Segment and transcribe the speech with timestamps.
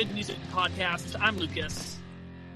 [0.00, 1.14] Good Music Podcast.
[1.20, 1.98] I'm Lucas.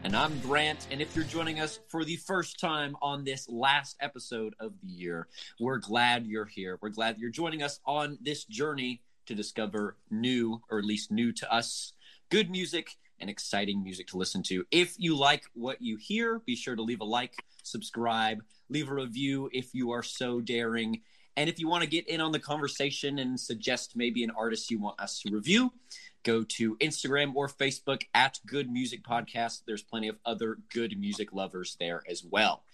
[0.02, 0.88] And I'm Grant.
[0.90, 4.88] And if you're joining us for the first time on this last episode of the
[4.88, 5.28] year,
[5.60, 6.78] we're glad you're here.
[6.80, 11.32] We're glad you're joining us on this journey to discover new, or at least new
[11.32, 11.92] to us,
[12.30, 14.64] good music and exciting music to listen to.
[14.70, 18.94] If you like what you hear, be sure to leave a like, subscribe, leave a
[18.94, 21.02] review if you are so daring.
[21.36, 24.70] And if you want to get in on the conversation and suggest maybe an artist
[24.70, 25.72] you want us to review,
[26.24, 29.62] go to Instagram or Facebook at Good Music Podcast.
[29.66, 32.64] There's plenty of other good music lovers there as well.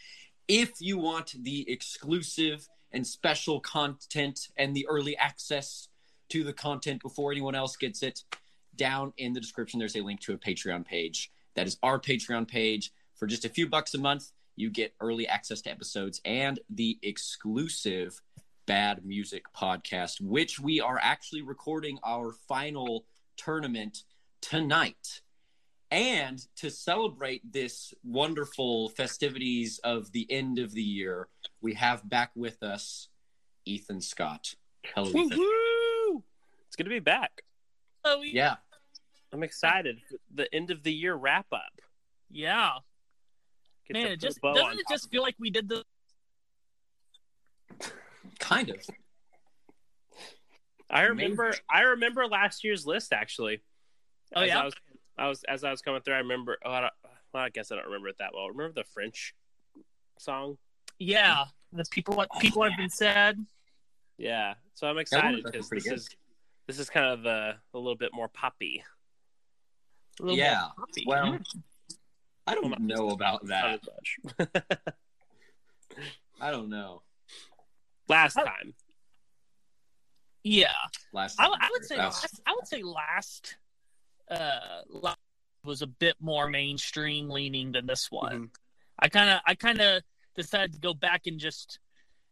[0.49, 5.89] If you want the exclusive and special content and the early access
[6.31, 8.25] to the content before anyone else gets it,
[8.77, 11.31] down in the description, there's a link to a Patreon page.
[11.55, 12.93] That is our Patreon page.
[13.15, 16.99] For just a few bucks a month, you get early access to episodes and the
[17.03, 18.23] exclusive
[18.67, 23.05] Bad Music podcast, which we are actually recording our final
[23.45, 24.05] tournament
[24.41, 25.21] tonight.
[25.91, 31.29] And to celebrate this wonderful festivities of the end of the year,
[31.61, 33.09] we have back with us
[33.65, 34.55] Ethan Scott.
[34.95, 36.23] Hello, Ethan.
[36.67, 37.43] It's good to be back.
[38.05, 38.57] Oh, Yeah.
[39.33, 41.81] I'm excited for the end of the year wrap up.
[42.31, 42.73] yeah.
[43.87, 45.85] Get Man, it just doesn't it just of feel like we did the
[48.39, 48.77] Kind of.
[50.91, 53.63] I remember I remember last year's list actually.
[54.35, 54.61] Oh As yeah.
[54.61, 54.75] I was,
[55.19, 56.15] I was as I was coming through.
[56.15, 56.59] I remember.
[56.65, 56.93] Oh, I, don't,
[57.33, 58.49] well, I guess I don't remember it that well.
[58.49, 59.35] Remember the French
[60.19, 60.59] song?
[60.99, 63.45] Yeah, the people what oh, people have been said.
[64.19, 64.55] Yeah.
[64.75, 65.95] So I'm excited because this good.
[65.95, 66.09] is
[66.67, 68.85] this is kind of a, a little bit more poppy.
[70.23, 70.69] Yeah.
[70.77, 71.05] more poppy.
[71.07, 71.59] Well, mm-hmm.
[72.47, 73.81] I don't not know about that.
[73.81, 73.81] as
[74.39, 74.51] much.
[76.41, 77.03] I don't know.
[78.09, 78.45] last Oh.
[78.45, 78.75] time.
[80.43, 80.73] Yeah.
[81.13, 83.57] Last I, I would say last, I would say last
[84.31, 85.19] uh last
[85.65, 88.33] was a bit more mainstream leaning than this one.
[88.35, 88.45] Mm-hmm.
[89.01, 90.03] I kind of I kind of
[90.35, 91.79] decided to go back and just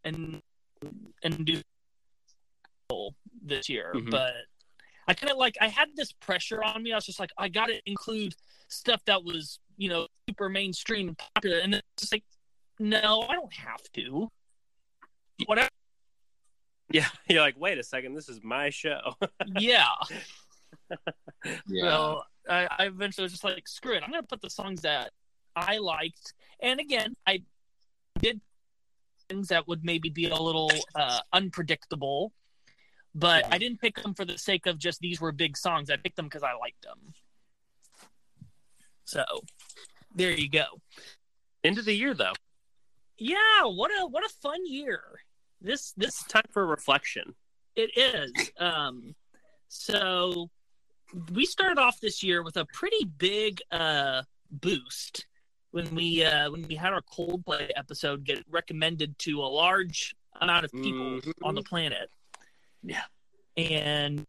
[0.04, 0.40] and
[1.22, 1.60] and do
[3.42, 4.10] this year, Mhm.
[4.10, 4.32] but
[5.06, 6.92] I kind of like I had this pressure on me.
[6.92, 8.34] I was just like I got to include
[8.68, 12.24] stuff that was you know super mainstream and popular, and it's just like
[12.78, 14.28] no, I don't have to.
[15.46, 15.68] Whatever.
[16.90, 17.06] Yeah.
[17.28, 18.14] You're like, wait a second.
[18.14, 19.14] This is my show.
[19.58, 19.88] yeah.
[21.66, 21.82] yeah.
[21.82, 24.02] So I, I eventually was just like, screw it.
[24.02, 25.10] I'm going to put the songs that
[25.54, 26.34] I liked.
[26.60, 27.42] And again, I
[28.18, 28.40] did
[29.28, 32.32] things that would maybe be a little uh, unpredictable,
[33.14, 35.90] but I didn't pick them for the sake of just these were big songs.
[35.90, 37.12] I picked them because I liked them.
[39.04, 39.24] So
[40.14, 40.64] there you go.
[41.64, 42.34] End of the year though.
[43.18, 45.02] Yeah, what a what a fun year.
[45.60, 47.34] This this time for reflection.
[47.74, 48.50] It is.
[48.58, 49.14] Um,
[49.68, 50.50] so
[51.32, 55.26] we started off this year with a pretty big uh, boost
[55.70, 60.64] when we uh, when we had our Coldplay episode get recommended to a large amount
[60.64, 61.32] of people Mhm.
[61.42, 62.10] on the planet.
[62.82, 63.04] Yeah.
[63.56, 64.24] and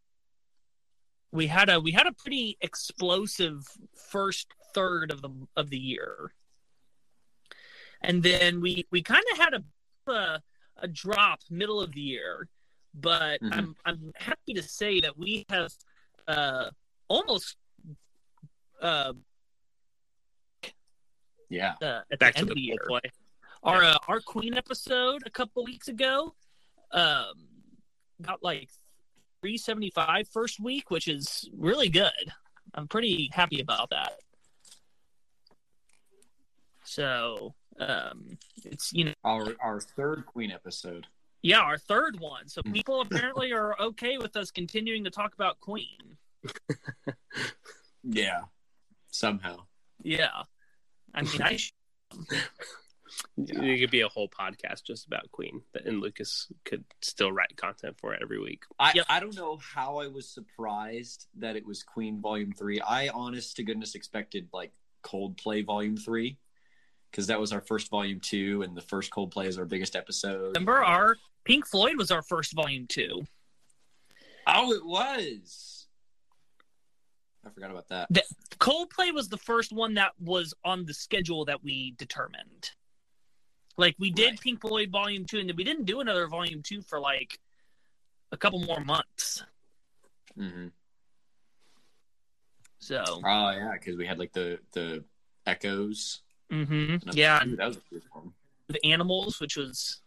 [1.31, 3.63] we had a we had a pretty explosive
[4.09, 6.33] first third of the of the year,
[8.01, 10.41] and then we we kind of had a, a
[10.81, 12.47] a drop middle of the year,
[12.93, 13.53] but Mhm.
[13.53, 15.71] I'm I'm happy to say that we have
[16.27, 16.69] uh,
[17.07, 17.55] almost
[18.81, 19.13] uh,
[21.49, 21.73] yeah.
[21.81, 22.77] uh, at Back the to end the of the year.
[22.87, 23.01] play.
[23.63, 26.33] Our uh, our Queen episode a couple weeks ago
[26.91, 27.33] um,
[28.21, 28.69] got like
[29.41, 32.11] 375 first week, which is really good.
[32.73, 34.13] I'm pretty happy about that.
[36.83, 41.07] So um, it's you know Our our third Queen episode.
[41.41, 42.47] yeah our third one.
[42.47, 42.71] So Hmm.
[42.73, 46.17] people apparently are okay with us continuing to talk about Queen.
[48.03, 48.41] Yeah.
[49.11, 49.63] Somehow.
[50.01, 50.43] Yeah,
[51.13, 51.55] I mean I.
[51.57, 51.73] sh-
[52.31, 52.39] Yeah.
[53.37, 57.97] It could be a whole podcast just about Queen, and Lucas could still write content
[57.99, 58.63] for it every week.
[58.77, 59.05] I, Yep.
[59.09, 62.79] I don't know how I was surprised that it was Queen Volume Three.
[62.79, 64.71] I honest to goodness expected like
[65.03, 66.37] Coldplay Volume Three
[67.11, 70.55] because that was our first Volume Two, and the first Coldplay is our biggest episode.
[70.55, 73.23] Remember, our Pink Floyd was our first volume two.
[74.47, 75.87] Oh, it was.
[77.45, 78.07] I forgot about that.
[78.11, 78.23] The-
[78.59, 82.71] Coldplay was the first one that was on the schedule that we determined.
[83.77, 84.41] Like we did Right.
[84.41, 87.39] Pink Floyd Volume Two, and then we didn't do another Volume Two for like
[88.31, 89.43] a couple more months.
[90.35, 90.67] hmm
[92.79, 95.03] So, Oh yeah, because we had like the the
[95.45, 96.21] echoes.
[96.49, 98.33] Hmm Episode yeah, two, and that was a good one.
[98.67, 100.01] the animals, which was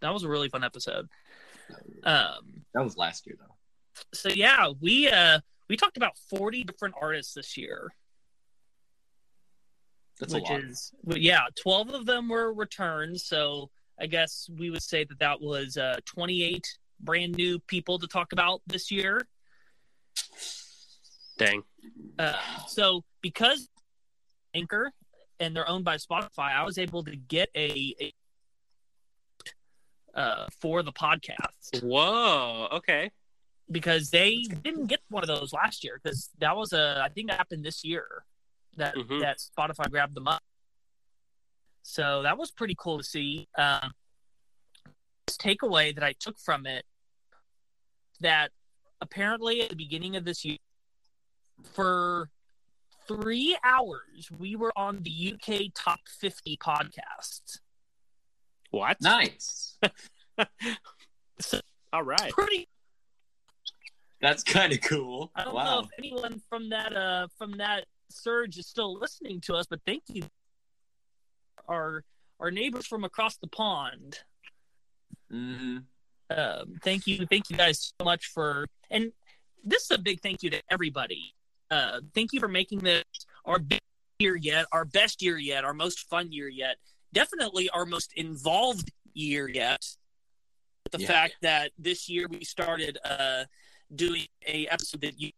[0.00, 1.08] that was a really fun episode.
[2.04, 3.54] Um, That was last year though.
[4.12, 7.92] so yeah, we uh we talked about forty different artists this year.
[10.18, 10.64] That's which a lot.
[10.64, 15.18] is well, yeah 12 of them were returns so i guess we would say that
[15.18, 16.62] that was uh 28
[17.00, 19.26] brand new people to talk about this year
[21.38, 21.62] Dang.
[22.18, 22.34] uh,
[22.68, 23.66] so because
[24.52, 24.92] anchor
[25.40, 28.12] and they're owned by spotify i was able to get a, a
[30.14, 32.68] uh, for the podcast Whoa.
[32.72, 33.10] Okay.
[33.70, 37.28] because they didn't get one of those last year because that was a i think
[37.30, 38.24] that happened this year
[38.76, 39.20] that Mhm.
[39.20, 40.42] that spotify grabbed them up
[41.82, 43.92] so that was pretty cool to see um
[45.26, 46.84] this takeaway that i took from it
[48.20, 48.50] that
[49.00, 50.58] apparently at the beginning of this year
[51.72, 52.28] for
[53.10, 57.58] three hours we were on the uk top 50 podcast
[58.70, 59.00] What?
[59.00, 59.78] Nice.
[61.92, 62.30] All right.
[62.30, 62.68] pretty
[64.20, 65.32] That's kind of cool.
[65.34, 69.54] I don't know if anyone from that uh from that surge is still listening to
[69.54, 70.22] us, but thank you,
[71.68, 72.04] our
[72.38, 74.18] our neighbors from across the pond.
[75.30, 75.78] hmm
[76.30, 79.12] Um, thank you, thank you guys so much for, and
[79.64, 81.34] this is a big thank you to everybody.
[81.70, 83.04] Uh, thank you for making this
[83.44, 83.82] our best
[84.18, 86.76] year yet, our best year yet, our most fun year yet,
[87.12, 89.84] definitely our most involved year yet.
[90.90, 91.06] The Yeah.
[91.06, 93.44] fact that this year we started uh,
[93.94, 95.30] doing a episode that you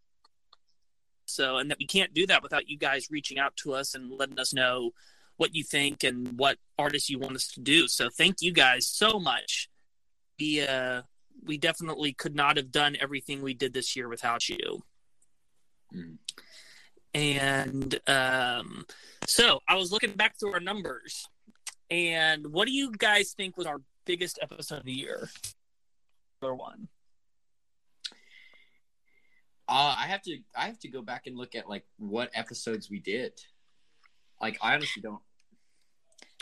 [1.26, 4.10] so and that we can't do that without you guys reaching out to us and
[4.10, 4.92] letting us know
[5.36, 7.88] what you think and what artists you want us to do.
[7.88, 9.68] So thank you guys so much.
[10.38, 11.02] We uh
[11.44, 14.82] we definitely could not have done everything we did this year without you.
[17.14, 18.84] And um
[19.26, 21.26] so I was looking back through our numbers
[21.90, 25.28] and what do you guys think was our biggest episode of the year?
[26.40, 26.88] Or one.
[29.68, 30.38] Uh, I have to.
[30.56, 33.32] I have to go back and look at like what episodes we did.
[34.40, 35.20] Like I honestly don't.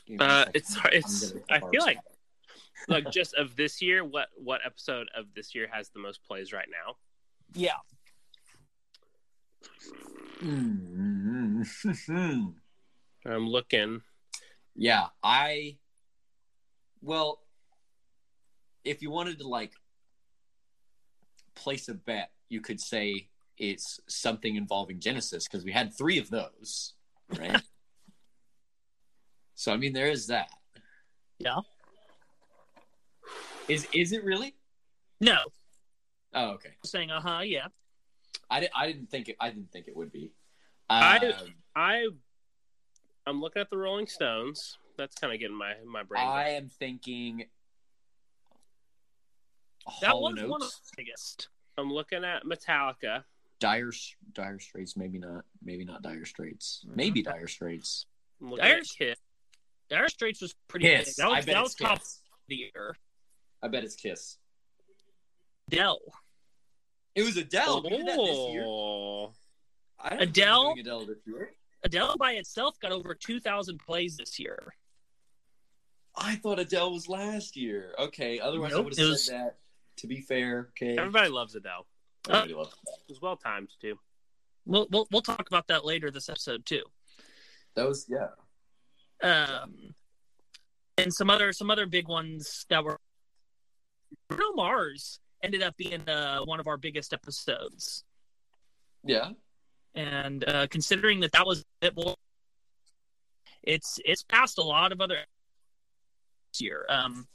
[0.06, 1.35] Give me Uh, it's hard- it's.
[1.50, 1.99] I feel like
[2.88, 4.05] like just of this year.
[4.05, 6.97] What what episode of this year has the most plays right now?
[7.55, 7.76] Yeah.
[10.42, 11.66] Mm.
[13.26, 14.02] I'm looking.
[14.74, 15.76] yeah, I.
[17.02, 17.40] Well,
[18.84, 19.72] if you wanted to like
[21.54, 23.28] place a bet, you could say
[23.58, 26.94] it's something involving Genesis because we had three of those,
[27.38, 27.60] right?
[29.54, 30.48] so I mean, there is that.
[31.38, 31.60] Yeah.
[33.68, 34.54] Is is it really?
[35.20, 35.36] No.
[36.34, 36.70] Oh, okay.
[36.84, 37.68] Saying uh huh, yeah.
[38.50, 39.37] I, di- I didn't think it.
[39.41, 40.32] I didn't think it would be.
[40.88, 42.06] I- Um, I
[43.26, 44.76] I'm looking at the Rolling Stones.
[44.97, 46.23] That's kind of getting my my brain.
[46.26, 47.45] I am thinking.
[50.02, 51.49] That Hall was one of the biggest.
[51.78, 53.25] I'm looking at Metallica.
[53.61, 53.92] Dire
[54.33, 55.45] Dire Straits, maybe not.
[55.62, 56.85] Maybe not Dire Straits.
[56.87, 58.07] Maybe Dire Straits.
[58.57, 59.19] Dire- Kiss.
[59.88, 61.07] Dire Straits was pretty Kiss.
[61.07, 61.14] big.
[61.16, 62.07] That was, I bet that was top of
[62.49, 62.97] the year.
[63.62, 64.38] I bet it's Kiss.
[65.69, 66.00] Adele.
[67.14, 67.83] It was Adele.
[67.83, 68.64] We that this year.
[68.67, 69.33] Oh,
[69.99, 70.75] I Adele?
[70.79, 71.52] Adele this year.
[71.83, 74.75] Adele by itself got over 2,000 plays this year.
[76.17, 77.95] I thought Adele was last year.
[77.99, 79.57] Okay, otherwise I would it have was- said that.
[79.97, 80.97] To be fair, okay.
[80.97, 81.85] everybody loves Adele.
[82.26, 82.93] Everybody loves that.
[83.07, 83.99] It was well timed too.
[84.64, 86.85] We'll, we'll, we'll talk about that later this episode too.
[87.75, 88.29] That was yeah.
[89.23, 89.95] Um,
[90.97, 92.99] and some other some other big ones that were
[94.29, 98.04] Bruno Mars ended up being uh, one of our biggest episodes.
[99.04, 99.30] Yeah.
[99.94, 102.14] and uh, considering that that was a bit more,
[103.62, 105.16] it's it's passed a lot of other
[106.52, 106.85] this year.
[106.88, 107.26] Um,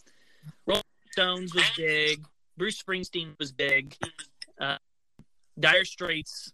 [0.66, 2.24] Rolling Stones was big.
[2.58, 3.96] Bruce Springsteen was big.
[4.60, 4.78] Uh,
[5.60, 6.54] Dire Straits,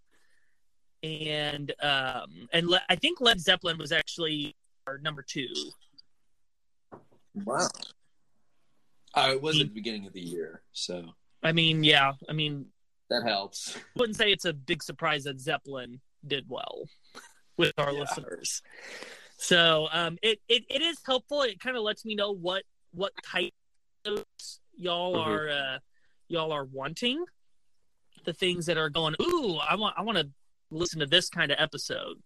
[1.04, 4.56] and um, and Le- I think Led Zeppelin was actually
[4.88, 5.54] our number two.
[7.36, 7.68] Wow.
[9.14, 12.68] Oh, it was at the beginning of the year, so I mean, yeah, I mean,
[13.10, 13.78] that helps.
[13.96, 16.84] wouldn't say it's a big surprise that Zeppelin did well.
[17.58, 18.00] with our Yeah.
[18.00, 18.62] listeners.
[19.38, 21.42] So um, it, it it is helpful.
[21.44, 23.54] It kind of lets me know what what type
[24.06, 24.24] of
[24.76, 25.26] y'all Mhm.
[25.28, 25.80] are uh,
[26.28, 27.24] y'all are wanting.
[28.24, 30.30] The things that are going, ooh, I want I want to
[30.72, 32.22] listen to this kind of episode.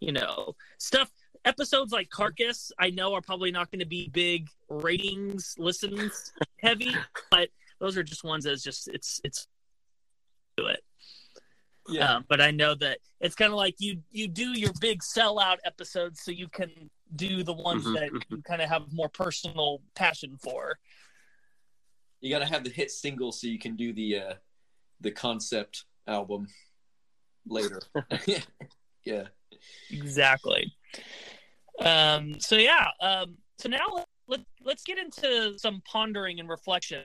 [0.00, 1.10] You know, stuff
[1.44, 6.94] episodes like Carcass, I know are probably not going to be big ratings, listens heavy,
[7.30, 7.48] but
[7.80, 9.48] those are just ones that's just it's it's
[10.56, 10.80] do it.
[11.88, 12.16] Yeah.
[12.16, 15.56] Um, but I know that it's kind of like you you do your big sellout
[15.64, 16.70] episodes so you can
[17.16, 20.78] do the ones Mhm, that you kind of have more personal passion for.
[22.20, 24.34] you got to have the hit single so you can do the uh,
[25.00, 26.46] the concept album
[27.46, 27.80] later.
[29.04, 29.24] yeah.
[29.90, 30.72] Exactly.
[31.80, 32.88] Um, so yeah.
[33.00, 37.04] Um, so now let, let, let's get into some pondering and reflection.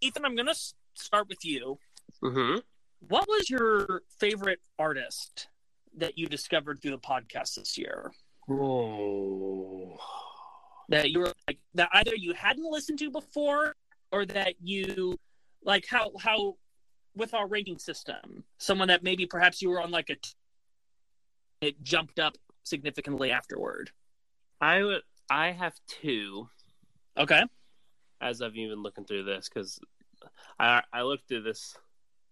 [0.00, 0.58] Ethan, I'm going to
[0.94, 1.78] start with you.
[2.22, 2.58] Mm-hmm.
[3.08, 5.48] What was your favorite artist
[5.96, 8.12] that you discovered through the podcast this year?
[8.48, 9.98] Oh.
[10.88, 13.74] that you were like that either you hadn't listened to before
[14.12, 15.18] or that you
[15.64, 16.54] like how how
[17.16, 20.30] with our rating system someone that maybe perhaps you were on like a t-
[21.60, 23.90] it jumped up significantly afterward
[24.60, 25.02] I would.
[25.28, 26.48] I have two
[27.18, 27.42] okay
[28.20, 29.80] as I've even looking through this because
[30.58, 31.76] I I looked through this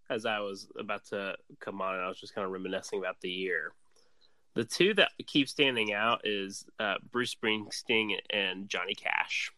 [0.09, 3.21] as I was about to come on and I was just kind of reminiscing about
[3.21, 3.73] the year.
[4.53, 9.51] The two that keep standing out is uh, Bruce Springsteen and Johnny Cash.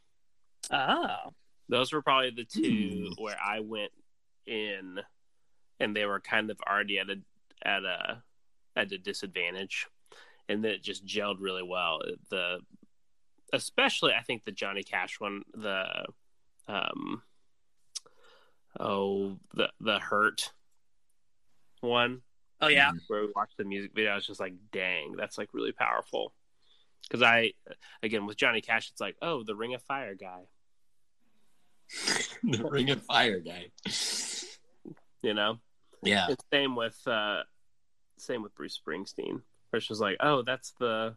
[0.72, 1.30] ah
[1.70, 3.92] Those were probably the two where I went
[4.48, 5.00] in,
[5.80, 7.20] and they were kind of already at a
[7.64, 8.24] at a
[8.76, 9.88] at a disadvantage,
[10.50, 12.00] and then it just gelled really well.
[12.30, 12.60] The
[13.54, 16.06] especially I think the Johnny Cash one, the
[16.68, 17.22] um
[18.80, 20.52] oh the the hurt
[21.82, 22.22] one
[22.62, 25.50] oh yeah where we watched the music video, I was just like, dang, that's like
[25.54, 26.34] really powerful.
[27.04, 27.54] Because I,
[28.04, 30.42] again, with Johnny Cash, it's like, oh, the Ring of Fire guy,
[32.44, 33.68] the Ring of Fire guy.
[35.22, 35.60] you know.
[36.04, 36.28] Yeah.
[36.28, 37.44] And same with, uh
[38.18, 41.16] same with Bruce Springsteen, where it's just like, oh, that's the,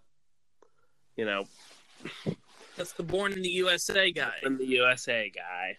[1.17, 1.45] you know,
[2.77, 5.77] that's the born in the usa guy from the USA guy.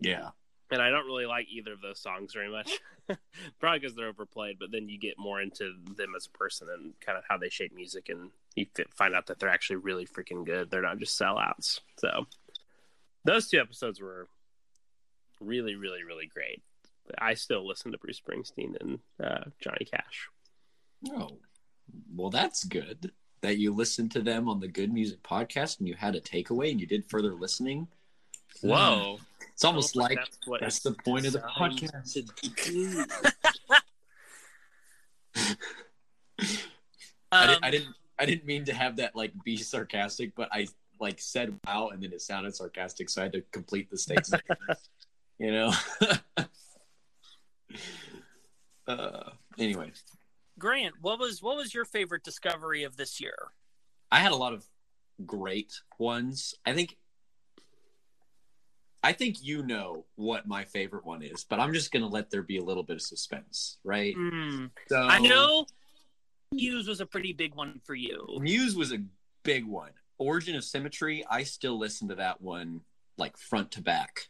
[0.00, 0.30] Yeah.
[0.70, 2.78] And I don't really like either of those songs very much,
[3.60, 4.58] probably because they're overplayed.
[4.58, 7.48] But then you get more into them as a person and kind of how they
[7.48, 10.70] shape music, and you find out that they're actually really freaking good.
[10.70, 11.80] They're not just sellouts.
[11.98, 12.26] So
[13.24, 14.28] those two episodes were
[15.40, 16.62] really, really, really great.
[17.18, 20.28] I still listen to Bruce Springsteen and uh, Johnny Cash.
[21.10, 21.38] Oh.
[22.14, 23.10] Well, that's good
[23.42, 26.70] that you listened to them on the Good Music podcast and you had a takeaway
[26.70, 27.88] and you did further listening.
[28.62, 29.18] Whoa.
[29.52, 32.16] It's almost like that's, that's the point of the podcast.
[37.32, 40.48] I, um, didn't, I didn't I didn't mean to have that like be sarcastic, but
[40.52, 40.66] I
[41.00, 44.42] like said wow and then it sounded sarcastic, so I had to complete the statement.
[45.38, 45.72] you know.
[48.86, 49.92] uh, anyway,
[50.60, 53.50] grant what was what was your favorite discovery of this year
[54.10, 54.64] I had a lot of
[55.24, 56.54] great ones.
[56.66, 56.96] I think
[59.02, 62.42] I think you know what my favorite one is, but I'm just gonna let there
[62.42, 64.14] be a little bit of suspense, right?
[64.16, 64.66] Hmm.
[64.88, 65.66] So i know
[66.52, 68.98] Muse was a pretty big one for you Muse was a
[69.42, 69.92] big one.
[70.18, 72.82] Origin of Symmetry, I still listen to that one
[73.16, 74.28] like front to back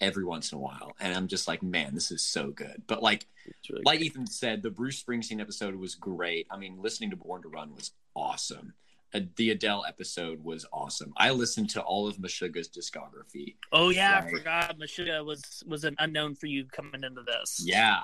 [0.00, 0.94] every once in a while.
[1.00, 2.82] And I'm just like, man, this is so good.
[2.86, 3.26] But like
[3.70, 6.46] really like Ethan said, the Bruce Springsteen episode was great.
[6.50, 8.74] I mean, listening to Born to Run was awesome.
[9.14, 11.14] Uh, the Adele episode was awesome.
[11.16, 13.56] I listened to all of Meshuggah's discography.
[13.72, 17.62] Oh yeah, I forgot Meshuggah was was an unknown for you coming into this.
[17.64, 18.02] Yeah.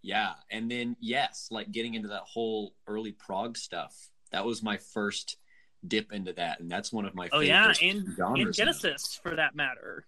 [0.00, 0.34] Yeah.
[0.50, 4.10] And then, yes, like getting into that whole early prog stuff.
[4.30, 5.38] That was my first
[5.86, 6.60] dip into that.
[6.60, 8.18] And that's one of my Oh favorite yeah, and genres.
[8.18, 8.50] and now.
[8.52, 10.06] Genesis for that matter.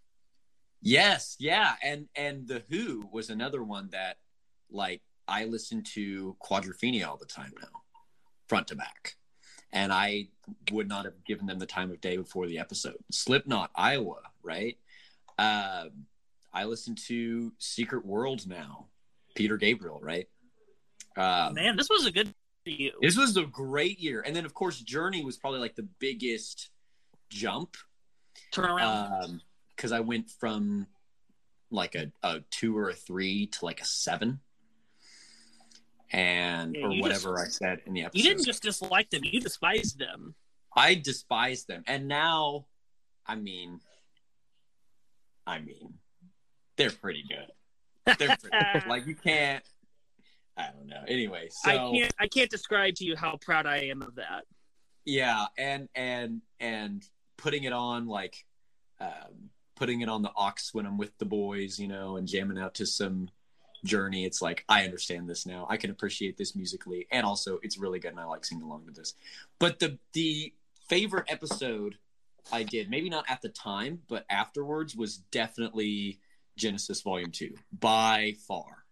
[0.83, 4.17] Yes, yeah, and and the Who was another one that
[4.71, 7.69] like I listen to Quadrophenia all the time now,
[8.49, 9.17] front to back,
[9.73, 10.29] and I
[10.73, 12.97] would not have given them the time of day before the episode.
[13.11, 14.79] Slipknot, Iowa, right?
[15.39, 16.07] Um,
[16.53, 18.87] I listen to Secret World now,
[19.35, 20.29] Peter Gabriel, right?
[21.17, 22.33] Um, Man, this was a good
[22.65, 22.93] for you.
[23.03, 26.71] this was a great year, and then of course Journey was probably like the biggest
[27.29, 27.77] jump
[28.53, 29.25] Turn around.
[29.25, 29.41] um
[29.81, 30.87] because i went from
[31.71, 34.41] like a, a two or a three to like a seven
[36.13, 39.23] and Yeah, or whatever just- i said in the episode you didn't just dislike them;
[39.25, 40.35] you despised them.
[40.77, 42.67] i despise them and now
[43.27, 43.81] i mean
[45.47, 45.95] i mean
[46.77, 48.87] they're pretty good they're pretty good.
[48.87, 49.65] like you can't
[50.57, 51.03] I don't know.
[51.09, 54.45] Anyway, so I can't I can't describe to you how proud I am of that.
[55.07, 57.03] yeah, and and and
[57.39, 58.45] putting it on like
[59.01, 59.49] um,
[59.81, 62.75] putting it on the aux when I'm with the boys, you know, and jamming out
[62.75, 63.31] to some
[63.83, 64.27] journey.
[64.27, 65.67] It's like I understand this now.
[65.71, 68.85] I can appreciate this musically, and also it's really good, and I like singing along
[68.85, 69.15] with this.
[69.59, 70.53] But the the
[70.89, 71.97] favorite episode
[72.53, 76.21] I did, maybe not at the time, but afterwards, was definitely
[76.59, 78.85] Genesis Volume Two by far,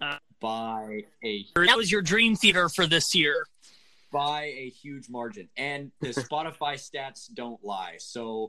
[0.00, 3.44] Uh, by a That was your dream theater for this year.
[4.12, 5.48] by a huge margin.
[5.56, 7.96] And the Spotify stats don't lie.
[7.98, 8.48] So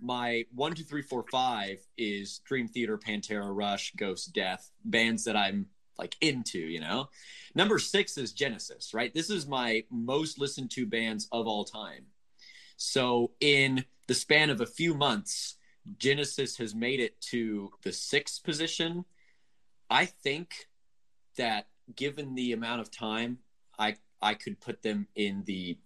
[0.00, 5.36] my one, two, three, four, five is Dream Theater, Pantera, Rush, Ghost, Death, bands that
[5.36, 5.66] I'm
[5.98, 7.08] like into, you know.
[7.54, 9.12] Number six is Genesis, right?
[9.14, 12.04] This is my most listened to bands of all time.
[12.76, 15.56] So in the span of a few months,
[15.98, 19.04] Genesis has made it to the sixth position.
[19.88, 20.66] I think
[21.36, 23.38] that given the amount of time
[23.78, 25.78] I I could put them in the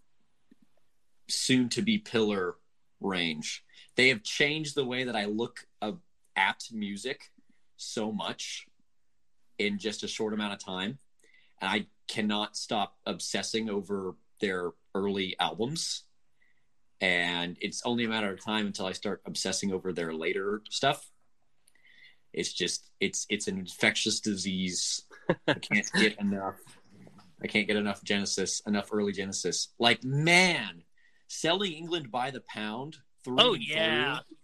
[1.28, 2.56] soon to be pillar
[3.00, 3.64] range.
[4.00, 5.66] They have changed the way that I look
[6.34, 7.32] at music
[7.76, 8.66] so much
[9.58, 10.98] in just a short amount of time.
[11.60, 16.04] And I cannot stop obsessing over their early albums.
[17.02, 21.10] And it's only a matter of time until I start obsessing over their later stuff.
[22.32, 25.02] It's just it's it's an infectious disease.
[25.46, 26.56] I can't get enough.
[27.42, 29.74] I can't get enough Genesis, enough early Genesis.
[29.78, 30.84] Like man,
[31.28, 34.18] selling England by the pound through Oh, yeah.
[34.18, 34.36] through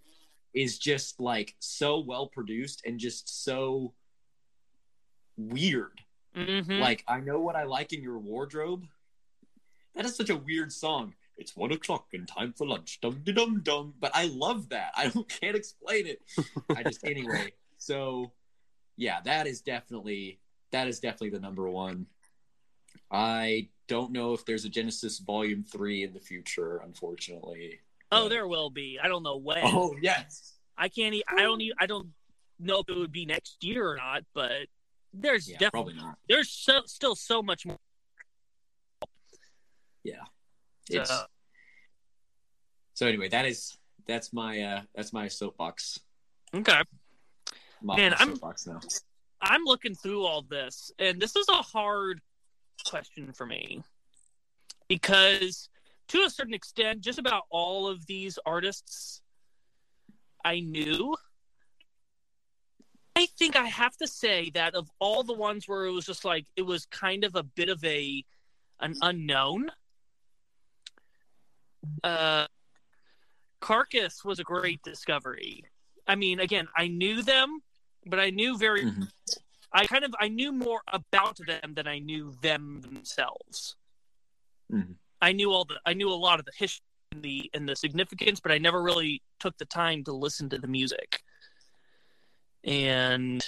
[0.63, 3.93] is just like so well produced and just so
[5.37, 6.01] weird.
[6.35, 6.81] Mhm.
[6.81, 8.87] Like I know what I like in your wardrobe.
[9.95, 11.15] That is such a weird song.
[11.37, 13.01] It's one o'clock and time for lunch.
[13.01, 13.95] Dum de dum dum.
[13.99, 14.93] But I love that.
[14.97, 16.23] I don't can't explain it.
[16.75, 17.53] I just anyway.
[17.79, 18.33] So
[18.97, 20.41] yeah, that is definitely
[20.71, 22.07] that is definitely the number one.
[23.11, 27.81] I don't know if there's a Genesis Volume Three in the future, unfortunately.
[28.13, 28.99] Oh, there will be.
[29.03, 29.59] I don't know when.
[29.63, 30.55] Oh yes.
[30.77, 31.15] I can't.
[31.15, 31.61] E- I don't.
[31.61, 32.09] E- I don't
[32.59, 34.25] know if it would be next year or not.
[34.35, 34.67] But
[35.13, 36.17] there's Yeah, definitely not.
[36.29, 37.79] there's so, still so much more.
[40.89, 41.25] It's, So-
[42.95, 43.77] so anyway, that is
[44.07, 45.99] that's my uh that's my soapbox.
[46.55, 46.73] Okay.
[46.73, 46.85] I'm
[47.83, 48.81] Man, my I'm- soapbox now.
[49.41, 52.21] I'm looking through all this, and this is a hard
[52.87, 53.83] question for me
[54.89, 55.69] because,
[56.09, 59.23] to a certain extent, just about all of these artists
[60.45, 61.17] I knew.
[63.17, 66.25] I think I have to say that of all the ones where it was just
[66.25, 68.25] like it was kind of a bit of a
[68.81, 69.71] an unknown.
[72.05, 72.47] Uh,
[73.61, 75.65] Carcass was a great discovery.
[76.07, 77.61] I mean, again, I knew them,
[78.05, 79.11] but I knew very Mhm.
[79.73, 83.77] I kind of I knew more about them than I knew them themselves.
[84.71, 84.97] Mhm.
[85.21, 87.77] I knew all the I knew a lot of the history and the and the
[87.77, 91.23] significance, but I never really took the time to listen to the music.
[92.65, 93.45] And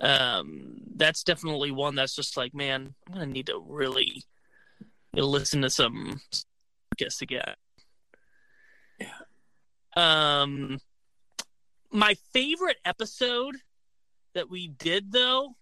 [0.00, 4.24] um that's definitely one that's just like, man, I'm gonna need to really
[5.12, 6.20] listen to some
[6.98, 7.54] Carcass again.
[8.98, 9.08] Yeah.
[9.96, 10.78] Um
[11.92, 13.56] my favorite episode
[14.34, 15.56] that we did though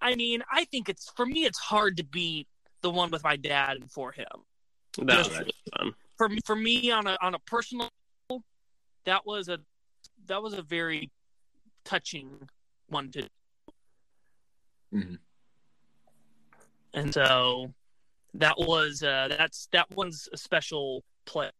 [0.00, 2.48] i mean i think it's for me it's hard to beat
[2.82, 4.26] the one with my dad and for him
[4.98, 5.94] That was Just- really fun.
[6.16, 7.88] for me for me on a on a personal
[8.28, 8.44] level,
[9.04, 9.58] that was a
[10.26, 11.10] that was a very
[11.84, 12.48] touching
[12.88, 13.28] one to
[14.92, 15.18] Mhm.
[16.94, 17.72] and so
[18.34, 21.50] that was uh that's that one's a special play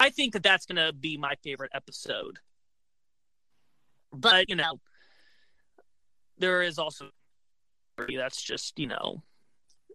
[0.00, 2.38] i think that that's gonna be my favorite episode
[4.12, 4.80] but you know
[6.38, 7.10] there is also
[8.08, 9.22] that's just you know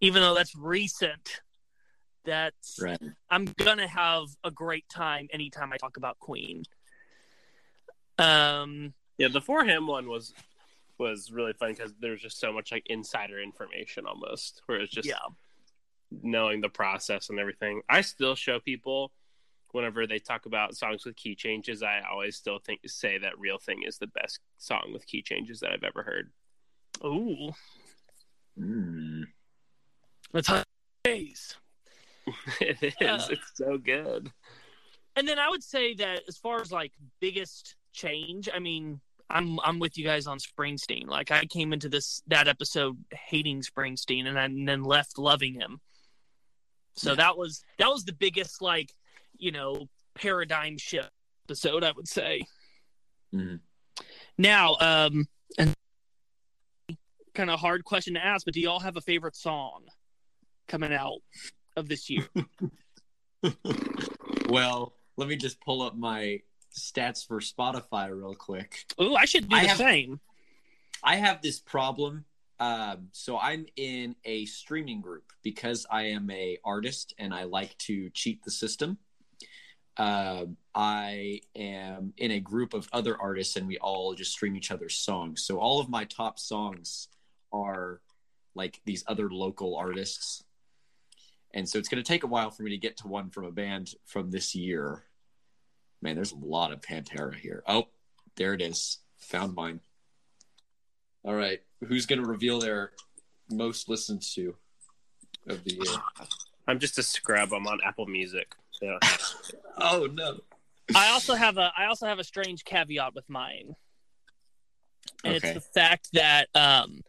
[0.02, 1.42] even though that's recent
[2.26, 3.00] that's Right.
[3.30, 6.64] i'm gonna have a great time anytime i talk about queen
[8.18, 10.34] um Yeah, the for him one was
[10.98, 15.08] was really fun because there's just so much like insider information almost, where it's just
[15.08, 15.16] yeah
[16.24, 17.82] knowing the process and everything.
[17.88, 19.12] I still show people
[19.72, 21.84] whenever they talk about songs with key changes.
[21.84, 25.60] I always still think say that "Real Thing" is the best song with key changes
[25.62, 26.32] that I've ever heard.
[27.06, 27.52] ooh
[28.60, 29.19] Mm.
[30.32, 30.66] That's hot
[31.04, 31.56] days
[32.62, 32.94] it is.
[33.02, 34.32] Uh, it's so good.
[35.16, 39.00] and then I would say that as far as like biggest change, I mean,
[39.32, 41.08] I'm I'm with you guys on Springsteen.
[41.08, 45.56] Like I came into this that episode hating Springsteen, and, I, and then left loving
[45.56, 45.80] him.
[46.96, 47.16] So Yeah.
[47.16, 48.94] that was that was the biggest like
[49.38, 51.10] you know paradigm shift
[51.48, 52.46] episode, I would say.
[53.34, 53.60] Mhm.
[54.38, 55.74] Now, um, and
[57.34, 59.86] kind of hard question to ask, but do y'all have a favorite song
[60.70, 61.20] coming out
[61.76, 62.30] of this year?
[64.48, 66.40] well, let me just pull up my
[66.74, 68.86] stats for Spotify real quick.
[69.02, 70.20] Ooh, I should do I the have- same.
[71.04, 72.26] I have this problem.
[72.60, 77.78] Um, so I'm in a streaming group because I am a artist and I like
[77.80, 78.98] to cheat the system.
[79.96, 84.72] Uh, I am in a group of other artists and we all just stream each
[84.72, 85.44] other's songs.
[85.46, 87.08] So all of my top songs
[87.54, 88.02] are
[88.56, 90.44] like these other local artists.
[91.54, 93.46] And so it's going to take a while for me to get to one from
[93.46, 95.04] a band from this year.
[96.02, 97.64] Man, there's a lot of Pantera here.
[97.68, 97.88] Oh,
[98.36, 99.00] there it is.
[99.18, 99.80] Found mine.
[101.24, 101.62] All right.
[101.86, 102.92] Who's going to reveal their
[103.52, 104.56] most listened to
[105.48, 105.96] of the year?
[106.68, 107.52] I'm just a scrub.
[107.52, 108.54] I'm on Apple Music.
[108.82, 108.98] Yeah.
[109.82, 110.42] Oh, no.
[110.94, 113.76] I also have a I also have a strange caveat with mine.
[115.24, 115.52] And Okay.
[115.52, 117.00] it's the fact that um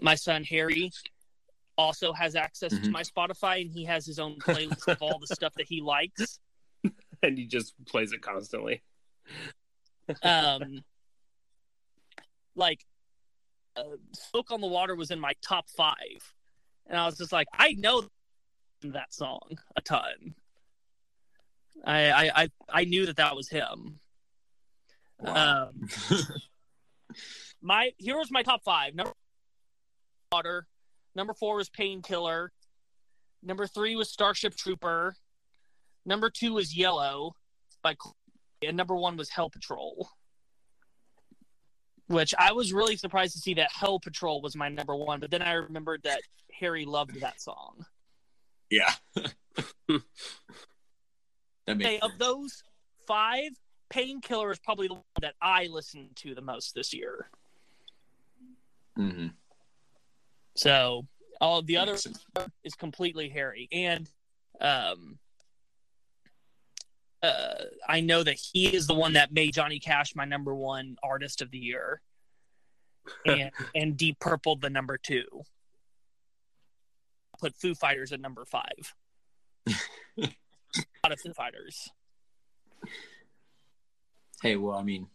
[0.00, 0.92] my son Harry
[1.80, 2.90] also has access to Mhm.
[2.90, 6.38] my Spotify and he has his own playlist of all the stuff that he likes.
[7.22, 8.82] and he just plays it constantly.
[10.22, 10.84] Um
[12.54, 12.84] like
[13.76, 15.94] uh, Smoke on the Water was in my top 5.
[16.86, 18.02] And I was just like, I know
[18.82, 20.34] that song a ton.
[21.84, 22.48] I I I,
[22.80, 24.00] I knew that that was him.
[25.20, 25.68] Wow.
[25.70, 25.88] Um,
[27.62, 28.94] my here was my top five.
[28.94, 29.12] Number
[30.32, 30.66] water.
[31.14, 32.52] Number four was painkiller.
[33.42, 35.14] Number three was Starship Trooper.
[36.04, 37.34] Number two was Yellow
[37.82, 37.94] by
[38.62, 40.08] and number one was Hell Patrol.
[42.08, 45.30] Which I was really surprised to see that Hell Patrol was my number one, but
[45.30, 46.20] then I remembered that
[46.52, 47.84] Harry loved that song.
[48.68, 48.92] yeah.
[49.14, 50.02] that
[51.80, 52.62] Hey, of those
[53.06, 53.50] five,
[53.90, 57.30] Painkiller is probably the one that I listened to the most this year.
[58.96, 59.28] hmm
[60.54, 61.06] So
[61.40, 61.96] all the other
[62.64, 64.08] is completely Harry, and
[64.60, 65.18] um,
[67.22, 67.54] uh,
[67.88, 71.42] I know that he is the one that made Johnny Cash my number one artist
[71.42, 72.00] of the year,
[73.26, 75.24] and and Deep Purple the number two.
[77.38, 78.94] Put Foo Fighters at number five.
[79.66, 80.28] a
[81.02, 81.88] lot of Foo Fighters.
[84.42, 85.06] Hey, well, I mean,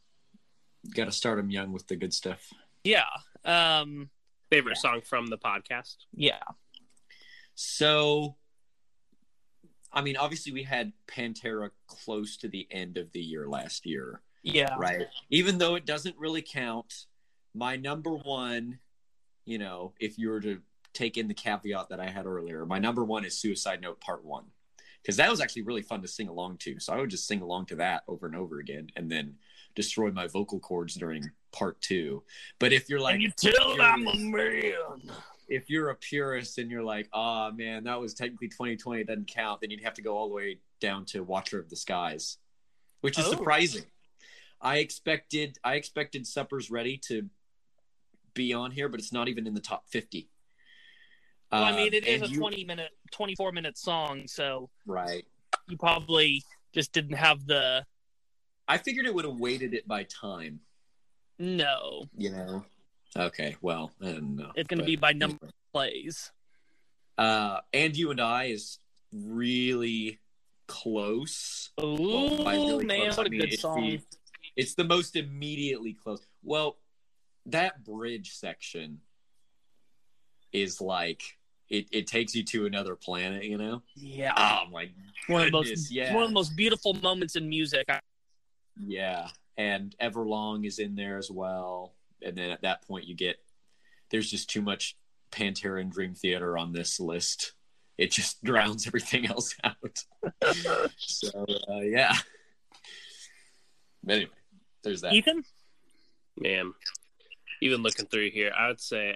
[0.93, 2.47] got to start them young with the good stuff.
[2.83, 3.05] Yeah.
[3.43, 4.09] Um.
[4.49, 4.81] Favorite Yeah.
[4.81, 6.05] song from the podcast?
[6.13, 6.41] Yeah.
[7.55, 8.35] So,
[9.91, 14.21] I mean, obviously, we had Pantera close to the end of the year last year,
[14.43, 14.75] Yeah.
[14.77, 15.07] right?
[15.29, 17.05] Even though it doesn't really count,
[17.53, 18.79] my number one,
[19.45, 20.61] you know, if you were to
[20.93, 24.23] take in the caveat that I had earlier, my number one is Suicide Note Part
[24.25, 24.51] One.
[25.01, 26.79] Because that was actually really fun to sing along to.
[26.79, 29.37] So I would just sing along to that over and over again and then
[29.75, 32.23] destroy my vocal cords during part two.
[32.59, 34.73] But if you're like, and you tell I'm a man.
[35.47, 39.27] if you're a purist and you're like, oh man, that was technically 2020, it doesn't
[39.27, 42.37] count, then you'd have to go all the way down to Watcher of the Skies,
[43.01, 43.31] which is Oh.
[43.31, 43.85] surprising.
[44.61, 47.29] I expected I expected Supper's Ready to
[48.33, 50.29] be on here, but it's not even in the top 50.
[51.51, 55.25] Well, I Uh, mean, it is a you- 20 minute, 24 minute song, so right.
[55.67, 57.85] you probably just didn't have the
[58.67, 60.59] I figured it would have weighted it by time,
[61.39, 62.03] no.
[62.17, 62.63] you know.
[63.17, 64.51] Okay, well, know.
[64.55, 66.31] It's going to be by number of plays.
[67.17, 68.77] Uh, and you and I is
[69.13, 70.19] really
[70.67, 71.69] close.
[71.81, 71.95] Ooh,
[72.43, 73.81] Well, really man, close, what I a mean, good it's song!
[73.81, 74.01] the-
[74.57, 76.25] it's the most immediately close.
[76.43, 76.77] Well,
[77.47, 78.99] that bridge section
[80.53, 81.21] is like
[81.69, 83.81] it, it takes you to another planet, you know?
[83.95, 84.89] yeah, Oh my
[85.27, 86.13] one of the most yeah.
[86.13, 87.85] one of the most beautiful moments in music.
[87.89, 87.99] I-
[88.85, 89.29] yeah.
[89.57, 91.93] And Everlong is in there as well.
[92.21, 93.37] And then at that point you get
[94.11, 94.95] there's just too much
[95.31, 97.53] Pantera and Dream Theater on this list.
[97.97, 100.03] It just drowns everything else out.
[100.97, 102.15] so uh, yeah.
[104.07, 104.31] Anyway,
[104.83, 105.13] there's that.
[105.13, 105.43] Ethan,
[106.37, 106.73] Man,
[107.61, 109.15] even looking through here, I would say,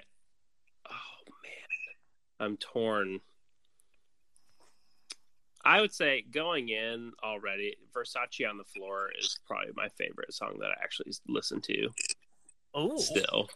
[0.88, 3.20] oh man, I'm torn.
[5.64, 10.56] I would say going in already, Versace on the Floor is probably my favorite song
[10.60, 11.88] that I actually listen to
[12.74, 13.48] oh, still.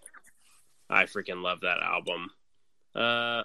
[0.90, 2.30] I freaking love that album.
[2.94, 3.42] Uh,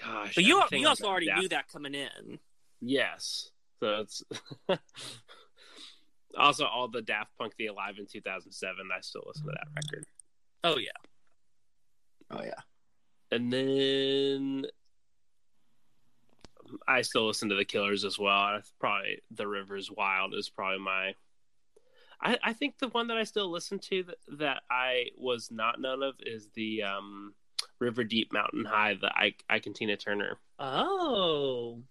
[0.00, 2.38] gosh, but you everything you also that already Daft- knew that coming in.
[2.80, 4.22] Yes, so it's
[6.38, 8.76] also all the Daft Punk "The Alive" in 2007.
[8.96, 10.04] I still listen to that record.
[10.64, 10.90] Oh yeah,
[12.30, 12.60] Oh yeah.
[13.32, 14.66] and then
[16.86, 18.52] I still listen to the Killers as well.
[18.54, 21.14] That's probably "The River's Wild" is probably my.
[22.20, 25.80] I, I think the one that I still listen to that, that I was not
[25.80, 27.34] known of is the um,
[27.78, 30.38] River Deep Mountain High, the Ike, Ike and Tina Turner.
[30.58, 31.82] Oh,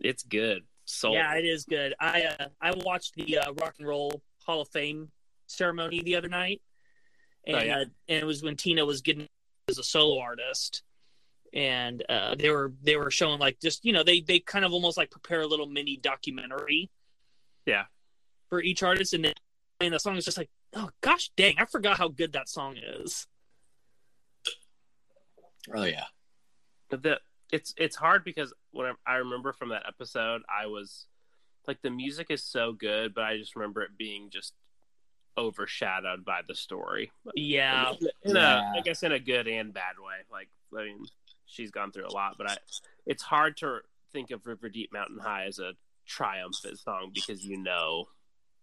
[0.00, 0.64] It's good.
[0.84, 1.94] So yeah, it is good.
[2.00, 5.10] I uh, I watched the uh, Rock and Roll Hall of Fame
[5.46, 6.60] ceremony the other night,
[7.46, 7.76] and Oh, yeah?
[7.76, 9.28] uh, and it was when Tina was getting
[9.68, 10.82] as a solo artist,
[11.52, 14.72] and uh, they were they were showing like just you know they they kind of
[14.72, 16.90] almost like prepare a little mini documentary,
[17.66, 17.84] Yeah.
[18.48, 19.34] for each artist, and then
[19.80, 22.76] and the song is just like oh gosh dang I forgot how good that song
[22.76, 23.26] is.
[25.74, 26.04] Oh yeah.
[26.88, 27.20] But the
[27.52, 31.06] it's it's hard because when I, I remember from that episode, I was
[31.66, 34.54] like the music is so good, but I just remember it being just
[35.36, 37.12] overshadowed by the story.
[37.34, 37.92] Yeah,
[38.24, 38.72] in a Yeah.
[38.76, 40.16] I guess in a good and bad way.
[40.30, 41.04] Like I mean,
[41.50, 42.56] she's gone through a lot, but I
[43.06, 43.80] it's hard to
[44.12, 45.72] think of River Deep Mountain High as a
[46.06, 48.08] triumphant song because you know,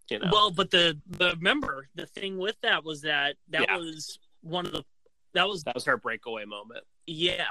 [0.10, 0.30] you know.
[0.32, 3.78] Well, but the the remember the thing with that was that that Yeah.
[3.78, 4.84] was one of the
[5.34, 6.84] that was that was her breakaway moment.
[7.06, 7.46] yeah.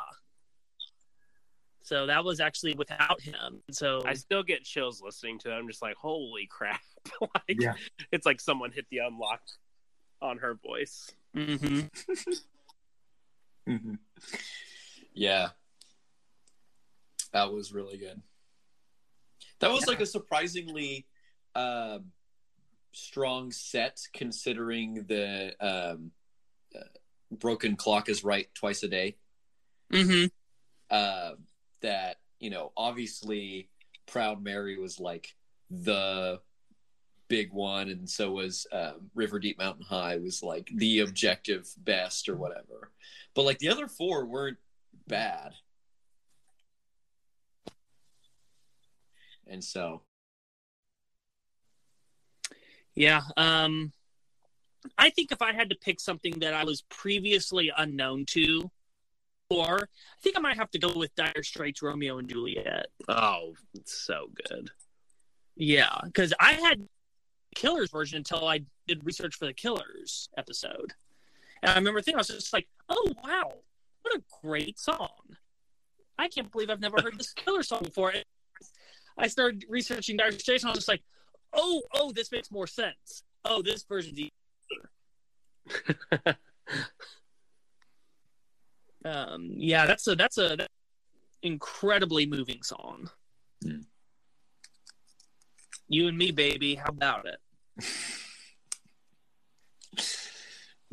[1.83, 3.63] So that was actually without him.
[3.71, 5.55] So I still get chills listening to it.
[5.55, 6.81] I'm just like, holy crap!
[7.21, 7.75] like, Yeah.
[8.11, 9.41] it's like someone hit the unlock
[10.21, 11.13] on her voice.
[11.37, 11.89] Mhm.
[13.69, 13.95] Mm-hmm.
[15.17, 15.49] Yeah.
[17.33, 18.23] That was really good.
[19.59, 21.07] That was like a surprisingly
[21.55, 22.13] um
[22.93, 26.11] strong set considering the um,
[26.75, 26.81] uh,
[27.31, 29.17] broken clock is right twice a day.
[29.93, 30.31] Mhm.
[30.91, 31.33] Uh,
[31.83, 33.69] that, you know, obviously
[34.07, 35.35] Proud Mary was like
[35.71, 36.41] the
[37.29, 42.29] big one, and so was um, River Deep Mountain High was like the objective best
[42.29, 42.93] or whatever.
[43.35, 44.59] But like the other four weren't
[45.07, 45.55] bad.
[49.47, 50.03] And so,
[52.95, 53.23] Yeah.
[53.37, 53.93] Um
[54.99, 58.71] I think if I had to pick something that I was previously unknown to
[59.51, 62.87] or I think I might have to go with Dire Straits Romeo and Juliet.
[63.09, 64.71] Oh, it's so good.
[65.57, 66.87] Yeah, because I had
[67.55, 70.93] Killers version until I did research for the Killers episode,
[71.63, 73.55] and I remember thinking I was just like, "Oh wow,
[74.07, 75.37] what a great song!
[76.19, 78.25] I can't believe I've never heard this Killer song before." And
[79.19, 81.03] I started researching Dire Straits, and I was just like,
[81.53, 83.25] "Oh, oh, this makes more sense.
[83.45, 84.33] Oh, this version's." e-"
[89.07, 90.73] Um, yeah, that's a that's a that's
[91.43, 93.09] incredibly moving song.
[93.63, 93.83] Hmm.
[95.89, 96.75] You and me, baby.
[96.75, 97.85] How about it?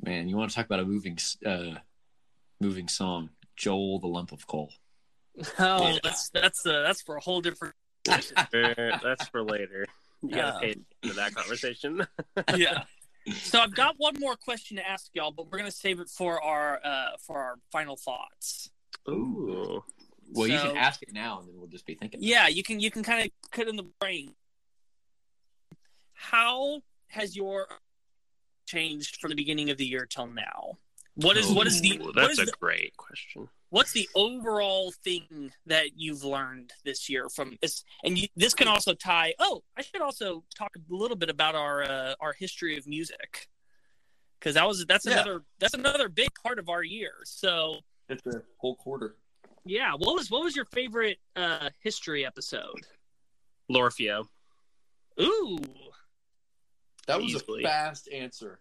[0.04, 1.76] man, you want to talk about a moving, uh,
[2.63, 3.30] moving song?
[3.56, 4.71] Joel, the lump of coal.
[5.60, 5.97] Oh, Yeah.
[6.04, 7.76] that's that's uh, that's for a whole different.
[8.10, 8.19] Uh,
[9.04, 9.86] That's for later.
[10.21, 10.60] You gotta Uh.
[10.60, 12.06] pay into that conversation.
[12.56, 12.84] yeah.
[13.36, 16.43] So I've got one more question to ask y'all, but we're gonna save it for
[16.43, 18.69] our uh for our final thoughts.
[19.08, 19.82] Ooh.
[20.34, 22.19] Well, you can ask it now, and then we'll just be thinking.
[22.21, 24.34] Yeah, you can you can kind of cut in the brain.
[26.13, 27.67] How has your
[28.65, 30.78] changed from the beginning of the year till now?
[31.15, 33.47] What is what is the what that's is a the, great question.
[33.69, 38.67] what's the overall thing that you've learned this year from this and you, this can
[38.67, 42.78] also tie oh i should also talk a little bit about our uh, our history
[42.78, 43.47] of music
[44.39, 45.13] because that was that's Yeah.
[45.13, 47.78] another that's another big part of our year so
[48.10, 49.15] It's a whole quarter.
[49.65, 52.82] yeah what was what was your favorite uh history episode
[53.69, 54.26] L'Orfeo.
[55.21, 55.60] ooh
[57.08, 57.63] That was Easily.
[57.63, 58.60] a fast answer.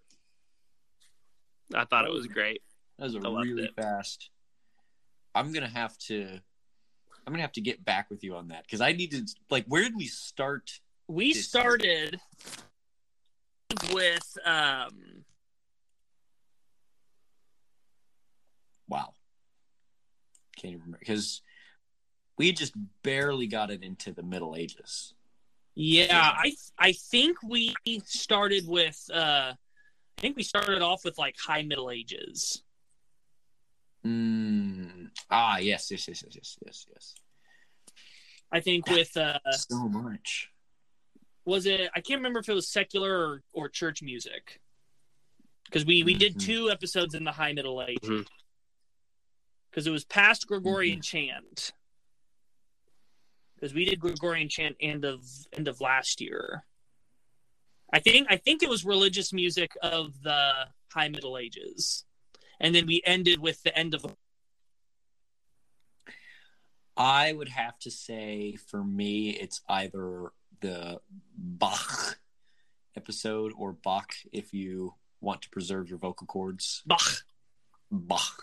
[1.75, 2.63] I thought it was great.
[2.99, 3.75] That was a really it.
[3.75, 4.31] fast.
[5.35, 6.41] I'm gonna have to.
[7.27, 9.27] I'm gonna have to get back with you on that because I need to.
[9.51, 10.81] Like, where did we start?
[11.09, 12.19] we started
[13.93, 15.25] with um
[18.89, 19.15] Wow.
[20.57, 21.41] Can't even remember because
[22.37, 25.15] we just barely got it into the Middle Ages.
[25.75, 29.55] Yeah, I I think we started with uh
[30.23, 32.63] think we started off with like high middle ages.
[34.07, 35.11] Mm.
[35.31, 37.15] Ah, yes, yes, yes, yes, yes, yes, yes.
[38.51, 40.49] I think with uh So much.
[41.45, 44.61] was it I can't remember if it was secular or, or church music.
[45.73, 46.41] Cuz we we did Mhm.
[46.47, 47.99] two episodes in the high middle age.
[48.03, 48.27] Mhm.
[49.73, 51.73] Cuz it was past Gregorian chant.
[53.61, 56.65] Cuz we did Gregorian chant end of end of last year.
[57.93, 60.53] I think I think it was religious music of the
[60.91, 62.05] high middle ages.
[62.59, 64.07] And then we ended with the end of
[66.97, 71.01] I would have to say for me, it's either the
[71.37, 72.19] Bach
[72.97, 76.83] episode or Bach if you want to preserve your vocal cords.
[76.87, 77.25] Bach.
[77.91, 78.43] Bach.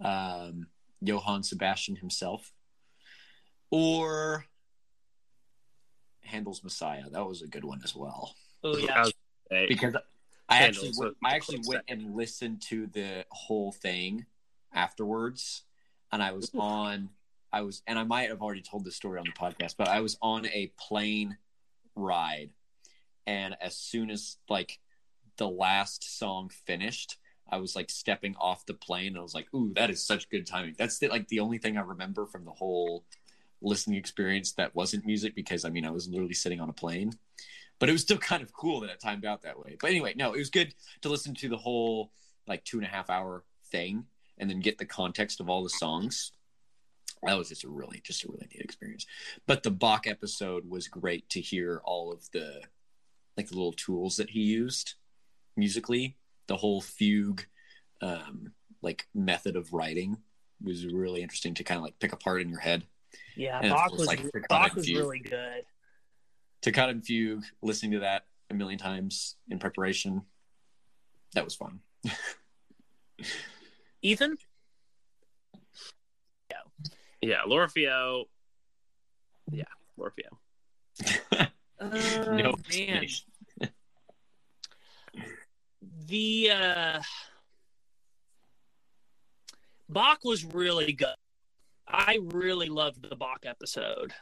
[0.00, 0.66] um,
[1.00, 2.52] Johann Sebastian himself,
[3.70, 4.46] or
[6.22, 7.10] Handel's Messiah.
[7.10, 9.02] That was a good one as well Oh yeah.
[9.02, 9.12] was
[9.50, 9.94] gonna because
[10.48, 12.06] I actually was went, a I actually went second.
[12.06, 14.24] and listened to the whole thing
[14.72, 15.62] afterwards,
[16.10, 17.10] and I was on.
[17.52, 20.00] I was, and I might have already told this story on the podcast, but I
[20.00, 21.36] was on a plane
[21.94, 22.50] ride,
[23.26, 24.80] and as soon as like
[25.36, 29.52] the last song finished, I was like stepping off the plane, and I was like,
[29.54, 32.44] "Ooh, that is such good timing." That's the, like the only thing I remember from
[32.44, 33.04] the whole
[33.62, 37.12] listening experience that wasn't music, because I mean, I was literally sitting on a plane
[37.78, 39.76] but it was still kind of cool that it timed out that way.
[39.80, 42.12] But anyway, no, it was good to listen to the whole
[42.46, 44.04] like two and a half hour thing
[44.38, 46.32] and then get the context of all the songs.
[47.22, 49.06] That was just a really, just a really neat experience.
[49.46, 52.60] But the Bach episode was great to hear all of the
[53.36, 54.94] like the little tools that he used
[55.56, 56.16] musically.
[56.46, 57.46] The whole fugue,
[58.02, 60.18] um, like method of writing
[60.62, 62.84] was really interesting to kind of like pick apart in your head.
[63.36, 65.64] Yeah, And Bach was like, Bach was really good.
[66.64, 70.22] To cut and fugue, listening to that a million times in preparation.
[71.34, 71.80] That was fun.
[74.02, 74.38] Ethan?
[76.50, 76.56] yeah,
[77.20, 78.24] Yeah, L'Orfeo.
[79.52, 79.64] Yeah,
[79.98, 81.50] L'Orfeo.
[81.80, 83.06] Oh no man.
[86.06, 87.02] The uh
[89.88, 91.08] Bach was really good.
[91.86, 94.14] I really loved the Bach episode.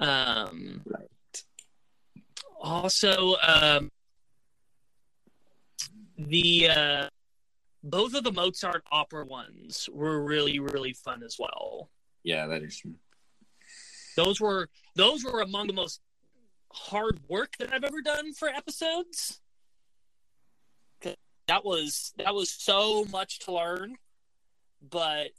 [0.00, 1.44] Um Right.
[2.60, 3.90] also um
[6.18, 7.08] the uh
[7.82, 11.90] both of the Mozart opera ones were really really fun as well.
[12.22, 12.94] Yeah, that is true.
[14.16, 16.00] Those were those were among the most
[16.72, 19.40] hard work that I've ever done for episodes.
[21.46, 23.96] That was that was so much to learn,
[24.88, 25.30] but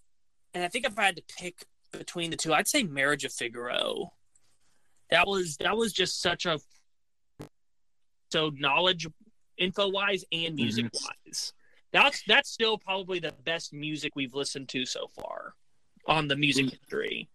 [0.54, 3.32] and I think if I had to pick between the two, I'd say Marriage of
[3.32, 4.12] Figaro.
[5.12, 6.60] That was that was just such a
[8.32, 9.08] so knowledge
[9.58, 10.56] info wise and mm-hmm.
[10.56, 11.54] music wise.
[11.92, 15.56] That's that's still probably the best music we've listened to so far
[16.08, 16.76] on the music mm-hmm.
[16.82, 17.30] history.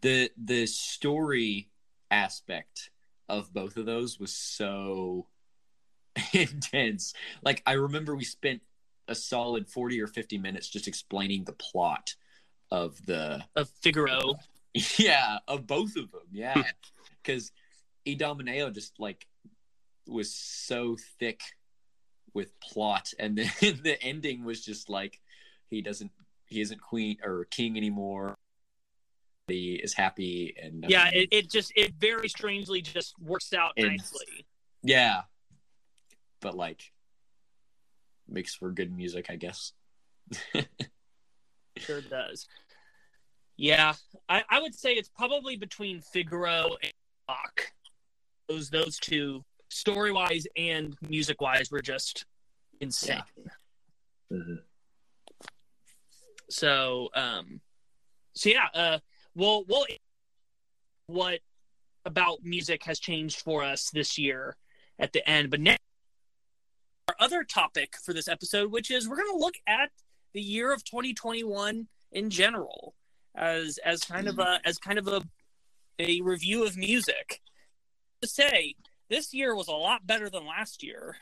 [0.00, 1.70] The the story
[2.10, 2.90] aspect
[3.28, 5.28] of both of those was so
[6.32, 7.14] intense.
[7.42, 8.60] Like I remember we spent
[9.08, 12.14] a solid 40 or 50 minutes just explaining the plot
[12.70, 14.34] of the of Figaro.
[14.98, 16.26] yeah, of both of them.
[16.32, 16.62] Yeah.
[17.24, 17.52] Cuz
[18.06, 19.26] Idomeneo just like
[20.06, 21.40] was so thick
[22.34, 23.50] with plot and then
[23.82, 25.20] the ending was just like
[25.70, 26.10] he doesn't
[26.46, 28.34] he isn't queen or king anymore
[29.46, 34.44] he is happy and Yeah, it, it just it very strangely just works out nicely.
[34.82, 35.22] yeah
[36.40, 36.92] but like
[38.28, 39.72] makes for good music i guess
[41.76, 42.46] Sure does.
[43.56, 43.94] Yeah,
[44.28, 46.92] I, I would say it's probably between Figaro and
[47.28, 47.72] Bach.
[48.48, 52.26] Those those two, story wise and music wise, were just
[52.80, 53.22] insane.
[56.50, 57.60] So, um,
[58.34, 58.98] so yeah, uh,
[59.34, 59.86] we'll we'll
[61.06, 61.40] what
[62.04, 64.56] about music has changed for us this year
[64.98, 65.76] at the end, but now
[67.08, 69.90] our other topic for this episode, which is we're going to look at
[70.32, 72.94] the year of 2021 in general
[73.34, 75.22] as as kind of a as kind of a
[75.98, 77.40] a review of music.
[78.22, 78.74] To say
[79.10, 81.16] this year was a lot better than last year.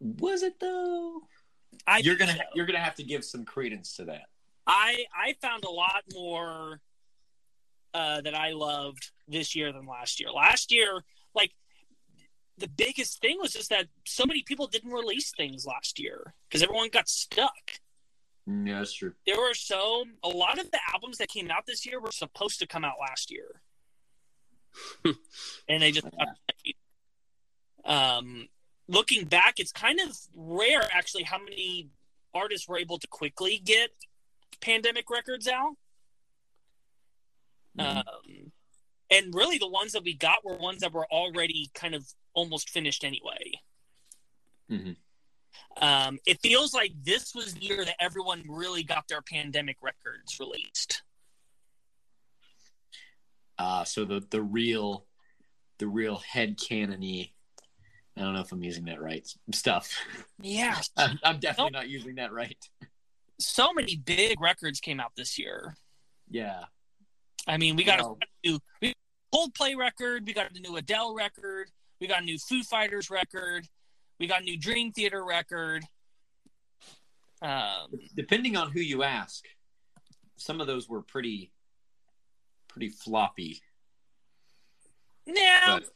[0.00, 1.22] was it though
[1.86, 2.42] I you're gonna so.
[2.54, 4.26] you're gonna have to give some credence to that
[4.66, 6.80] I I found a lot more
[7.92, 10.30] uh, that I loved this year than last year.
[10.30, 11.02] Last year,
[11.34, 11.52] like
[12.58, 16.62] the biggest thing was just that so many people didn't release things last year because
[16.62, 17.72] everyone got stuck.
[18.64, 21.86] Yeah that's true There were so a lot of the albums that came out this
[21.86, 23.62] year were supposed to come out last year,
[25.68, 26.76] and they just delayed.
[27.84, 28.48] um.
[28.88, 31.90] Looking back, it's kind of rare actually how many
[32.34, 33.90] artists were able to quickly get
[34.60, 35.76] pandemic records out.
[37.78, 38.04] Mhm.
[38.04, 38.52] Um,
[39.08, 42.68] and really, the ones that we got were ones that were already kind of almost
[42.68, 43.52] finished anyway.
[44.68, 44.96] Mhm.
[45.80, 50.38] Um, it feels like this was the year that everyone really got their pandemic records
[50.38, 51.02] released.
[53.58, 55.06] Uh, so the the real
[55.78, 57.34] the real head cannony.
[58.16, 59.94] I don't know if I'm using that right stuff.
[60.40, 62.58] Yeah, I'm, I'm definitely not using that right.
[63.38, 65.76] so many big records came out this year.
[66.28, 66.64] Yeah,
[67.46, 68.18] I mean, we got Wow.
[68.22, 68.96] a new we got
[69.34, 71.70] Coldplay record, we got a new Adele record,
[72.00, 73.68] we got a new Foo Fighters record,
[74.20, 75.84] we got a new Dream Theater record.
[77.42, 79.46] Um, Depending on who you ask,
[80.36, 81.50] some of those were pretty,
[82.68, 83.62] pretty floppy.
[85.26, 85.88] now, But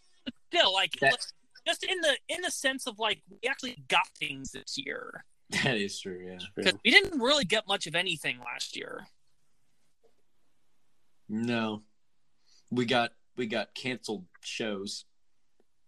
[0.53, 1.21] still, like, that- like,
[1.67, 5.25] just in the in the sense of like we actually got things this year
[5.63, 6.23] that is true.
[6.23, 6.37] Yeah.
[6.55, 9.07] because we didn't really get much of anything last year.
[11.29, 11.83] No,
[12.71, 15.07] we got we got canceled shows,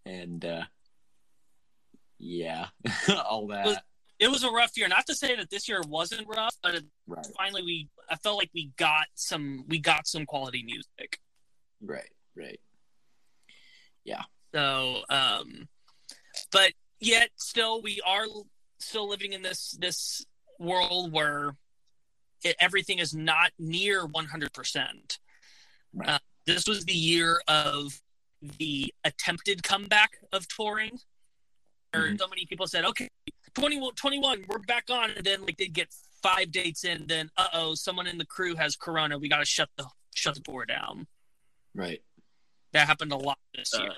[0.03, 0.63] and uh
[2.19, 2.67] yeah,
[3.25, 3.83] all that.
[4.19, 4.87] It was a rough year.
[4.87, 8.37] Not to say that this year wasn't rough, but it, Right, finally we I felt
[8.37, 11.19] like we got some we got some quality music.
[11.81, 12.59] right, right.
[14.03, 14.23] Yeah.
[14.55, 15.67] So, um,
[16.51, 18.25] but yet still we are
[18.79, 20.25] still living in this this
[20.59, 21.55] world where
[22.43, 25.17] it, everything is not near 100%.
[25.93, 26.09] Right.
[26.09, 28.01] Uh, this was the year of
[28.57, 30.97] the attempted comeback of touring.
[31.93, 32.19] Where Mhm.
[32.19, 33.09] so many people said, okay,
[33.53, 35.11] 21, 21, we're back on.
[35.11, 38.55] And then like they get five dates in, then uh oh, someone in the crew
[38.55, 39.17] has corona.
[39.17, 41.07] We got to shut the shut the door down.
[41.73, 42.03] Right.
[42.73, 43.91] That happened a lot this year.
[43.91, 43.95] Uh,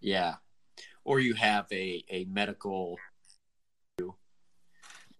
[0.00, 0.36] Yeah.
[1.04, 2.98] Or you have a a medical
[4.02, 4.16] or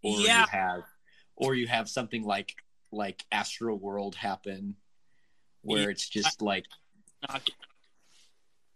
[0.02, 0.40] Yeah.
[0.42, 0.82] you have
[1.36, 2.54] or you have something like
[2.92, 4.76] like Astroworld happen
[5.62, 5.88] where Yeah.
[5.88, 6.66] it's just like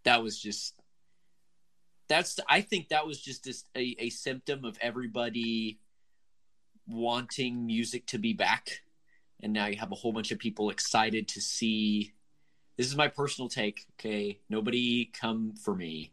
[0.05, 0.74] that was just
[2.11, 3.46] that's I think that was just
[3.76, 5.78] a, a symptom of everybody
[6.88, 8.82] wanting music to be back.
[9.40, 12.12] And now you have a whole bunch of people excited to see
[12.76, 14.40] this is my personal take, okay?
[14.48, 16.11] Nobody come for me.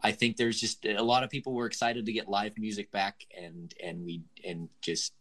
[0.00, 3.26] I think there's just a lot of people were excited to get live music back
[3.36, 5.14] and and we and just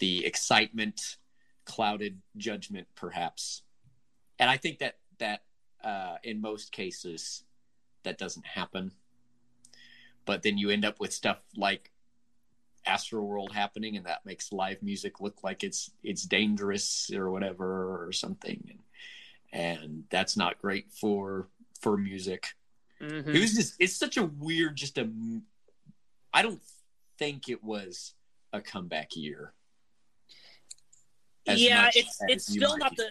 [0.00, 1.18] the excitement
[1.66, 3.62] clouded judgment perhaps.
[4.40, 5.42] And I think that that
[5.84, 7.44] uh, in most cases
[8.04, 8.92] that doesn't happen.
[10.24, 11.90] But then you end up with stuff like
[12.86, 18.12] Astroworld happening, and that makes live music look like it's it's dangerous or whatever or
[18.12, 18.80] something, and
[19.82, 21.48] and that's not great for
[21.80, 22.54] for music.
[23.00, 23.34] Mhm.
[23.34, 25.10] It was just it's such a weird, just a.
[26.32, 26.62] I don't
[27.18, 28.14] think it was
[28.52, 29.52] a comeback year.
[31.46, 33.10] yeah, it's it's still not the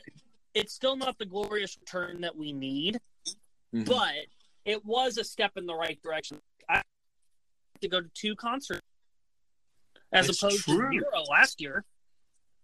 [0.53, 2.99] it's still not the glorious return that we need,
[3.73, 3.85] Mhm.
[3.85, 4.25] but
[4.65, 6.39] it was a step in the right direction.
[6.69, 6.81] I
[7.81, 8.81] to go to two concerts
[10.11, 10.89] as That's opposed true.
[10.91, 11.83] to zero last year,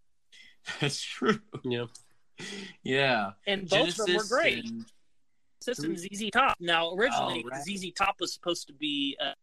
[0.80, 1.40] That's true.
[1.64, 1.86] yeah.
[2.84, 3.32] Yeah.
[3.48, 4.66] and both of them were great.
[4.66, 4.86] and-
[5.62, 6.56] System ZZ Top.
[6.62, 7.62] Now, originally Oh, right.
[7.66, 9.34] ZZ Top was supposed to be, uh,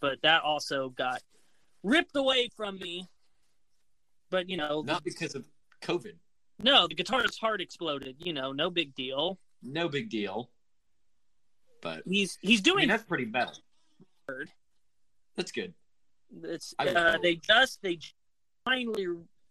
[0.00, 1.22] but that also got
[1.82, 3.08] ripped away from me.
[4.30, 5.44] But you know, not because of
[5.82, 6.14] COVID.
[6.60, 8.14] no, the guitarist's heart exploded.
[8.20, 9.40] You know, no big deal.
[9.60, 10.50] No big deal.
[11.80, 13.54] But He's he's I doing mean, that's pretty metal.
[15.36, 15.72] That's good.
[16.42, 17.98] It's uh, they just they
[18.64, 19.06] finally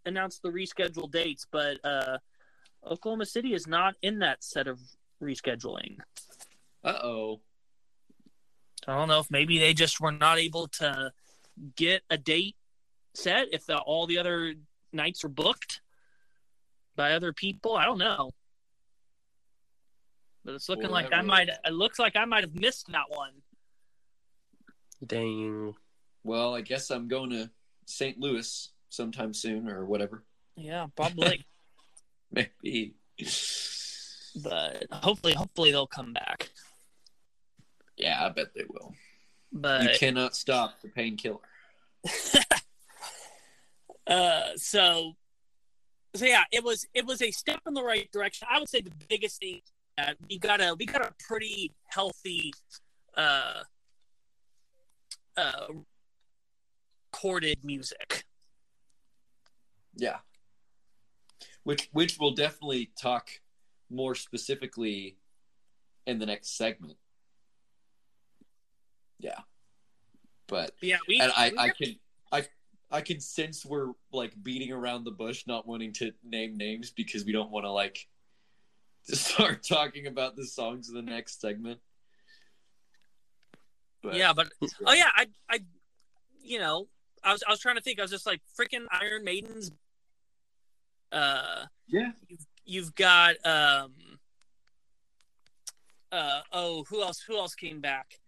[0.05, 2.17] announced the rescheduled dates, but uh,
[2.85, 4.79] Oklahoma City is not in that set of
[5.21, 5.97] rescheduling.
[6.83, 7.41] Uh oh.
[8.87, 11.11] I don't know if maybe they just were not able to
[11.75, 12.55] get a date
[13.13, 14.53] set if the, all the other
[14.93, 15.81] nights are booked
[16.95, 17.75] by other people.
[17.75, 18.31] I don't know.
[20.47, 21.49] But it's looking Well, like that I really- might.
[21.49, 23.33] It looks like I might have missed that one.
[25.05, 25.75] Dang.
[26.23, 27.51] Well, I guess I'm going to
[27.85, 28.17] St.
[28.17, 30.23] Louis sometime soon or whatever.
[30.55, 31.45] Yeah, probably.
[32.31, 32.95] Maybe.
[34.41, 36.49] but hopefully, hopefully they'll come back.
[37.97, 38.93] Yeah, I bet they will.
[39.51, 41.39] But you cannot stop the painkiller.
[44.07, 45.17] uh, so
[46.15, 48.47] so yeah, it was it was a step in the right direction.
[48.49, 49.59] I would say the biggest thing
[49.97, 52.53] that we got a we got a pretty healthy
[53.15, 53.63] uh
[55.35, 55.67] uh
[57.17, 58.25] recorded music.
[59.95, 60.17] Yeah.
[61.63, 63.29] Which which we'll definitely talk
[63.89, 65.17] more specifically
[66.05, 66.97] in the next segment.
[69.19, 69.39] Yeah.
[70.47, 71.95] But Yeah, we and I, we I can
[72.31, 72.45] I
[72.91, 77.25] I can sense we're like beating around the bush, not wanting to name names because
[77.25, 78.07] we don't want to like
[79.15, 81.79] start talking about the songs in the next segment.
[84.03, 84.49] But yeah, but
[84.85, 85.59] oh yeah, I I
[86.43, 86.87] you know
[87.23, 87.99] I was I was trying to think.
[87.99, 89.71] I was just like freaking Iron Maiden's.
[91.11, 93.93] Uh, yeah, you've you've got um.
[96.11, 97.19] Uh oh, who else?
[97.27, 98.19] Who else came back?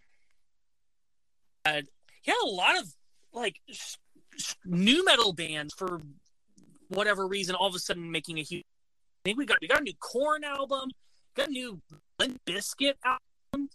[1.66, 1.82] Uh,
[2.26, 2.94] had a lot of
[3.32, 3.98] like s-
[4.36, 6.02] s- new metal bands for
[6.90, 7.56] whatever reason.
[7.56, 8.66] All of a sudden, making a huge.
[9.20, 10.90] I think we got we got a new Korn album,
[11.36, 11.82] got a new
[12.20, 13.70] Limp Bizkit album.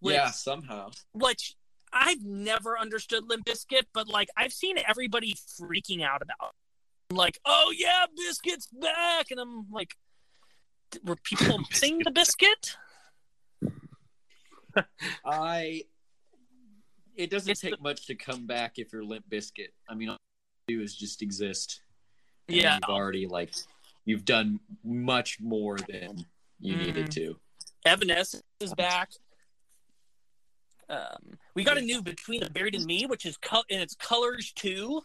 [0.00, 0.90] which- yeah, somehow.
[1.12, 1.54] which
[1.92, 6.52] I've never understood Limp Bizkit, but like I've seen everybody freaking out about.
[7.10, 7.14] It.
[7.14, 9.94] Like, oh yeah, Bizkit's back, and I'm like,
[11.04, 12.76] were people missing the biscuit?
[15.24, 15.82] I.
[17.16, 19.68] It doesn't It's take the- much to come back if you're Limp Bizkit.
[19.88, 20.18] I mean, all
[20.68, 21.80] you do is just exist.
[22.48, 23.54] And Yeah, you've already like
[24.06, 26.24] you've done much more than
[26.58, 26.86] you Mhm.
[26.86, 27.38] needed to.
[27.84, 29.10] Evanescence is back.
[30.88, 33.94] Um, we got a new Between the Buried and Me, which is co- and it's
[33.96, 35.00] Colors II,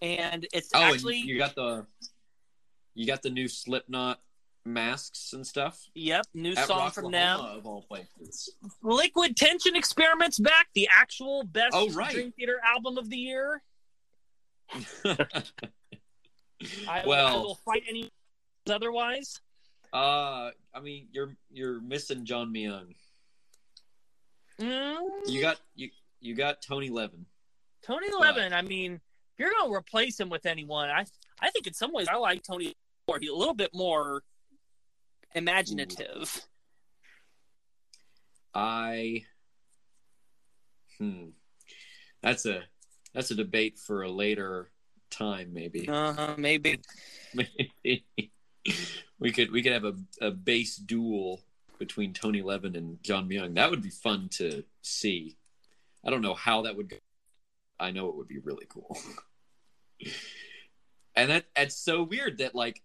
[0.00, 1.86] and it's Oh, actually and you got the
[2.94, 4.20] you got the new Slipknot
[4.64, 5.88] masks and stuff.
[5.94, 7.38] yep new At song from them.
[7.40, 8.54] Of all places.
[8.82, 12.12] Liquid Tension Experiments back, the actual best Oh, right.
[12.14, 13.62] Dream Theater album of the year.
[16.88, 18.10] I, well, I will fight any
[18.68, 19.40] otherwise.
[19.92, 22.94] uh, I mean, you're you're missing John Myung.
[24.60, 25.90] Mm, You got you
[26.20, 27.26] you got Tony Levin.
[27.82, 28.52] Tony Levin.
[28.52, 31.04] I mean, if you're gonna replace him with anyone, I
[31.40, 32.74] I think in some ways I like Tony
[33.06, 33.18] more.
[33.18, 34.22] He's a little bit more
[35.34, 36.42] imaginative.
[38.54, 39.24] I
[40.98, 41.28] hmm.
[42.22, 42.62] That's a
[43.14, 44.70] that's a debate for a later
[45.10, 45.88] time, maybe.
[45.88, 46.80] Uh-huh, maybe.
[47.34, 48.04] Maybe
[49.18, 51.40] we could we could have a, a bass duel
[51.78, 53.54] between Tony Levin and John Myung.
[53.56, 55.36] That would be fun to see.
[56.04, 56.96] I don't know how that would go.
[57.78, 58.96] I know it would be really cool.
[61.14, 62.82] and that that's so weird that like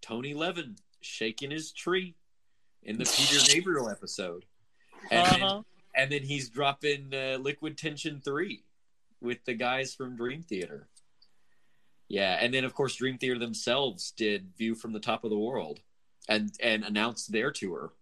[0.00, 2.14] Tony Levin shaking his tree
[2.82, 4.44] in the Peter Gabriel episode.
[5.10, 5.62] And then Uh-huh.
[5.94, 8.62] and then he's dropping uh, Liquid Tension 3
[9.20, 10.88] with the guys from Dream Theater.
[12.08, 15.38] Yeah, and then of course Dream Theater themselves did View from the Top of the
[15.38, 15.80] World
[16.28, 17.92] and and announced their tour,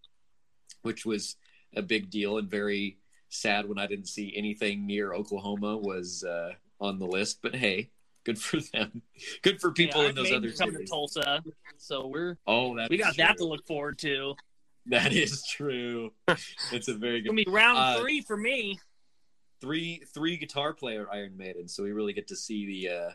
[0.83, 1.37] which was
[1.75, 2.99] a big deal and very
[3.31, 7.91] sad when I didn't see anything near Oklahoma was uh, on the list, but hey,
[8.25, 9.03] good for them.
[9.43, 10.85] Good for people Yeah, in those other come to.
[10.87, 11.43] Tulsa,
[11.79, 14.35] so we're Oh, that we got is that to look forward to.
[14.87, 16.13] That is true.
[16.73, 18.79] It's a very good gonna be round Uh, three for me.
[19.61, 23.11] three three guitar player Iron Maiden, so we really get to see the uh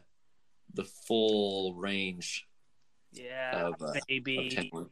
[0.74, 2.48] the full range
[3.12, 4.50] Yeah, of, uh, of baby.
[4.72, 4.92] talent.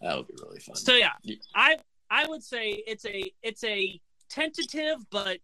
[0.00, 0.76] that would be really fun.
[0.76, 1.36] So yeah, Yeah.
[1.54, 1.78] I
[2.10, 5.38] I would say it's a it's a tentative but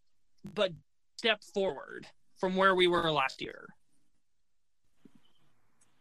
[0.55, 0.73] but
[1.17, 2.07] step forward
[2.39, 3.69] from where we were last year.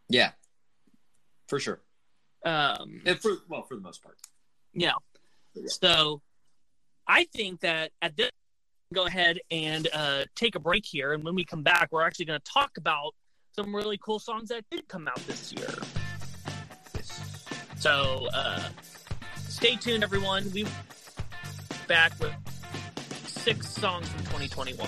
[0.09, 0.31] yeah,
[1.47, 1.81] for sure.
[2.43, 4.17] Um, And for well, for the most part.
[4.73, 4.93] yeah.
[5.67, 6.21] So
[7.07, 8.31] I think that at this
[8.93, 12.25] go ahead and uh, take a break here, and when we come back, we're actually
[12.25, 13.13] going to talk about
[13.55, 15.69] some really cool songs that did come out this year.
[17.77, 18.61] So uh,
[19.35, 20.49] stay tuned, everyone.
[20.53, 20.65] We
[21.87, 22.33] back with
[23.25, 24.87] six songs from 2021.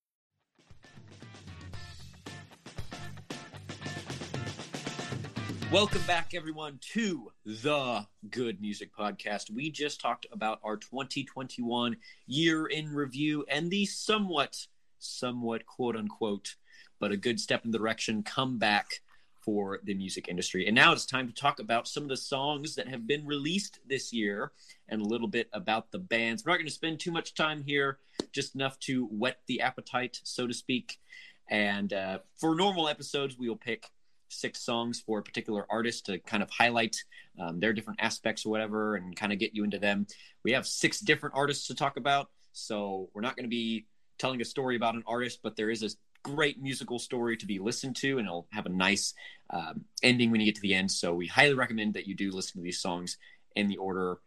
[5.71, 9.49] Welcome back, everyone, to the Good Music Podcast.
[9.49, 11.95] We just talked about our 2021
[12.27, 14.67] year in review and the somewhat,
[14.99, 16.55] somewhat quote unquote,
[16.99, 18.99] but a good step in the direction comeback
[19.39, 20.67] for the music industry.
[20.67, 23.79] And now it's time to talk about some of the songs that have been released
[23.87, 24.51] this year
[24.89, 26.43] and a little bit about the bands.
[26.43, 27.97] We're not going to spend too much time here,
[28.33, 30.99] just enough to whet the appetite, so to speak.
[31.47, 33.89] And uh, for normal episodes, we will pick
[34.31, 36.95] six songs for a particular artist to kind of highlight
[37.39, 40.07] um, their different aspects or whatever and kind of get you into them.
[40.43, 43.85] We have six different artists to talk about, so we're not going to be
[44.17, 45.89] telling a story about an artist, but there is a
[46.23, 49.13] great musical story to be listened to, and it'll have a nice
[49.49, 50.91] um, ending when you get to the end.
[50.91, 53.17] So we highly recommend that you do listen to these songs
[53.55, 54.19] in the order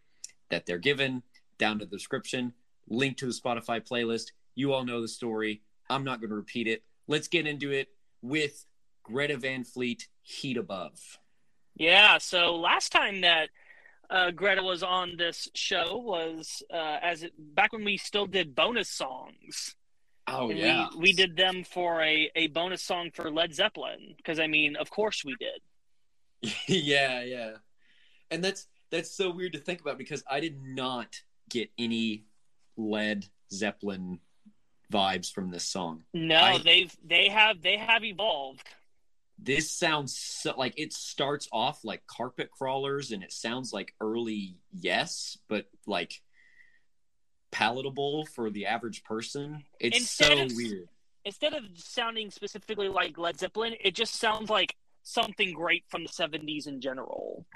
[0.51, 1.23] that they're given,
[1.59, 2.53] down to the description,
[2.89, 4.33] link to the Spotify playlist.
[4.55, 5.63] You all know the story.
[5.89, 6.83] I'm not going to repeat it.
[7.07, 7.89] Let's get into it
[8.23, 8.65] with
[9.05, 10.99] Greta Van Fleet, Heat Above.
[11.77, 13.51] Yeah, so last time that
[14.11, 18.55] uh, Greta was on this show was uh, as it, back when we still did
[18.55, 19.77] bonus songs,
[20.27, 24.15] Oh and yeah, we, we did them for a, a bonus song for Led Zeppelin
[24.17, 26.53] because I mean, of course we did.
[26.69, 27.51] yeah, yeah.
[28.31, 31.17] And that's that's so weird to think about because I did not
[31.51, 32.25] get any
[32.77, 34.21] Led Zeppelin
[34.93, 36.05] vibes from this song.
[36.15, 38.69] No, I- they've they have they have evolved.
[39.39, 44.57] This sounds so, like it starts off like carpet crawlers and it sounds like early
[44.72, 46.22] yes, but like
[47.51, 49.64] palatable for the average person.
[49.80, 50.89] It's Instead so of- weird.
[51.26, 56.11] Instead of sounding specifically like Led Zeppelin, it just sounds like something great from the
[56.11, 57.47] '70s in general.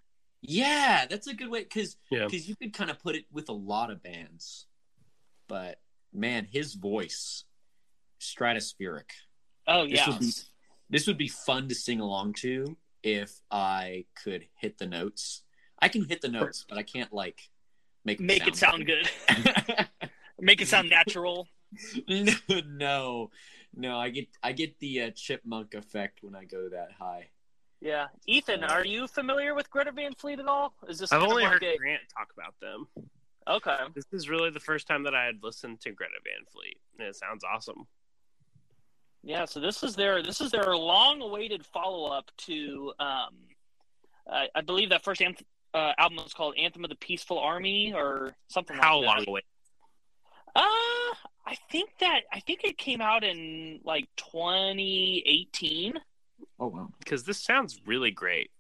[0.41, 2.25] Yeah, that's a good way because Yeah.
[2.25, 4.67] because you could kind of put it with a lot of bands,
[5.49, 5.81] but
[6.15, 7.45] man, his voice
[8.21, 9.11] stratospheric.
[9.67, 10.33] Oh This yeah, would be
[10.91, 15.43] this would be fun to sing along to if I could hit the notes.
[15.81, 17.49] I can hit the notes, but I can't like
[18.05, 19.09] make them make it sound good,
[20.41, 21.47] make it sound natural.
[22.09, 22.33] no,
[22.67, 23.31] no,
[23.77, 23.99] no.
[23.99, 27.29] I get I get the uh, chipmunk effect when I go that high.
[27.81, 30.75] Yeah, Ethan, Uh, are you familiar with Greta Van Fleet at all?
[30.89, 32.89] Is this I've only heard a- Grant talk about them.
[33.47, 33.77] okay?
[33.95, 37.07] This is really the first time that I had listened to Greta Van Fleet, and
[37.07, 37.87] it sounds awesome.
[39.23, 43.35] Yeah, so this is their this is their long-awaited follow-up to um,
[44.31, 45.43] I, I believe that first anth-
[45.75, 48.77] uh, album was called Anthem of the Peaceful Army or something.
[48.77, 49.29] How like long that.
[49.29, 49.41] away?
[50.55, 51.15] Uh,
[51.47, 55.95] I think that I think it came out in like 2018.
[56.61, 56.89] Oh wow!
[56.99, 58.51] Because this sounds really great.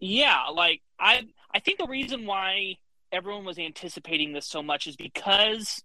[0.00, 2.76] Yeah, like I I think the reason why
[3.12, 5.82] everyone was anticipating this so much is because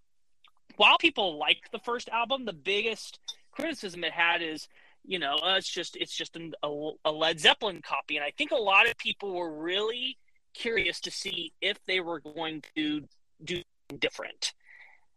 [0.76, 3.20] while people liked the first album, the biggest
[3.54, 4.68] criticism it had is
[5.06, 8.32] you know uh, it's just it's just an, a, a Led Zeppelin copy, and I
[8.38, 10.18] think a lot of people were really
[10.54, 13.02] curious to see if they were going to
[13.44, 13.62] do
[14.00, 14.54] different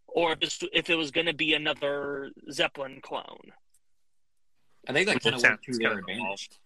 [0.09, 3.53] or if, this, if it was going to be another Zeppelin clone.
[4.89, 6.20] I think that Which kind of sounds worked to their advantage.
[6.22, 6.57] evolved.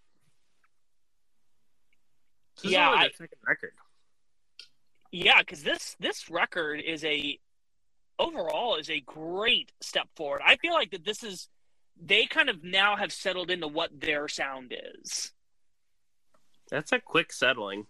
[2.55, 3.73] This is Yeah, only I- second record.
[5.11, 7.37] Yeah, because this this record is a
[8.17, 10.41] overall is a great step forward.
[10.45, 11.49] I feel like that this is
[12.03, 15.31] they kind of now have settled into what their sound is.
[16.69, 17.87] That's a quick settling.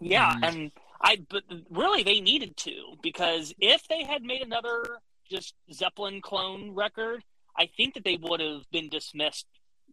[0.00, 0.48] Yeah, Mhm.
[0.48, 6.20] and I but really they needed to because if they had made another just Zeppelin
[6.20, 7.24] clone record,
[7.56, 9.46] I think that they would have been dismissed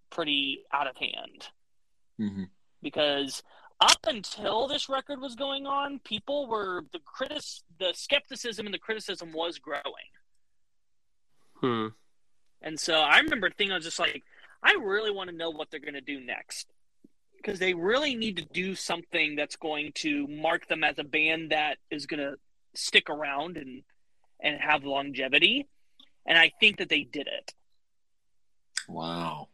[0.10, 1.49] pretty out of hand
[2.18, 2.43] hmm
[2.82, 3.43] because
[3.82, 7.43] up until this record was going on, people were the critic
[7.78, 10.10] the skepticism and the criticism was growing.
[11.55, 11.88] Hmm.
[12.62, 14.24] And so I remember thinking, I was just like,
[14.62, 16.68] I really want to know what they're going to do next.
[17.38, 21.51] Because they really need to do something that's going to mark them as a band
[21.51, 22.36] that is going to
[22.74, 23.84] stick around and,
[24.41, 25.68] and have longevity.
[26.26, 27.53] And I think that they did it.
[28.89, 29.47] Wow.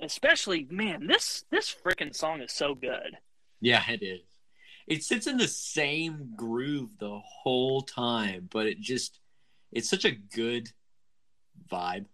[0.00, 3.16] Especially, man, this this freaking song is so good.
[3.60, 4.22] Yeah, it is.
[4.86, 9.20] It sits in the same groove the whole time, but it just
[9.70, 10.70] it's such a good
[11.70, 12.06] vibe.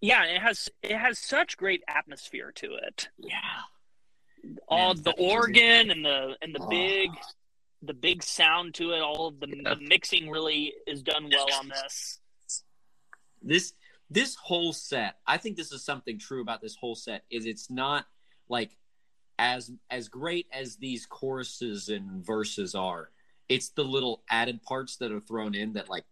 [0.00, 3.08] Yeah, it has it has such great atmosphere to it.
[3.18, 3.38] Yeah.
[4.68, 6.68] All Man, the organ and the and the Oh.
[6.68, 7.10] big
[7.82, 9.00] the big sound to it.
[9.00, 9.74] All of the, Yeah.
[9.74, 12.20] the mixing really is done well on this.
[13.42, 13.74] This
[14.08, 17.70] this whole set, I think this is something true about this whole set is it's
[17.70, 18.06] not
[18.48, 18.76] like
[19.38, 23.10] as as great as these choruses and verses are.
[23.48, 26.04] It's the little added parts that are thrown in that like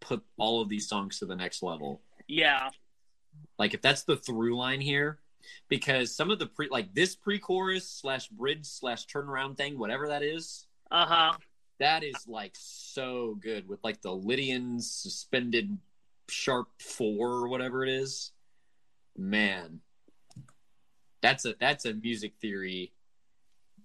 [0.00, 2.02] put all of these songs to the next level.
[2.26, 2.70] Yeah,
[3.58, 5.18] Like if that's the through line here,
[5.68, 10.22] because some of the pre like this pre-chorus slash bridge slash turnaround thing, whatever that
[10.22, 11.32] is, uh huh.
[11.78, 15.78] that is like so good with like the Lydian suspended
[16.28, 18.32] sharp four or whatever it is.
[19.16, 19.80] Man,
[21.20, 22.92] that's a that's a music theory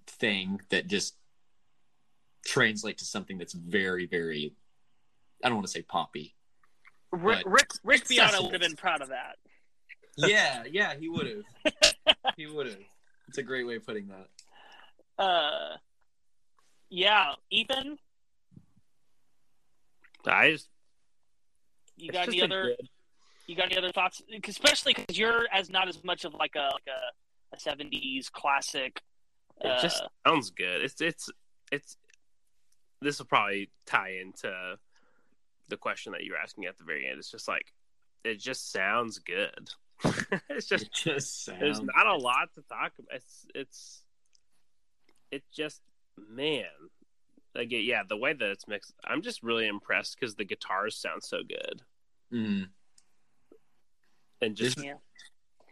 [0.06, 1.14] thing that just
[2.44, 4.54] translates to something that's very very.
[5.44, 6.34] I don't want to say poppy.
[7.12, 8.44] Rick But- Rick, Rick Beato accessible.
[8.50, 9.36] would have been proud of that.
[10.16, 11.26] Yeah, yeah, he would
[11.64, 11.74] have.
[12.36, 12.78] he would have.
[13.28, 15.22] It's a great way of putting that.
[15.22, 15.76] Uh,
[16.90, 17.98] yeah, Ethan,
[20.26, 20.68] I just
[21.96, 22.88] you got just any other good-
[23.46, 24.20] you got any other thoughts?
[24.46, 29.00] Especially because you're as not as much of like a like a, a '70s classic.
[29.60, 30.82] It Uh, just sounds good.
[30.82, 31.30] It's it's
[31.72, 31.96] it's.
[33.00, 34.76] This will probably tie into
[35.68, 37.18] the question that you were asking at the very end.
[37.18, 37.72] It's just like
[38.24, 39.70] it just sounds good.
[40.48, 41.60] it's just It just sounds.
[41.60, 43.16] there's not a lot to talk about.
[43.16, 44.02] It's it's
[45.30, 45.82] it just
[46.30, 46.64] man,
[47.54, 51.22] like yeah, the way that it's mixed, I'm just really impressed because the guitars sound
[51.22, 51.82] so good.
[52.32, 52.68] Mm.
[54.42, 54.94] and just yeah.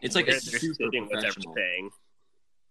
[0.01, 1.51] it's like a they're- they're super sitting with professional.
[1.53, 1.91] everything.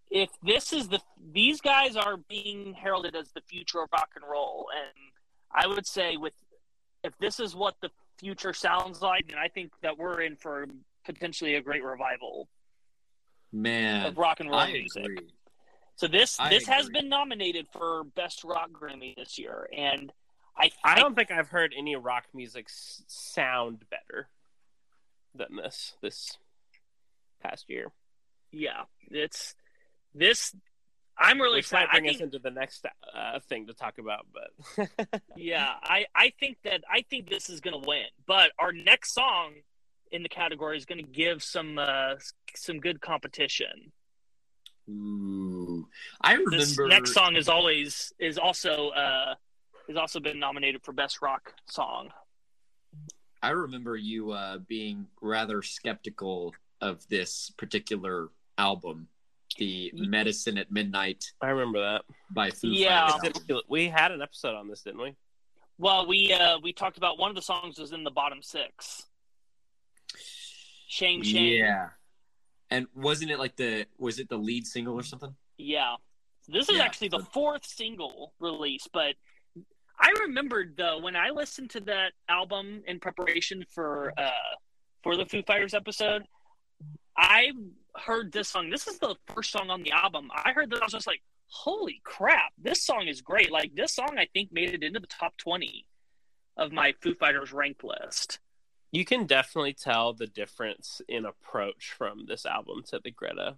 [0.09, 0.99] if this is the
[1.34, 4.91] these guys are being heralded as the future of rock and roll and
[5.51, 6.34] i would say with
[7.06, 10.66] if this is what the future sounds like then i think that we're in for
[11.06, 12.47] potentially a great revival
[13.51, 15.18] Man, of rock and roll I music agree.
[15.95, 20.12] so this I this has been nominated for best rock grammy this year and
[20.58, 24.28] i I don't think I've heard any rock music s- sound better
[25.34, 26.38] than this this
[27.43, 27.91] past year.
[28.51, 29.56] yeah it's
[30.14, 30.56] this
[31.18, 33.97] i'm really Which might excited I bring us into the next uh, thing to talk
[33.97, 34.89] about, but
[35.36, 38.05] Yeah, I, I think that I think this is going to win.
[38.26, 39.53] But our next song
[40.11, 42.16] in the category is going to give some uh,
[42.55, 43.91] some good competition.
[44.89, 45.88] Ooh,
[46.22, 46.57] I remember.
[46.57, 49.36] This next song is always is also uh,
[49.88, 52.09] has also been nominated for best rock song.
[53.41, 59.07] I remember you uh, being rather skeptical of this particular album,
[59.58, 62.02] the "Medicine at Midnight" I remember that.
[62.32, 63.10] by Foo Yeah.
[63.18, 63.62] Fighters.
[63.70, 65.16] We had an episode on this, didn't we?
[65.78, 69.04] Well, we uh, we talked about one of the songs was in the bottom six.
[70.88, 71.60] Shame, shame.
[71.60, 71.89] Yeah,
[72.70, 75.36] and wasn't it like the was it the lead single or something?
[75.58, 75.96] Yeah.
[76.48, 79.16] This is Yeah, actually the fourth single release, but
[80.00, 84.30] I remembered though when I listened to that album in preparation for uh
[85.04, 86.24] for the Foo Fighters episode,
[87.18, 87.52] I
[87.98, 88.70] heard this song.
[88.70, 90.30] This is the first song on the album.
[90.34, 93.93] I heard that I was just like, "Holy crap, this song is great." Like this
[93.93, 95.86] song I think made it into the top 20
[96.58, 98.39] of my Foo Fighters ranked list.
[98.91, 103.58] You can definitely tell the difference in approach from this album to the Greta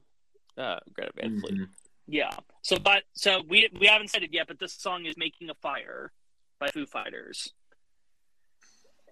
[0.57, 1.59] uh, Greta Van Fleet.
[1.59, 1.69] Mhm.
[2.07, 2.35] Yeah.
[2.61, 5.53] So, but so we we haven't said it yet, but this song is "Making a
[5.55, 6.11] Fire"
[6.59, 7.53] by Foo Fighters,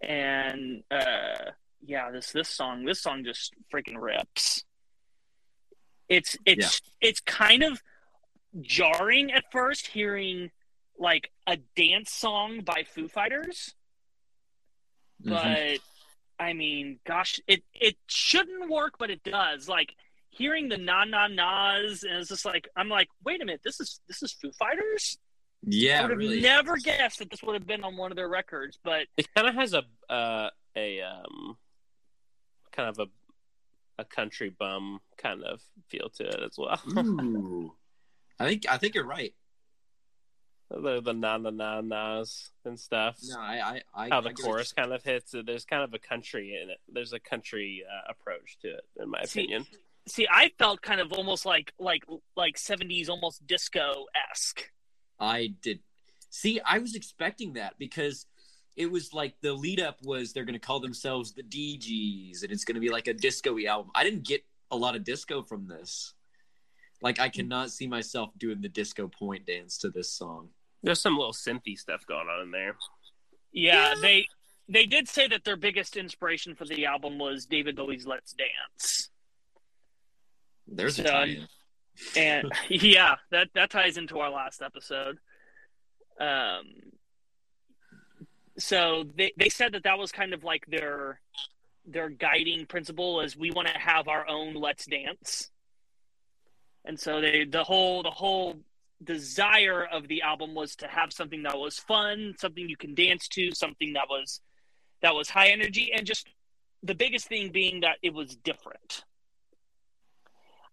[0.02, 1.52] and uh,
[1.86, 4.64] yeah, this this song this song just freaking rips.
[6.10, 7.82] It's it's it's kind of
[8.62, 10.52] jarring at first hearing
[10.98, 13.74] like a dance song by Foo Fighters,
[15.24, 15.30] Mhm.
[15.30, 15.80] but
[16.44, 19.68] I mean, gosh, it it shouldn't work, but it does.
[19.68, 19.96] Like
[20.30, 23.80] hearing the na na nas, and it's just like I'm like, wait a minute, this
[23.80, 25.18] is this is Foo Fighters.
[25.68, 26.42] Yeah, I yeah, would have really.
[26.42, 29.48] never guessed that this would have been on one of their records, but It kind
[29.48, 31.58] of has a uh, a um,
[32.72, 33.08] kind of a
[33.98, 36.80] a country bum kind of feel to it as well.
[36.98, 37.74] Ooh,
[38.40, 39.34] I think I think you're right.
[40.70, 43.18] the the na na na nas and stuff.
[43.24, 45.34] No, I I, I How the get what chorus kind of hits.
[45.46, 46.80] There's kind of a country in it.
[46.92, 49.66] There's a country uh, approach to it, in my See, opinion.
[50.08, 52.04] see, I felt kind of almost like like
[52.36, 54.72] like 70s, almost disco esque.
[55.20, 55.80] I did.
[56.30, 58.26] See, I was expecting that because
[58.76, 62.44] it was like the lead up was they're going to call themselves the Dee Gees
[62.44, 63.92] and it's going to be like a disco album.
[63.96, 66.14] I didn't get a lot of disco from this.
[67.02, 70.50] Like, I cannot see myself doing the disco point dance to this song.
[70.82, 72.76] There's some little synthy stuff going on in there.
[73.52, 74.28] Yeah, they
[74.68, 79.10] they did say that their biggest inspiration for the album was David Bowie's "Let's Dance."
[80.68, 81.48] There's a tie-in.
[82.16, 85.18] and yeah, that that ties into our last episode.
[86.20, 86.66] Um,
[88.58, 91.20] so they they said that that was kind of like their
[91.86, 95.50] their guiding principle is we want to have our own let's dance,
[96.84, 98.58] and so they the whole the whole
[99.04, 103.28] desire of the album was to have something that was fun, something you can dance
[103.28, 104.42] to, something that was
[105.02, 106.28] that was high energy, and just
[106.82, 109.04] the biggest thing being that it was different.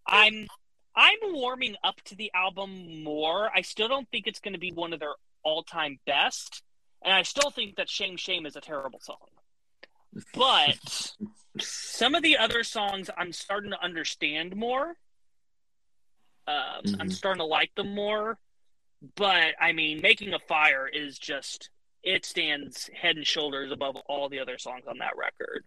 [0.07, 0.47] I'm
[0.95, 3.51] I'm warming up to the album more.
[3.55, 6.63] I still don't think it's going to be one of their all-time best,
[7.05, 9.29] and I still think that "Shame Shame" is a terrible song.
[10.35, 11.15] But
[11.61, 14.97] some of the other songs, I'm starting to understand more.
[16.47, 17.13] Um, I'm Mhm.
[17.13, 18.39] starting to like them more.
[19.17, 21.71] But I mean, "Making a Fire" is just
[22.03, 25.65] it stands head and shoulders above all the other songs on that record.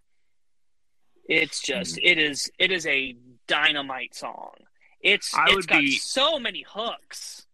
[1.28, 3.14] It's just it is it is a
[3.48, 4.54] dynamite song.
[5.02, 7.46] It's I it's got be- so many hooks.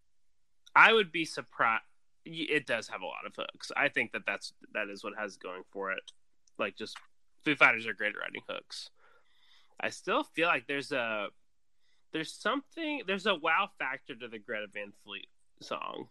[0.76, 1.84] I would be surprised.
[2.26, 3.72] It does have a lot of hooks.
[3.76, 6.04] I think that that's that is what has going for it.
[6.60, 6.98] Like just
[7.44, 8.90] Foo Fighters are great at writing hooks.
[9.80, 11.28] I still feel like there's a
[12.14, 15.28] there's something there's a wow factor to the Greta Van Fleet
[15.62, 16.08] song.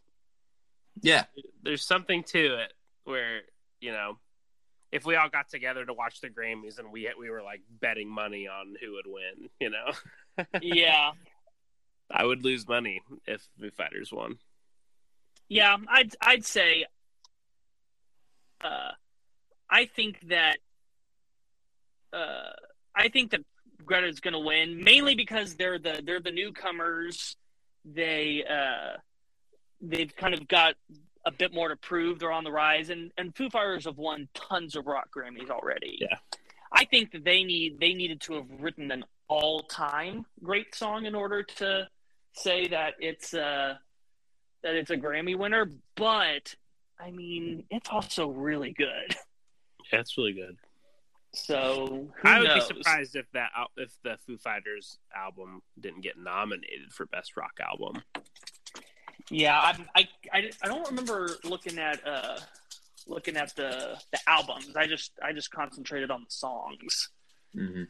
[1.02, 1.24] Yeah.
[1.62, 2.72] There's something to it
[3.04, 3.42] where
[3.80, 4.18] you know
[4.92, 8.08] if we all got together to watch the Grammys and we we were like betting
[8.08, 11.12] money on who would win, you know, Yeah,
[12.10, 14.38] I would lose money if Foo Fighters won.
[15.50, 15.76] Yeah.
[15.88, 16.86] I'd I'd say.
[18.62, 18.92] Uh,
[19.68, 20.56] I think that.
[22.12, 22.52] Uh,
[22.94, 23.40] I think that
[23.84, 27.36] Greta's going to win mainly because they're the they're the newcomers.
[27.84, 28.98] They uh,
[29.80, 30.74] they've kind of got
[31.26, 32.18] a bit more to prove.
[32.18, 35.98] They're on the rise, and and Foo Fighters have won tons of rock Grammys already.
[36.00, 36.16] Yeah.
[36.72, 41.06] I think that they need they needed to have written an all time great song
[41.06, 41.88] in order to
[42.32, 43.74] say that it's uh
[44.62, 45.70] that it's a Grammy winner.
[45.96, 46.54] But
[46.98, 49.16] I mean, it's also really good.
[49.92, 50.56] Yeah, it's really good.
[51.32, 52.68] So who I would knows?
[52.68, 57.58] be surprised if that if the Foo Fighters album didn't get nominated for best rock
[57.60, 58.02] album.
[59.30, 62.38] Yeah, I'm, I, I I don't remember looking at uh
[63.06, 64.74] looking at the the albums.
[64.76, 67.10] I just I just concentrated on the songs.
[67.56, 67.86] Mhm.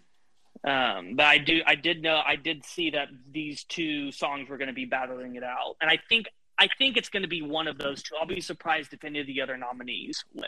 [0.62, 4.58] Um, but I do I did know I did see that these two songs were
[4.58, 6.26] going to be battling it out, and I think
[6.60, 8.14] I think it's going to be one of those two.
[8.20, 10.44] I'll be surprised if any of the other nominees win.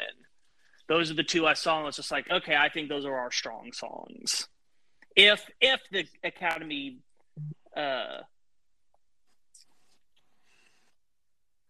[0.86, 3.16] Those are the two I saw, and it's just like, okay, I think those are
[3.16, 4.46] our strong songs.
[5.16, 6.98] If if the Academy
[7.74, 8.18] uh,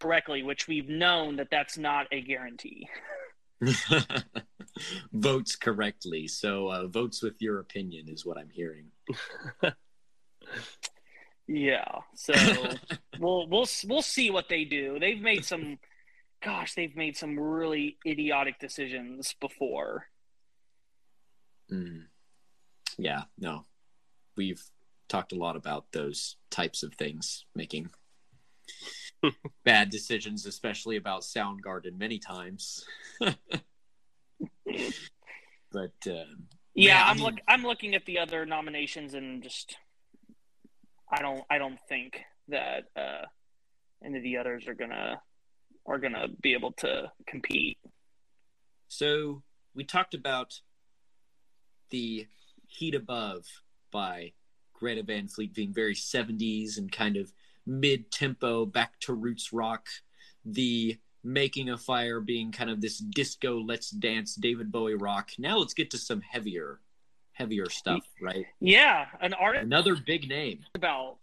[0.01, 2.88] correctly, which we've known that that's not a guarantee.
[5.12, 6.26] votes correctly.
[6.26, 8.86] So uh, votes with your opinion is what I'm hearing.
[11.49, 12.32] Yeah, so
[13.18, 14.99] we'll we'll we'll see what they do.
[15.01, 15.78] They've made some,
[16.43, 20.07] gosh, they've made some really idiotic decisions before.
[21.70, 22.05] Mm.
[22.99, 23.64] Yeah, no,
[24.36, 24.62] we've
[25.09, 27.90] talked a lot about those types of things, making
[29.64, 32.84] bad decisions, especially about Soundgarden, many times.
[33.20, 33.34] but
[36.07, 39.76] um, Yeah, Yeah, I I'm mean- look I'm looking at the other nominations and just
[41.13, 43.27] I don't I don't think that uh,
[44.05, 45.21] any of the others are gonna
[45.87, 47.79] are gonna be able to compete.
[48.89, 49.43] So
[49.75, 50.61] we talked about
[51.91, 52.27] the
[52.67, 53.47] Heat Above
[53.91, 54.33] by
[54.73, 57.33] Greta Van Fleet being very 70s and kind of
[57.67, 59.87] mid tempo, back to roots rock.
[60.45, 65.31] The Making a Fire being kind of this disco, let's dance, David Bowie rock.
[65.39, 66.81] Now let's get to some heavier,
[67.33, 68.47] heavier stuff, right?
[68.61, 70.61] Yeah, an artist Another big name.
[70.74, 71.16] about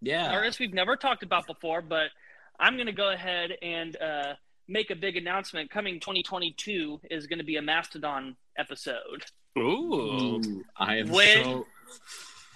[0.00, 0.30] Yeah.
[0.32, 2.10] artist we've never talked about before, but
[2.58, 4.34] I'm going to go ahead and uh,
[4.66, 5.70] make a big announcement.
[5.70, 9.24] Coming 2022 is going to be a Mastodon episode.
[9.56, 10.40] Ooh.
[10.44, 11.66] Ooh, I am When- so.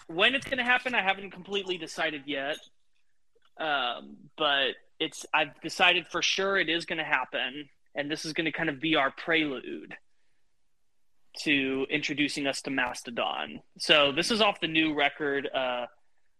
[0.09, 2.57] When it's going to happen, I haven't completely decided yet,
[3.59, 8.33] um, but it's I've decided for sure it is going to happen, and this is
[8.35, 9.97] going to kind of be our prelude
[11.41, 13.61] to introducing us to Mastodon.
[13.79, 15.87] So this is off the new record, uh,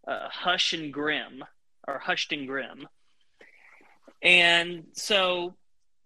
[0.07, 1.45] uh, Hush and Grim,
[1.89, 2.87] or Hushed and Grim.
[4.23, 5.55] And so,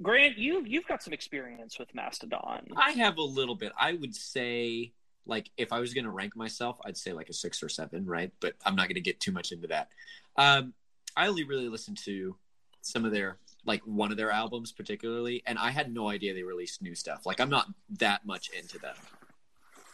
[0.01, 2.69] Grant, you you've got some experience with Mastodon.
[2.77, 3.73] I have a little bit.
[3.79, 4.93] I would say,
[5.27, 8.07] like, if I was going to rank myself, I'd say like a six or seven,
[8.07, 8.33] right?
[8.41, 9.89] But I'm not going to get too much into that.
[10.37, 10.73] Um,
[11.17, 12.37] I only really listened to
[12.83, 16.43] some of their, like, one of their albums particularly, and I had no idea they
[16.43, 17.27] released new stuff.
[17.27, 17.67] Like, I'm not
[17.99, 18.95] that much into them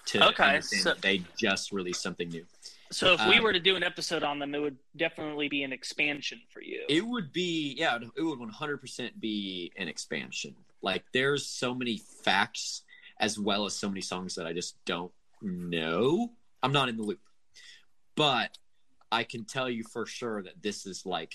[0.06, 2.46] to Okay, so- they just released something new.
[2.90, 5.62] So if we Um, were to do an episode on them, it would definitely be
[5.62, 6.84] an expansion for you.
[6.90, 10.54] It would be, yeah, it would 100% be an expansion.
[10.82, 12.82] Like, there's so many facts
[13.18, 16.32] as well as so many songs that I just don't know.
[16.62, 17.20] I'm not in the loop.
[18.14, 18.58] But
[19.10, 21.32] I can tell you for sure that this is like,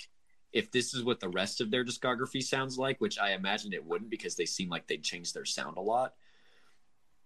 [0.57, 3.85] if this is what the rest of their discography sounds like, which I imagine it
[3.85, 6.15] wouldn't because they seem like they'd change their sound a lot.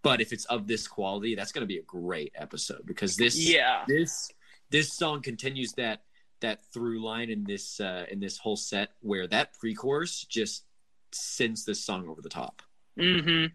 [0.04, 3.38] But if it's of this quality, that's going to be a great episode because this,
[3.38, 3.84] yeah.
[3.88, 4.32] this
[4.72, 6.04] this song continues that
[6.40, 10.66] that through line in this uh in this whole set where that pre-chorus just
[11.12, 12.62] sends this song over the top
[13.00, 13.46] Mm-hmm.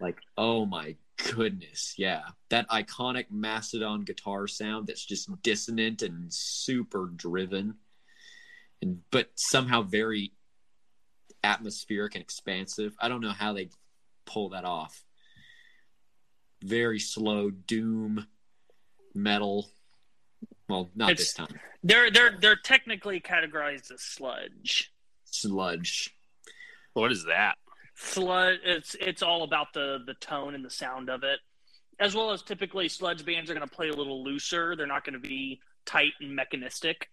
[0.00, 0.96] like oh my
[1.32, 7.74] goodness yeah that iconic mastodon guitar sound that's just dissonant and super driven
[8.82, 10.32] and but somehow very
[11.42, 13.68] atmospheric and expansive i don't know how they
[14.26, 15.04] pull that off
[16.62, 18.26] very slow doom
[19.14, 19.70] metal
[20.68, 24.92] well not It's- this time They're they're they're technically categorized as sludge.
[25.24, 26.14] sludge
[26.92, 27.56] What is that?
[27.94, 28.60] Sludge.
[28.64, 31.38] It's it's all about the the tone and the sound of it,
[31.98, 34.74] as well as typically sludge bands are going to play a little looser.
[34.76, 37.08] They're not going to be tight and mechanistic.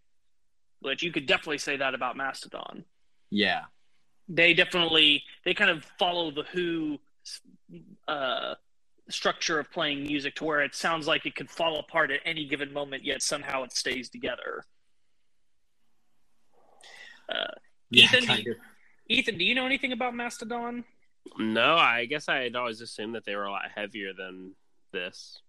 [0.88, 2.86] But you could definitely say that about Mastodon.
[3.30, 3.64] yeah
[4.30, 6.98] They definitely they kind of follow the Who
[8.08, 8.56] uh,
[9.10, 12.46] structure of playing music to where it sounds like it could fall apart at any
[12.46, 14.64] given moment, yet somehow it stays together.
[17.28, 17.52] Uh,
[17.90, 18.58] yeah Ethan, kind do of
[19.10, 20.86] Ethan, do you know anything about Mastodon?
[21.38, 24.54] No, I guess I had always assumed that they were a lot heavier than
[24.94, 25.42] this.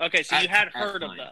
[0.00, 1.28] Okay, so you At- had at heard of them.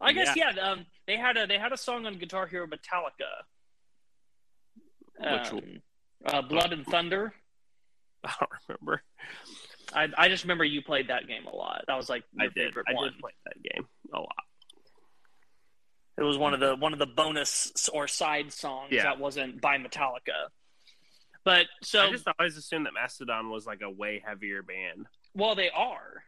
[0.00, 0.50] I guess yeah.
[0.60, 3.44] um, they had a they had a song on Guitar Hero Metallica.
[5.18, 5.82] Which Um,
[6.26, 7.32] uh, Blood and Thunder.
[8.24, 9.02] I don't remember.
[9.94, 11.84] I, I just remember you played that game a lot.
[11.86, 12.54] That was like I did.
[12.54, 13.04] favorite I one.
[13.12, 14.34] did play that game a lot.
[16.18, 19.04] It was one of the one of the bonus or side songs Yeah.
[19.04, 20.48] that wasn't by Metallica.
[21.44, 25.06] But so I just always assumed that Mastodon was like a way heavier band.
[25.34, 26.24] well, they are.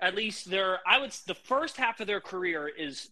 [0.00, 0.80] At least they're.
[0.86, 1.12] I would.
[1.26, 3.08] The first half of their career is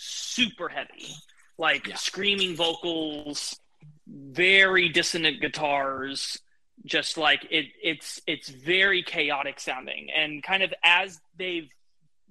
[0.00, 1.12] super heavy,
[1.58, 1.96] like Yeah.
[1.96, 3.58] screaming vocals,
[4.06, 6.38] very dissonant guitars.
[6.84, 11.68] Just like it, it's it's very chaotic sounding, and kind of as they've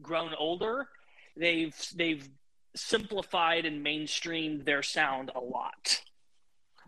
[0.02, 0.88] grown older,
[1.36, 2.28] they've they've
[2.74, 6.02] simplified and mainstreamed their sound a lot.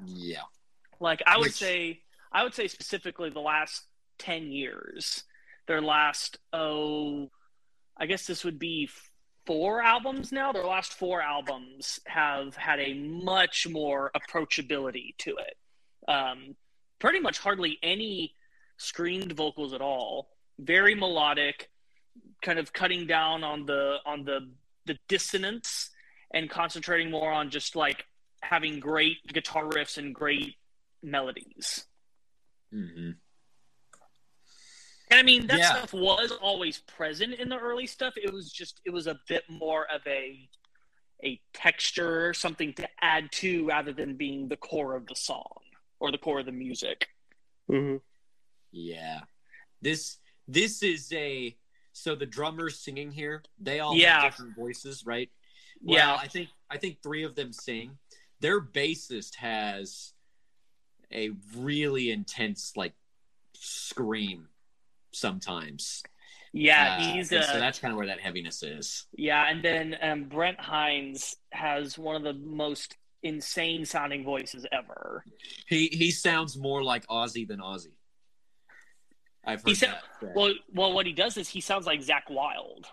[0.06, 0.44] Yeah.
[1.02, 2.00] Like I would say,
[2.32, 3.84] I would say specifically the last
[4.18, 5.24] ten years,
[5.68, 7.30] their last oh,
[7.98, 8.90] I guess this would be
[9.50, 10.52] four albums now.
[10.52, 15.58] Their last four albums have had a much more approachability to it.
[16.08, 16.56] Um,
[17.00, 18.36] pretty much hardly any
[18.78, 20.30] screamed vocals at all.
[20.60, 21.72] Very melodic,
[22.44, 24.52] kind of cutting down on the on the
[24.86, 25.90] the dissonance
[26.32, 28.06] and concentrating more on just like
[28.44, 30.58] having great guitar riffs and great
[31.02, 31.88] melodies.
[32.72, 33.12] hmm
[35.10, 35.76] And I mean, that Yeah.
[35.76, 38.14] stuff was always present in the early stuff.
[38.16, 40.50] It was just, it was a bit more of a
[41.22, 45.60] a texture, something to add to, rather than being the core of the song
[46.00, 47.10] or the core of the music.
[47.70, 47.98] Mm-hmm.
[48.72, 49.22] Yeah.
[49.82, 51.58] This this is a
[51.92, 54.22] so the drummers singing here, they all Yeah.
[54.22, 55.30] have different voices, right?
[55.82, 57.98] Well, yeah, I think I think three of them sing.
[58.40, 60.14] Their bassist has
[61.12, 62.94] a really intense like
[63.56, 64.48] scream
[65.12, 66.04] sometimes.
[66.54, 69.06] yeah, Uh, he's uh, so that's kind of where that heaviness is.
[69.16, 75.24] yeah, and then um, Brent Hinds has one of the most insane sounding voices ever.
[75.68, 77.94] He he sounds more like Ozzy than Ozzy.
[79.46, 80.04] I've heard He sa- that.
[80.22, 80.34] said.
[80.36, 82.88] Well, well, what he does is he sounds like Zakk Wylde.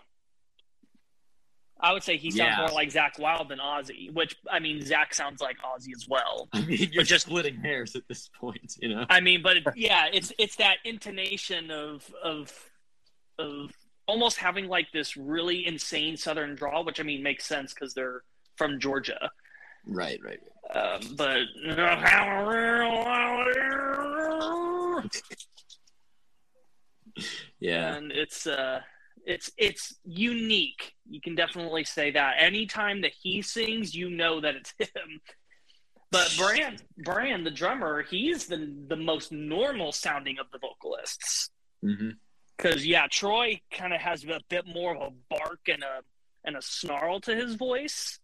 [1.79, 2.61] I would say he sounds Yeah.
[2.61, 6.49] more like Zakk Wylde than Ozzy, which I mean, Zakk sounds like Ozzy as well.
[6.53, 9.05] I mean, you're just splitting hairs at this point, you know.
[9.09, 12.51] I mean, but it, yeah, it's it's that intonation of of
[13.37, 13.71] of
[14.07, 18.23] almost having like this really insane Southern drawl, which I mean makes sense because they're
[18.55, 19.29] from Georgia.
[19.85, 20.39] Right, right.
[20.75, 21.39] Um, but
[27.59, 27.95] Yeah.
[27.95, 28.81] and it's uh
[29.27, 30.95] it's it's unique.
[31.07, 32.35] You can definitely say that.
[32.39, 35.19] Anytime that he sings you know that it's him.
[36.09, 41.49] But Brann Brann the drummer he's the the most normal sounding of the vocalists.
[42.55, 45.99] Because yeah troy kind of has a bit more of a bark and a
[46.45, 48.19] and a snarl to his voice.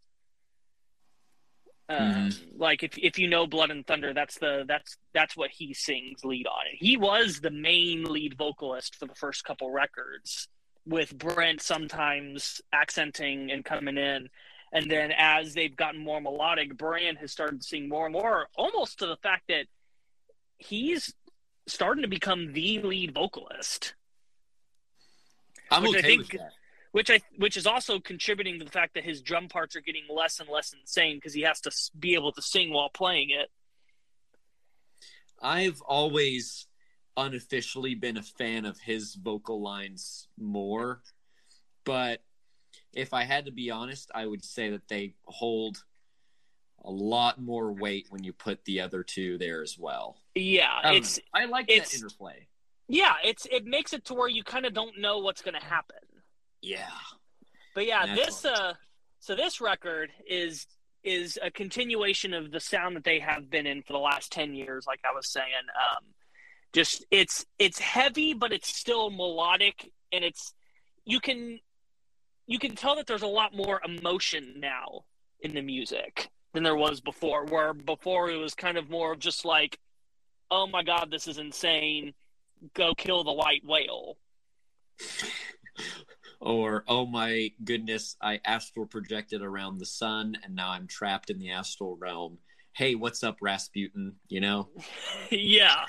[1.90, 5.74] Um, like if if you know blood and thunder that's the that's that's what he
[5.74, 6.64] sings lead on.
[6.72, 10.48] He was the main lead vocalist for the first couple records
[10.86, 14.30] with brent sometimes accenting and coming in
[14.74, 19.00] and then as they've gotten more melodic Brann has started seeing more and more almost
[19.00, 19.66] to the fact that
[20.58, 21.14] he's
[21.68, 23.94] starting to become the lead vocalist
[25.72, 26.52] I'm Which I okay think- with that.
[26.92, 30.04] which I which is also contributing to the fact that his drum parts are getting
[30.10, 33.50] less and less insane because he has to be able to sing while playing it.
[35.42, 36.68] I've always
[37.18, 41.02] unofficially been a fan of his vocal lines more,
[41.86, 42.22] but
[42.94, 45.84] if I had to be honest, I would say that they hold
[46.84, 50.18] a lot more weight when you put the other two there as well.
[50.36, 51.42] Yeah, I it's know.
[51.42, 52.48] I like it's- that interplay.
[52.88, 55.66] yeah, it's it makes it to where you kind of don't know what's going to
[55.66, 55.98] happen.
[56.62, 56.90] Yeah.
[57.76, 58.74] But yeah, this uh
[59.20, 60.68] so this record is
[61.04, 64.54] is a continuation of the sound that they have been in for the last 10
[64.54, 65.48] years like I was saying.
[65.98, 66.04] Um
[66.74, 70.54] just it's it's heavy but it's still melodic and it's
[71.06, 71.60] you can
[72.48, 75.02] you can tell that there's a lot more emotion now
[75.42, 79.20] in the music than there was before where before it was kind of more of
[79.20, 79.80] just like
[80.52, 82.14] oh my god this is insane
[82.74, 84.18] go kill the white whale
[86.46, 91.40] Or, oh my goodness, I astral projected around the sun and now I'm trapped in
[91.40, 92.38] the astral realm.
[92.74, 94.16] Hey, what's up, Rasputin?
[94.28, 94.68] You know?
[95.32, 95.86] yeah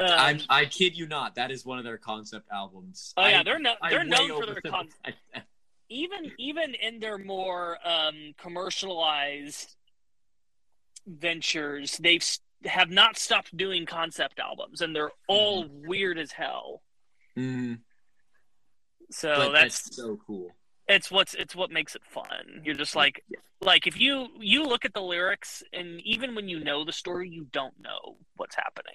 [0.00, 1.34] I'm, I kid you not.
[1.34, 3.12] That is one of their concept albums.
[3.16, 5.42] oh yeah I- they're no, they're known for their con- oversimplified
[5.90, 9.74] even even in their more um, commercialized
[11.06, 12.24] ventures, they've
[12.64, 16.82] have not stopped doing concept albums, and they're all weird as hell.
[17.38, 17.78] Mm,
[19.10, 20.50] So that's, that's so cool.
[20.88, 22.62] It's what's it's what makes it fun.
[22.64, 23.24] You're just like
[23.60, 27.28] like if you you look at the lyrics and even when you know the story,
[27.28, 28.94] you don't know what's happening.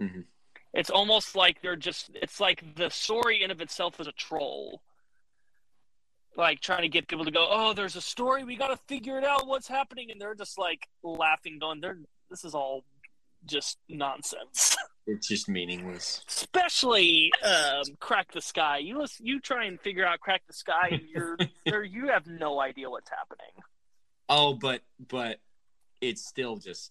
[0.00, 0.24] Mhm.
[0.72, 4.82] It's almost like they're just it's like the story in of itself is a troll.
[6.36, 9.18] Like trying to get people to go, oh, there's a story, we got to figure
[9.18, 11.98] it out, what's happening, and they're just like laughing, going, "They're
[12.28, 12.84] this is all
[13.46, 14.76] just nonsense."
[15.06, 16.24] It's just meaningless.
[16.26, 18.78] especially um, Crack the Skye.
[18.78, 21.36] You listen, you try and figure out Crack the Skye, and you're,
[21.66, 23.52] you're you have no idea what's happening.
[24.30, 24.80] Oh, but
[25.10, 25.40] but
[26.00, 26.90] it's still just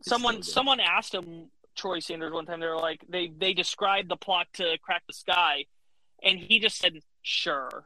[0.00, 0.46] It's someone so good.
[0.46, 2.58] someone asked him Troy Sanders one time.
[2.58, 5.66] They were like they they described the plot to Crack the Skye,
[6.20, 7.84] and he just said sure.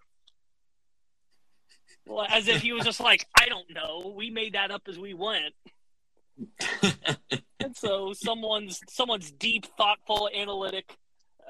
[2.06, 4.14] Well, as if he was just like, I don't know.
[4.16, 5.52] We made that up as we went.
[7.60, 10.96] And so someone's someone's deep, thoughtful, analytic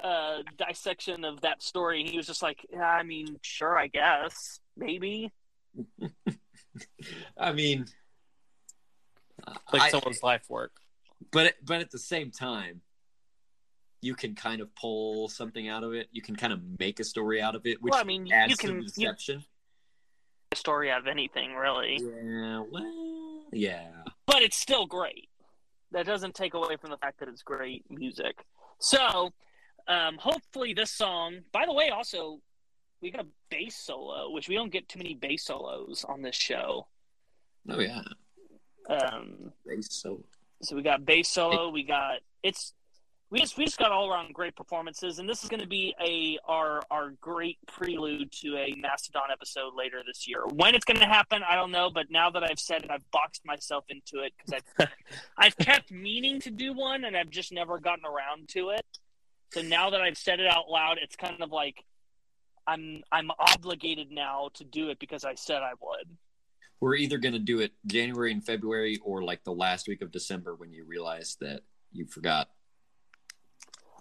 [0.03, 4.59] uh, dissection of that story, he was just like, yeah, I mean, sure, I guess,
[4.77, 5.31] maybe.
[7.37, 7.85] I mean,
[9.71, 10.71] Like I- someone's life work.
[11.31, 12.81] but but at the same time,
[14.01, 16.07] you can kind of pull something out of it.
[16.11, 18.51] You can kind of make a story out of it, which Well, I mean, adds
[18.51, 19.41] you can- the you-
[20.51, 23.98] A story out of anything, really, Yeah, well, yeah.
[24.29, 25.29] But it's still great.
[25.91, 28.45] That doesn't take away from the fact that it's great music.
[28.77, 29.31] So,
[29.87, 31.39] um, hopefully, this song.
[31.51, 32.39] By the way, also,
[33.01, 36.35] we got a bass solo, which we don't get too many bass solos on this
[36.35, 36.87] show.
[37.67, 38.01] Oh yeah.
[38.89, 39.51] Um,
[39.81, 40.23] So
[40.61, 41.69] So we got bass solo.
[41.69, 42.73] We got it's
[43.31, 45.93] we just we just got all around great performances, and this is going to be
[46.03, 50.45] a our our great prelude to a Mastodon episode later this year.
[50.47, 51.91] When it's going to happen, I don't know.
[51.91, 54.87] But now that I've said it, I've boxed myself into it because I've
[55.37, 58.85] I've kept meaning to do one, and I've just never gotten around to it.
[59.51, 61.83] So now that I've said it out loud, it's kind of like
[62.65, 66.17] I'm I'm obligated now to do it because I said I would.
[66.79, 70.11] we're either going to do it January and February or like the last week of
[70.11, 71.61] December when you realize that
[71.91, 72.49] you forgot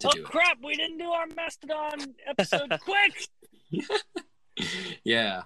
[0.00, 0.58] to oh do crap!
[0.62, 3.28] We didn't do our Mastodon episode quick.
[5.04, 5.42] yeah.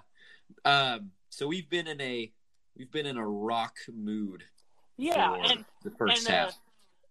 [0.65, 2.31] Um, so we've been in a
[2.77, 4.43] we've been in a rock mood
[4.97, 6.59] Yeah, for and the first and, uh, half.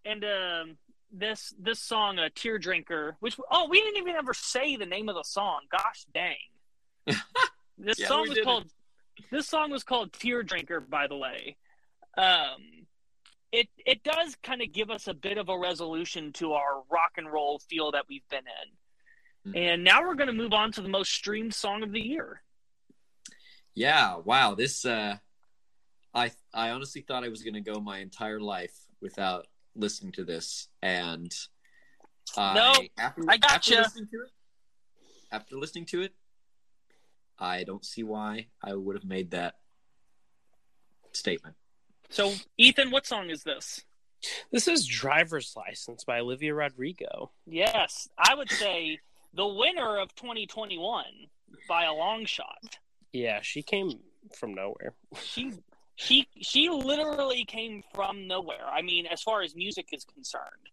[0.04, 0.76] and um,
[1.12, 5.08] this this song, a tear drinker, which oh, we didn't even ever say the name
[5.08, 5.60] of the song.
[5.70, 6.36] Gosh dang!
[7.78, 8.44] this Yeah, song was didn't.
[8.44, 8.64] called
[9.30, 10.80] this song was called Tear Drinker.
[10.80, 11.56] By the way,
[12.16, 12.81] um,
[13.52, 17.12] it it does kind of give us a bit of a resolution to our rock
[17.18, 18.44] and roll feel that we've been
[19.44, 19.52] in.
[19.52, 19.56] Mhm.
[19.56, 22.42] And now we're going to move on to the most streamed song of the year.
[23.74, 24.54] Yeah, wow.
[24.54, 25.18] This uh
[26.14, 30.24] I I honestly thought I was going to go my entire life without listening to
[30.24, 31.32] this and
[32.36, 33.76] I No, after, I gotcha.
[33.76, 34.30] listening to it
[35.30, 36.14] after listening to it
[37.38, 39.58] I don't see why I would have made that
[41.12, 41.56] statement.
[42.12, 43.80] So, Ethan, what song is this?
[44.50, 47.30] This is Driver's License by Olivia Rodrigo.
[47.46, 48.98] Yes, I would say
[49.32, 51.04] the winner of 2021
[51.66, 52.76] by a long shot.
[53.14, 53.98] Yeah, she came
[54.38, 54.92] from nowhere.
[55.22, 55.54] She
[55.96, 58.66] she she literally came from nowhere.
[58.70, 60.68] I mean, as far as music is concerned,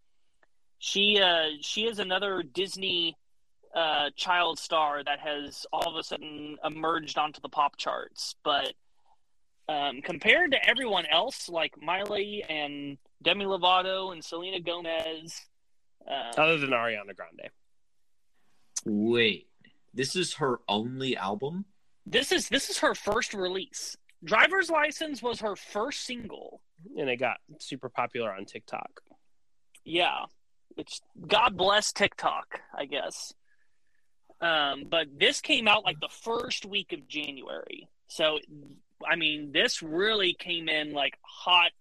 [0.78, 3.16] she uh she is another Disney
[3.74, 8.36] uh child star that has all of a sudden emerged onto the pop charts.
[8.44, 8.74] But
[9.70, 15.40] um, compared to everyone else, like Miley and Demi Lovato and Selena Gomez,
[16.10, 17.52] uh, Other than Ariana Grande.
[18.86, 19.48] Wait.
[19.94, 21.66] This is her only album?
[22.06, 23.96] This is this is her first release.
[24.24, 26.62] Driver's License was her first single.
[26.98, 29.02] And it got super popular on TikTok.
[29.84, 30.26] Yeah,
[30.78, 33.34] it's God bless TikTok, I guess.
[34.41, 38.40] Um, but this came out like the first week of January, so
[39.08, 41.72] I mean, this really came in like hot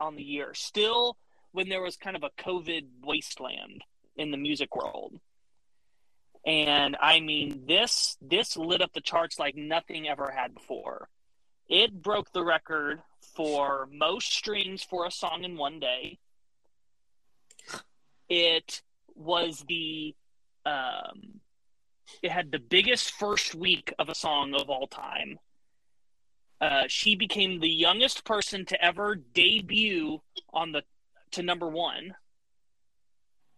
[0.00, 0.54] on the year.
[0.54, 1.16] Still,
[1.52, 3.82] when there was kind of a COVID wasteland
[4.16, 5.18] in the music world,
[6.44, 11.08] and I mean, this this lit up the charts like nothing ever had before.
[11.68, 13.00] It broke the record
[13.34, 16.18] for most streams for a song in one day.
[18.28, 18.82] It
[19.14, 20.14] was the
[20.66, 21.40] um,
[22.22, 25.38] it had the biggest first week of a song of all time.
[26.62, 30.22] Uh, she became the youngest person to ever debut
[30.52, 30.82] on the
[31.32, 32.14] to number one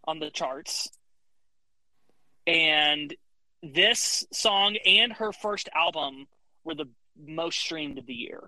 [0.05, 0.89] on the charts,
[2.47, 3.15] and
[3.63, 6.27] this song and her first album
[6.65, 6.89] were the
[7.27, 8.41] most streamed of the year.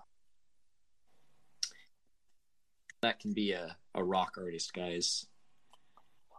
[3.03, 5.27] That can be a, a rock artist, guys.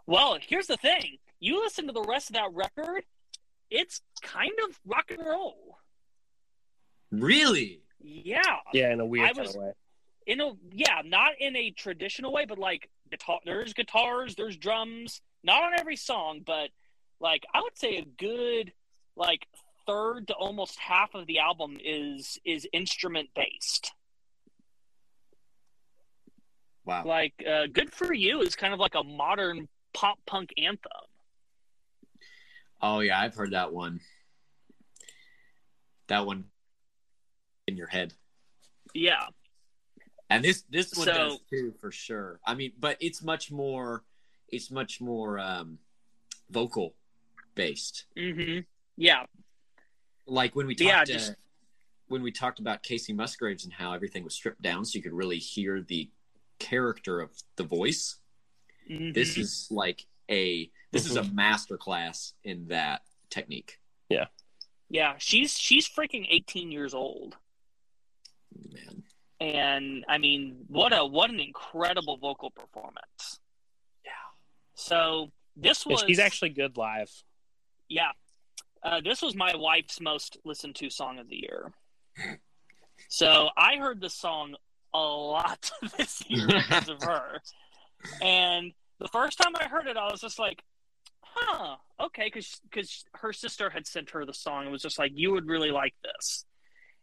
[0.08, 1.18] Well, here's the thing.
[1.40, 3.04] You listen to the rest of that record,
[3.70, 5.78] it's kind of rock and roll.
[7.12, 7.82] Really?
[8.00, 8.42] Yeah.
[8.74, 9.72] Yeah, in a weird I kind was- of way.
[10.26, 15.22] In a yeah, not in a traditional way, but like guitar there's guitars, there's drums,
[15.42, 16.70] not on every song, but
[17.22, 18.74] like I would say a good
[19.16, 19.48] like
[19.86, 23.94] third to almost half of the album is is instrument based.
[26.84, 27.04] Wow.
[27.06, 30.92] Like uh, "Good for You" is kind of like a modern pop punk anthem.
[32.82, 34.02] Oh yeah, I've heard that one.
[36.08, 36.46] That one
[37.68, 38.14] in your head.
[38.94, 39.28] Yeah,
[40.30, 42.40] And this this one So- does too for sure.
[42.46, 44.04] I mean, but it's much more
[44.50, 45.78] it's much more um
[46.50, 46.96] vocal
[47.56, 48.06] based.
[48.18, 48.60] hmm
[49.00, 49.26] yeah,
[50.26, 51.34] Like when we talked Yeah, uh,
[52.08, 55.14] when we talked about Kacey Musgraves and how everything was stripped down so you could
[55.14, 56.10] really hear the
[56.60, 58.18] character of the voice.
[58.90, 59.14] Mhm.
[59.14, 61.36] This is like a this is a Mm-hmm.
[61.36, 63.80] master class in that technique.
[64.10, 64.28] Yeah.
[64.90, 65.16] Yeah.
[65.20, 67.38] She's she's freaking eighteen years old,
[68.74, 69.04] Man.
[69.40, 73.40] and I mean, what a what an incredible vocal performance.
[74.06, 74.12] Yeah.
[74.76, 77.12] So this was she's actually good live.
[77.90, 78.12] yeah.
[78.84, 81.74] Uh, this was my wife's most listened to song of the year.
[83.10, 84.56] So I heard the song
[84.94, 87.42] a lot this year because of her.
[88.22, 90.64] And the first time I heard it, I was just like,
[91.22, 95.32] huh, okay, because her sister had sent her the song and was just like, you
[95.32, 96.46] would really like this.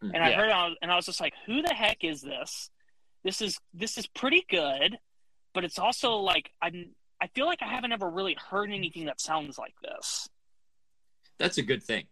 [0.05, 0.37] Mm, and I Yeah.
[0.37, 2.71] heard it, and I was just like, who the heck is this?
[3.23, 4.99] This is this is pretty good,
[5.55, 6.95] but it's also like I'm.
[7.21, 10.29] I feel like I haven't ever really heard anything that sounds like this.
[11.39, 12.05] That's a good thing.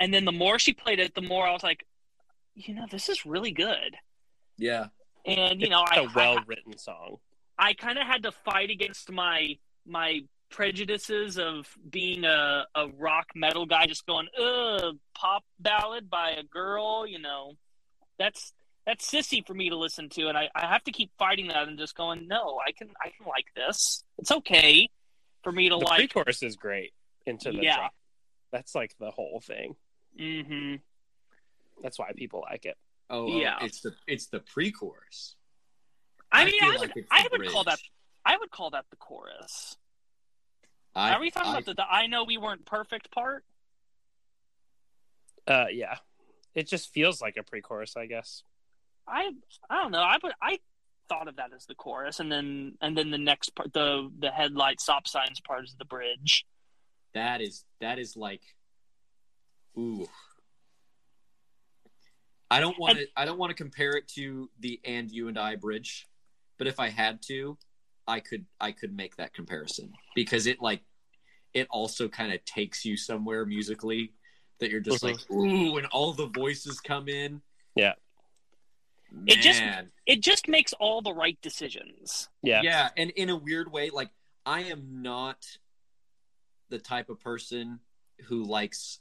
[0.00, 1.84] And then the more she played it, the more I was like,
[2.54, 3.96] you know, this is really good.
[4.56, 4.86] Yeah.
[5.26, 7.16] And you know, It's I a well written song.
[7.58, 10.20] I, I kind of had to fight against my my
[10.52, 16.42] prejudices of being a, a rock metal guy, just going, ugh, pop ballad by a
[16.44, 17.06] girl.
[17.06, 17.54] You know,
[18.18, 18.52] that's
[18.86, 21.66] that's sissy for me to listen to, and I, I have to keep fighting that
[21.68, 24.04] and just going, no, I can I can like this.
[24.18, 24.88] It's okay
[25.42, 25.98] for me to The like.
[25.98, 26.92] pre-chorus is great
[27.26, 27.76] into the Yeah.
[27.76, 27.94] drop.
[28.52, 29.74] That's like the whole thing.
[30.18, 30.74] hmm
[31.82, 32.76] That's why people like it.
[33.10, 33.58] Oh, oh, Yeah.
[33.62, 35.36] it's the it's the pre-chorus.
[36.30, 37.78] I I mean, I, would like I the would call that.
[38.24, 39.76] I would call that the chorus.
[40.94, 43.44] I, Are we talking I- about the, the I know we weren't perfect part?
[45.46, 45.96] Uh, yeah,
[46.54, 48.42] it just feels like a pre-chorus, I guess.
[49.08, 49.32] I
[49.68, 49.98] I don't know.
[50.02, 50.60] I would I
[51.08, 54.30] thought of that as the chorus, and then and then the next part, the the
[54.30, 56.46] headlight stop signs part is the bridge.
[57.14, 58.42] that is that is like
[59.76, 60.06] ooh.
[62.50, 65.38] I don't want to I don't want to compare it to the and you and
[65.38, 66.06] I bridge,
[66.58, 67.58] but if I had to,
[68.06, 70.80] I could I could make that comparison because it like
[71.54, 74.12] it also kind of takes you somewhere musically
[74.58, 75.34] that you're just like uh-huh.
[75.34, 77.42] ooh and all the voices come in.
[77.74, 77.92] Yeah.
[79.26, 79.60] It just-
[80.06, 82.28] It just makes all the right decisions.
[82.42, 84.10] Yeah, yeah and in a weird way like
[84.46, 85.46] i am not
[86.70, 87.78] the type of person
[88.24, 88.98] who likes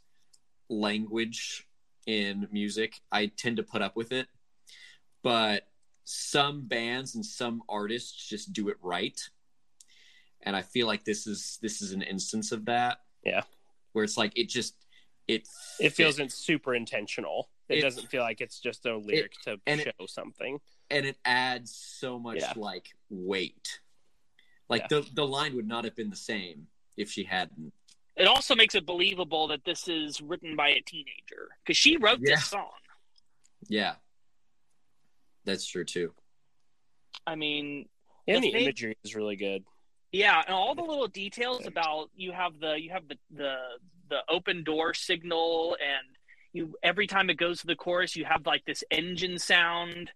[0.69, 1.65] language
[2.05, 4.27] in music i tend to put up with it
[5.23, 5.67] but
[6.03, 9.29] some bands and some artists just do it right
[10.43, 13.43] and i feel like this is this is an instance of that Yeah.
[13.93, 14.75] where it's like it just
[15.27, 15.47] it
[15.79, 17.49] it feels fit- in super intentional.
[17.69, 20.59] It, It- doesn't feel like it's just a lyric to show it- something.
[20.89, 22.53] and it adds so much Yeah.
[22.55, 23.79] like weight
[24.67, 26.67] like the the line would not have been the same
[26.97, 27.71] if she hadn't
[28.17, 32.19] It also makes it believable that this is written by a teenager because she wrote
[32.21, 32.35] Yeah.
[32.35, 32.71] this song.
[33.69, 33.95] Yeah.
[35.45, 36.13] That's true too.
[37.27, 37.87] I mean,
[38.27, 39.63] And The the thing- imagery is really good.
[40.11, 43.55] yeah, and all the little details about you have the you have the the
[44.09, 46.17] the open door signal and
[46.53, 50.11] you every time it goes to the chorus you have like this engine sound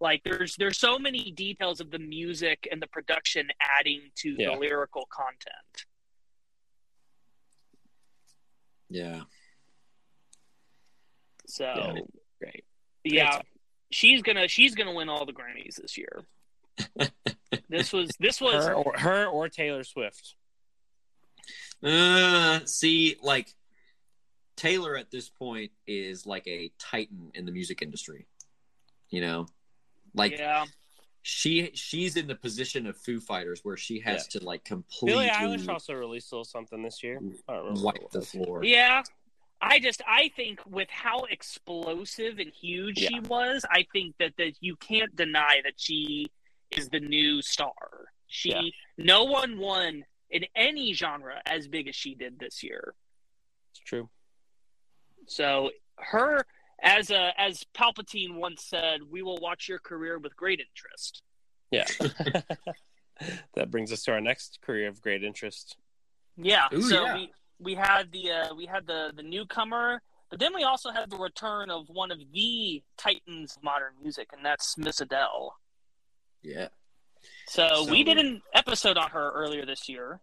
[0.00, 4.50] like there's there's so many details of the music and the production adding to Yeah.
[4.50, 5.86] the lyrical content
[8.88, 9.22] Yeah.
[11.46, 11.92] so Yeah.
[13.04, 13.46] yeah, Great.
[13.90, 16.24] She's gonna she's gonna win all the grammys this year
[17.68, 20.34] this was this was Her or, her or Taylor Swift.
[21.82, 23.54] Uh, see, like
[24.56, 28.26] Taylor at this point is like a titan in the music industry.
[29.10, 29.46] You know,
[30.14, 30.66] like yeah
[31.28, 35.26] she she's in the position of Foo Fighters where she has to like completely.
[35.26, 37.20] Billie Eilish also released a little something this year.
[37.48, 38.62] I don't wipe the floor.
[38.62, 39.02] Yeah.
[39.60, 44.52] I just I think with how explosive and huge she was, I think that that
[44.60, 46.26] you can't deny that she
[46.70, 48.08] is the new star.
[48.26, 48.60] She Yeah.
[48.98, 52.94] no one won in any genre as big as she did this year.
[53.70, 54.10] It's true.
[55.26, 56.44] So her
[56.82, 61.22] as a as Palpatine once said, we will watch your career with great interest.
[61.70, 61.86] Yeah.
[63.54, 65.76] that brings us to our next career of great interest.
[66.36, 66.66] Yeah.
[66.72, 67.14] Ooh, so yeah.
[67.14, 71.10] we we had the uh, we had the the newcomer, but then we also had
[71.10, 75.56] the return of one of the titans of modern music, and that's Miss Adele.
[76.42, 76.68] Yeah.
[77.48, 80.20] So, So- we did an episode on her earlier this year.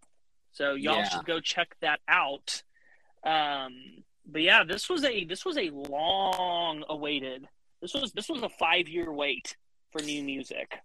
[0.52, 1.08] So y'all Yeah.
[1.08, 2.62] should go check that out.
[3.24, 7.48] Um, but yeah, this was a this was a long awaited.
[7.82, 9.56] This was this was a five year wait
[9.90, 10.78] for new music,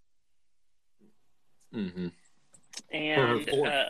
[1.73, 2.07] Mm-hmm.
[2.91, 3.69] and fourth.
[3.69, 3.89] uh,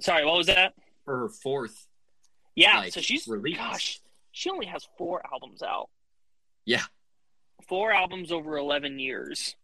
[0.00, 0.74] sorry, what was that?
[1.04, 1.86] For her fourth.
[2.54, 3.56] Yeah, like, so she's release.
[3.56, 4.00] gosh,
[4.32, 5.90] she only has four albums out.
[6.64, 6.82] Yeah.
[7.68, 9.56] Four albums over eleven years.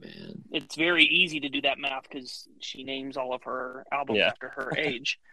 [0.00, 0.42] Man.
[0.50, 4.28] It's very easy to do that math because she names all of her albums Yeah.
[4.28, 5.18] after her age.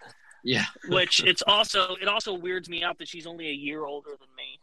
[0.48, 0.66] Yeah.
[0.90, 4.28] which it's also it also weirds me out that she's only a year older than
[4.38, 4.60] me.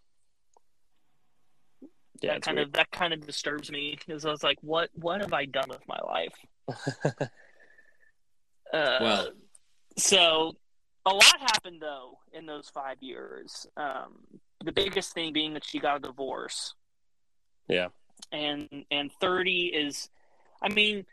[2.21, 2.69] Yeah, that kind weird.
[2.69, 5.69] of that kind of disturbs me because I was like, what what have I done
[5.69, 6.35] with my life?
[8.73, 9.29] Uh, Well,
[9.99, 10.57] so
[11.05, 13.67] a lot happened though in those five years.
[13.77, 14.19] Um,
[14.65, 16.75] the biggest thing being that she got a divorce.
[17.69, 17.89] Yeah.
[18.31, 20.09] and and thirty is,
[20.63, 21.05] I mean,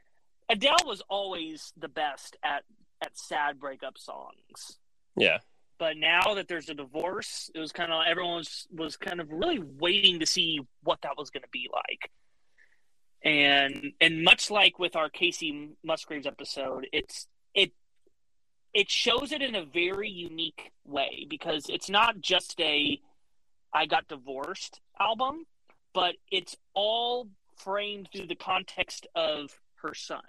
[0.49, 2.64] Adele was always the best at
[3.02, 4.77] at sad breakup songs.
[5.15, 5.38] yeah.
[5.77, 9.30] but now that there's a divorce, it was kind of everyone was, was kind of
[9.31, 12.11] really waiting to see what that was going to be like.
[13.23, 17.72] And and much like with our Kacey Musgraves episode, it's it
[18.74, 23.00] it shows it in a very unique way because it's not just a
[23.74, 25.46] I got divorced album,
[25.94, 29.52] but it's all framed through the context of
[29.82, 30.22] her son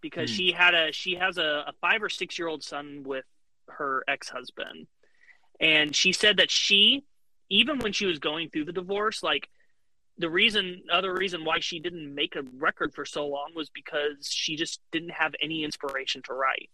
[0.00, 0.34] because Hmm.
[0.34, 3.24] she had a she has a, a five or six year old son with
[3.68, 4.86] her ex husband,
[5.60, 7.04] and she said that she
[7.50, 9.48] even when she was going through the divorce, like
[10.20, 14.28] the reason other reason why she didn't make a record for so long was because
[14.30, 16.68] she just didn't have any inspiration to write.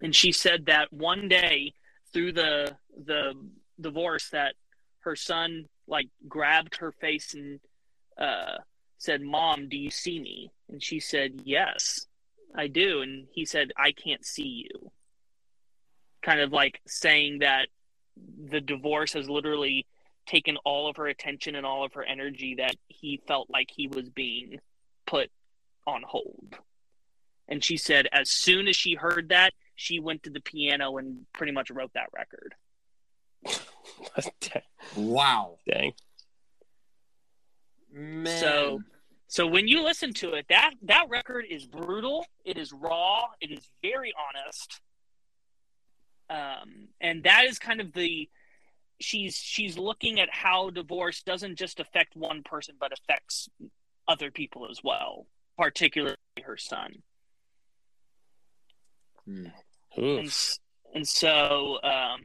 [0.00, 1.74] And she said that one day
[2.12, 2.74] through the
[3.04, 3.34] the
[3.78, 4.54] divorce that
[5.00, 7.60] her son like grabbed her face and
[8.18, 8.56] uh
[8.96, 10.50] said, Mom, do you see me?
[10.70, 12.06] And she said, Yes,
[12.56, 13.02] I do.
[13.02, 14.90] And he said, I can't see you.
[16.22, 17.68] Kind of like saying that
[18.50, 19.86] the divorce has literally
[20.30, 23.88] taken all of her attention and all of her energy that he felt like he
[23.88, 24.60] was being
[25.04, 25.28] put
[25.86, 26.56] on hold.
[27.48, 31.26] And she said, as soon as she heard that, she went to the piano and
[31.32, 32.54] pretty much wrote that record.
[34.96, 35.56] wow.
[35.68, 35.94] Dang.
[37.92, 38.40] Man.
[38.40, 38.80] So
[39.26, 42.24] so when you listen to it, that that record is brutal.
[42.44, 43.24] It is raw.
[43.40, 44.80] It is very honest.
[46.28, 48.28] Um, and that is kind of the
[49.00, 53.48] she's she's looking at how divorce doesn't just affect one person, but affects
[54.06, 55.26] other people as well,
[55.58, 57.02] particularly her son.
[59.24, 59.46] Hmm.
[59.98, 60.18] Ooh.
[60.18, 60.48] And
[60.94, 62.20] and so um,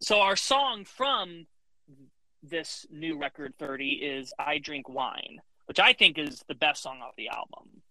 [0.00, 1.46] so our song from
[2.42, 7.00] this new record 30 is I Drink Wine, which I think is the best song
[7.02, 7.82] off the album.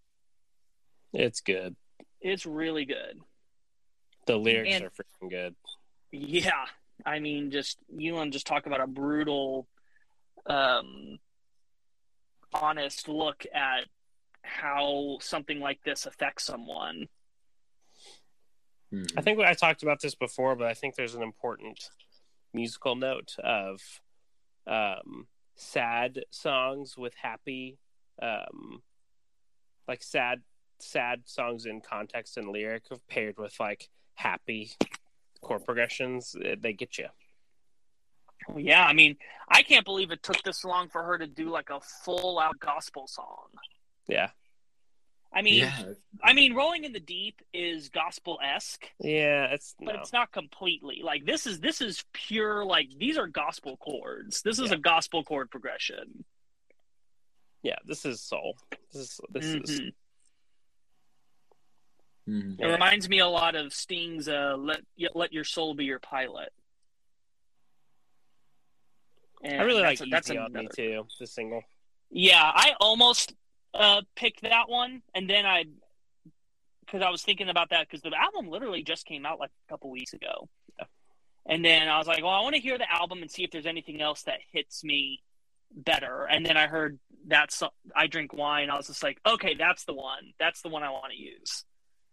[1.13, 1.75] It's good.
[2.19, 3.19] It's really good.
[4.27, 5.55] The lyrics And- are freaking good.
[6.11, 6.65] Yeah.
[7.05, 9.67] I mean, just you want to just talk about a brutal,
[10.45, 11.19] um,
[12.53, 13.85] honest look at
[14.43, 17.07] how something like this affects someone.
[18.91, 19.03] Hmm.
[19.15, 21.89] I think I talked about this before, but I think there's an important
[22.53, 23.81] musical note of
[24.67, 27.77] um, sad songs with happy,
[28.21, 28.81] um,
[29.87, 30.41] like sad,
[30.79, 34.71] sad songs in context and lyric paired with like happy
[35.41, 36.35] chord progressions.
[36.43, 37.07] eh, They get you.
[38.57, 41.69] Yeah, I mean, I can't believe it took this long for her to do like
[41.69, 43.47] a full out gospel song.
[44.07, 44.30] Yeah,
[45.31, 45.84] I mean, yeah.
[46.23, 49.45] I mean, Rolling in the Deep is gospel esque, yeah.
[49.51, 50.01] It's but no.
[50.01, 51.01] it's not completely.
[51.03, 54.41] Like this is this is pure like these are gospel chords.
[54.41, 54.77] This is Yeah.
[54.77, 56.26] a gospel chord progression.
[57.61, 57.76] yeah.
[57.85, 58.57] This is soul.
[58.91, 59.81] This is this is
[62.27, 62.56] Mhm.
[62.57, 62.61] Hmm.
[62.64, 64.81] It reminds me a lot of Sting's uh, "Let
[65.15, 66.53] Let Your Soul Be Your Pilot."
[69.43, 71.07] And I really like that's a- Easy that's on another- Me too.
[71.19, 71.64] The single.
[72.11, 73.34] Yeah, I almost
[73.73, 75.64] uh, picked that one, and then I,
[76.81, 79.72] because I was thinking about that because the album literally just came out like a
[79.72, 80.49] couple weeks ago,
[81.45, 83.52] and then I was like, well, I want to hear the album and see if
[83.52, 85.23] there's anything else that hits me
[85.73, 86.26] better.
[86.30, 88.69] And then I heard that so- I drink wine.
[88.69, 90.34] I was just like, okay, that's the one.
[90.38, 91.64] That's the one I want to use.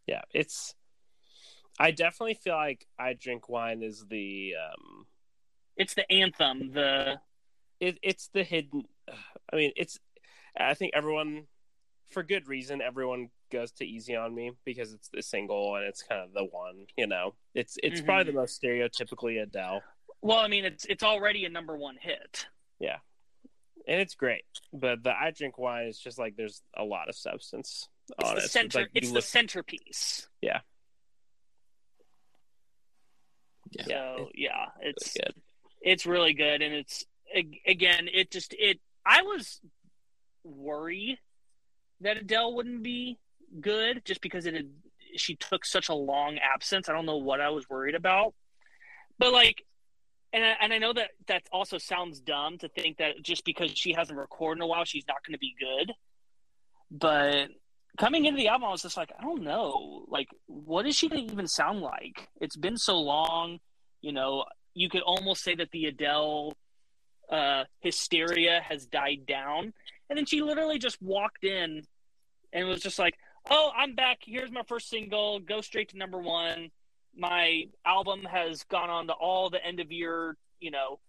[0.09, 0.75] Yeah, it's.
[1.79, 5.07] I definitely feel like I drink wine is the um,
[5.77, 6.73] It's the anthem.
[6.73, 7.21] The
[7.79, 8.85] it, it's the hidden.
[9.53, 10.01] I mean, it's.
[10.59, 11.45] I think everyone,
[12.11, 16.03] for good reason, everyone goes to Easy on Me because it's the single and it's
[16.03, 16.87] kind of the one.
[16.97, 18.05] You know, it's it's Mhm.
[18.07, 19.83] probably the most stereotypically Adele,
[20.23, 22.47] well, I mean, it's it's already a number one hit.
[22.81, 22.99] Yeah,
[23.87, 24.45] and it's great.
[24.73, 28.37] But the I drink wine is just like there's a lot of substance It's on
[28.37, 28.51] the it.
[28.51, 28.81] center.
[28.81, 30.29] like it's you the centerpiece.
[30.41, 30.61] Yeah.
[33.87, 35.35] So yeah, it's good.
[35.83, 37.05] it's really good, and it's
[37.67, 38.81] again, it just it.
[39.05, 39.61] I was
[40.45, 41.19] worried
[42.01, 43.19] that Adele wouldn't be
[43.61, 44.71] good just because it had
[45.17, 46.89] she took such a long absence.
[46.89, 48.35] I don't know what I was worried about,
[49.19, 49.65] but like,
[50.33, 53.71] and I, and I know that that also sounds dumb to think that just because
[53.73, 55.93] she hasn't recorded in a while, she's not going to be good.
[56.91, 57.49] But
[57.99, 61.09] coming into the album, I was just like, I don't know, like, what is she
[61.09, 62.29] to even sound like?
[62.41, 63.59] It's been so long,
[64.01, 64.45] you know.
[64.75, 66.57] You could almost say that the Adele
[67.31, 69.73] uh, hysteria has died down,
[70.09, 71.83] and then she literally just walked in
[72.53, 73.15] and was just like,
[73.51, 74.19] "Oh, I'm back.
[74.25, 75.41] Here's my first single.
[75.41, 76.71] Go straight to number one.
[77.17, 81.01] My album has gone on to all the end of year, you know."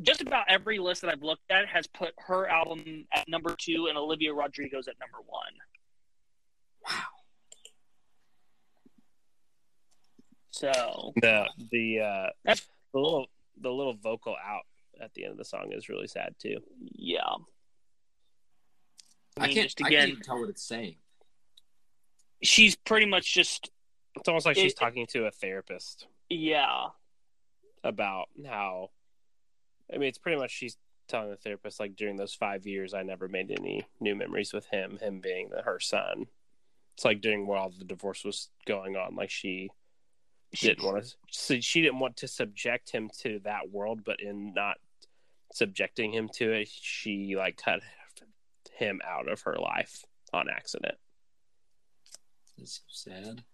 [0.00, 3.88] Just about every list that I've looked at has put her album at number two
[3.90, 5.52] and Olivia Rodrigo's at number one.
[6.88, 7.02] Wow.
[10.50, 13.26] So the the uh, That's- the little
[13.60, 14.62] the little vocal out
[15.00, 16.58] at the end of the song is really sad too.
[16.94, 17.20] yeah,
[19.38, 19.66] I, mean, can't.
[19.66, 20.96] just I can't even tell what it's saying.
[22.42, 23.70] she's pretty much just
[24.16, 26.88] It's almost like she's talking to a therapist yeah,
[27.84, 28.90] about how.
[29.92, 30.76] I mean, it's pretty much she's
[31.08, 34.66] telling the therapist like during those five years, I never made any new memories with
[34.66, 34.98] him.
[34.98, 36.26] Him being the, her son.
[36.94, 39.70] It's like during while the divorce was going on, like she
[40.60, 41.14] didn't want to.
[41.30, 44.76] So she didn't want to subject him to that world, but in not
[45.52, 47.80] subjecting him to it, she like cut
[48.74, 50.96] him out of her life on accident.
[52.58, 53.44] It's so sad.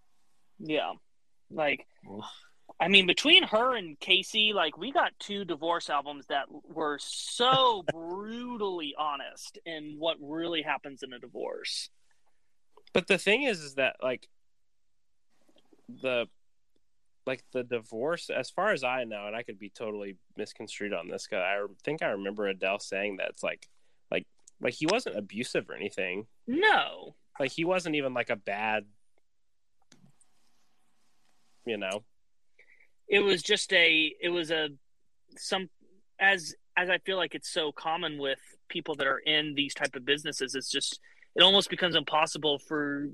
[0.59, 0.93] yeah,
[1.51, 2.29] like Well,
[2.81, 7.85] I mean, between her and Kacey, like we got two divorce albums that were so
[7.93, 11.91] brutally honest in what really happens in a divorce.
[12.99, 14.27] But the thing is, is that like
[16.03, 16.27] the
[17.27, 21.07] like the divorce, as far as I know, and I could be totally misconstrued on
[21.07, 23.69] this, because I think I remember Adele saying that it's like,
[24.11, 24.27] like,
[24.61, 26.27] like he wasn't abusive or anything.
[26.49, 28.87] No, Like he wasn't even like a bad,
[31.65, 32.03] you know.
[33.07, 34.71] it was just a, it was a,
[35.37, 35.71] some
[36.19, 39.95] as as I feel like it's so common with people that are in these type
[39.95, 40.57] of businesses.
[40.57, 40.99] It's just
[41.39, 43.09] it almost becomes impossible for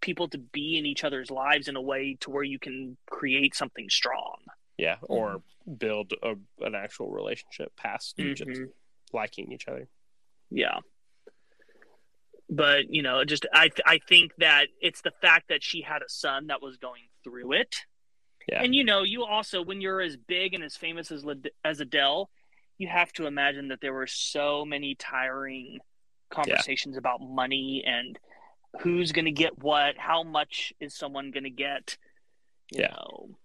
[0.00, 3.54] people to be in each other's lives in a way to where you can create
[3.54, 4.36] something strong.
[4.76, 5.42] Yeah, or
[5.78, 8.72] build a, an actual relationship past just Mhm.
[9.12, 9.88] liking each other.
[10.50, 10.80] Yeah.
[12.50, 16.08] But, you know, just I I think that it's the fact that she had a
[16.08, 17.76] son that was going through it.
[18.48, 18.62] Yeah.
[18.62, 21.80] And you know, you also when you're as big and as famous as Lad- as
[21.80, 22.28] Adele,
[22.76, 25.78] you have to imagine that there were so many tiring
[26.32, 28.18] conversations about money and
[28.80, 31.96] who's going to get what, how much is someone going to get,
[32.70, 32.88] you Yeah.
[32.92, 33.36] know.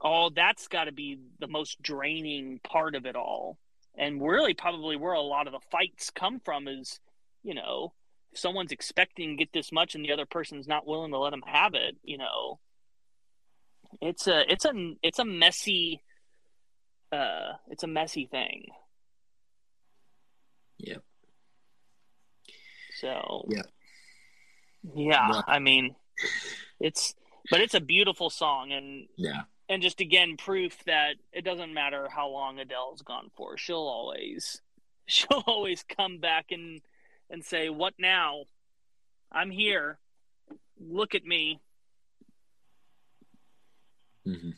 [0.00, 3.58] All that's got to be the most draining part of it all.
[3.98, 7.00] And really probably where a lot of the fights come from is,
[7.42, 7.94] you know,
[8.32, 11.30] if someone's expecting to get this much and the other person's not willing to let
[11.30, 12.60] them have it, you know.
[14.00, 16.02] It's a it's a it's a messy
[17.12, 18.66] uh it's a messy thing.
[20.78, 21.02] Yep.
[23.00, 23.62] So Yeah.
[24.94, 25.42] Yeah, Yeah.
[25.46, 25.94] I mean
[26.80, 27.14] it's
[27.50, 29.42] but it's a beautiful song and Yeah.
[29.68, 33.56] and just again proof that it doesn't matter how long Adele's gone for.
[33.56, 34.60] She'll always
[35.06, 36.80] she'll always come back and
[37.30, 38.44] and say, "What now?
[39.32, 39.98] I'm here.
[40.78, 41.60] Look at me."
[44.26, 44.50] Mm-hmm.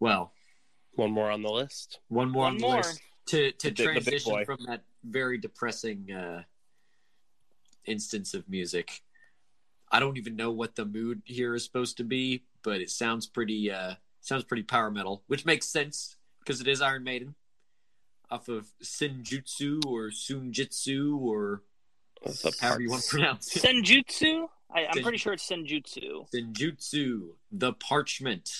[0.00, 0.32] Well,
[0.94, 2.00] One more on the list.
[2.08, 2.76] one more One on the more.
[2.78, 6.42] list to to The big- the transition from that very depressing uh,
[7.84, 9.02] instance of music.
[9.90, 13.26] I don't even know what the mood here is supposed to be, but it sounds
[13.26, 17.34] pretty uh, sounds pretty power metal, which makes sense because it is Iron Maiden
[18.30, 21.62] off of Senjutsu or Sunjitsu or
[22.24, 23.62] That's the however you want to pronounce it.
[23.62, 24.48] Senjutsu?
[24.74, 26.26] I, I'm Sen- pretty sure it's Senjutsu.
[26.34, 28.50] Senjutsu, the Parchment,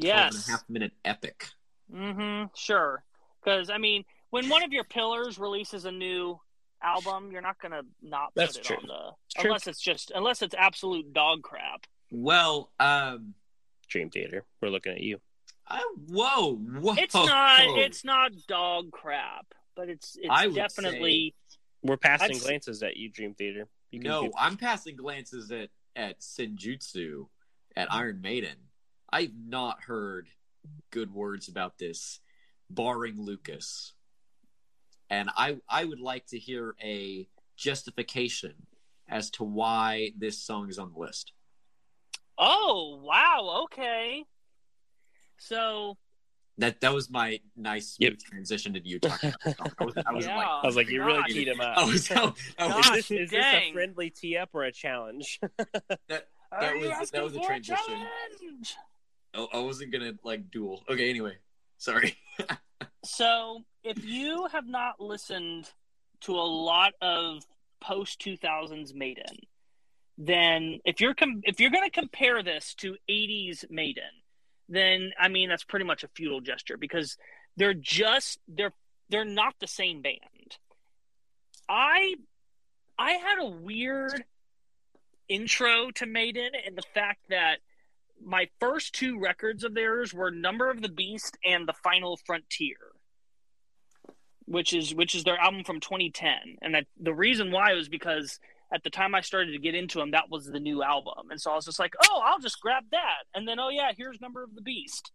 [0.00, 0.48] 12 Yes.
[0.48, 1.46] half minute epic.
[1.92, 2.46] Mm-hmm.
[2.54, 3.02] Sure.
[3.42, 6.40] Because I mean, when one of your pillars releases a new
[6.82, 8.76] album, you're not gonna not That's put it true.
[8.78, 9.50] on the true.
[9.50, 11.86] unless it's just unless it's absolute dog crap.
[12.10, 13.34] Well, um,
[13.88, 14.44] Dream Theater.
[14.60, 15.20] We're looking at you.
[15.68, 16.94] I, whoa, whoa.
[16.98, 19.46] It's not it's not dog crap,
[19.76, 21.34] but it's I it's would definitely
[21.82, 23.68] We're passing I'd s- glances at you, Dream Theater.
[23.90, 24.24] You no.
[24.24, 27.26] do- I'm passing glances at at Senjutsu,
[27.76, 28.56] at Iron Maiden.
[29.12, 30.28] I've not heard
[30.90, 32.18] good words about this,
[32.70, 33.92] barring Lucas.
[35.12, 38.54] And I I would like to hear a justification
[39.10, 41.32] as to why this song is on the list.
[42.38, 44.24] Oh wow, okay.
[45.36, 45.98] So
[46.56, 48.18] That that was my nice smooth Yep.
[48.20, 49.72] transition to you talking about the song.
[49.78, 50.36] I was, I was Yeah.
[50.38, 51.32] like, I was like, you really Gosh.
[51.32, 51.76] teed him up.
[51.76, 52.34] I was, I was,
[52.78, 55.40] is this, is this a friendly tee up or a challenge?
[56.08, 56.26] That
[56.70, 57.76] Are you was- that was a transition.
[57.86, 58.76] challenge?
[59.34, 60.82] I I wasn't gonna like duel.
[60.88, 61.36] Okay, anyway,
[61.76, 62.16] sorry.
[63.04, 65.70] So, if you have not listened
[66.22, 67.44] to a lot of
[67.80, 69.38] post 2000s Maiden,
[70.18, 74.04] then if you're com- if you're going to compare this to 80s Maiden,
[74.68, 77.16] then I mean that's pretty much a futile gesture because
[77.56, 78.74] they're just they're
[79.08, 80.58] they're not the same band.
[81.68, 82.14] I
[82.98, 84.24] I had a weird
[85.28, 87.56] intro to Maiden and the fact that
[88.24, 92.76] my first two records of theirs were Number of the Beast and The Final Frontier,
[94.46, 96.32] which is which is their album from 2010.
[96.62, 98.38] And that the reason why was because
[98.72, 101.40] at the time I started to get into them, that was the new album, and
[101.40, 104.20] so I was just like, oh, I'll just grab that, and then oh yeah, here's
[104.20, 105.12] Number of the Beast.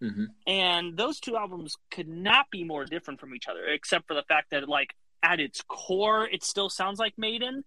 [0.00, 4.14] hmm And those two albums could not be more different from each other, except for
[4.14, 7.64] the fact that, like, at its core, it still sounds like Maiden.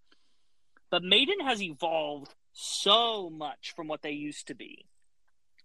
[0.89, 4.85] But Maiden has evolved so much from what they used to be.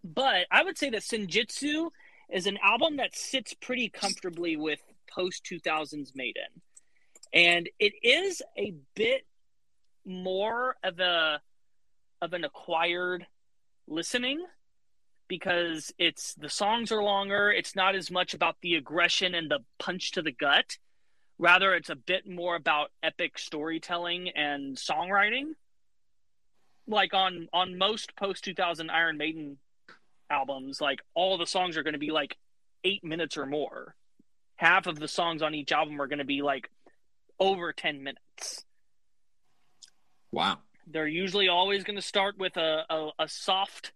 [0.03, 1.91] But I would say that Senjutsu
[2.31, 6.63] is an album that sits pretty comfortably with post 2000s Maiden.
[7.33, 9.27] And it is a bit
[10.05, 11.41] more of a
[12.21, 13.27] of an acquired
[13.87, 14.45] listening
[15.29, 17.51] because it's the songs are longer.
[17.51, 20.79] It's not as much about the aggression and the punch to the gut.
[21.39, 25.53] Rather, it's a bit more about epic storytelling and songwriting.
[26.89, 29.59] Like on on most post two thousand Iron Maiden
[30.31, 32.37] albums, like all the songs are going to be like
[32.85, 33.95] eight minutes or more.
[34.57, 36.71] Half of the songs on each album are going to be like
[37.39, 38.65] over ten minutes
[40.33, 40.59] Wow.
[40.87, 43.93] they're usually always going to start with a, a, a soft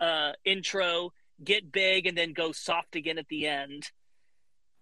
[0.00, 1.12] uh, intro,
[1.42, 3.90] get big, and then go soft again at the end.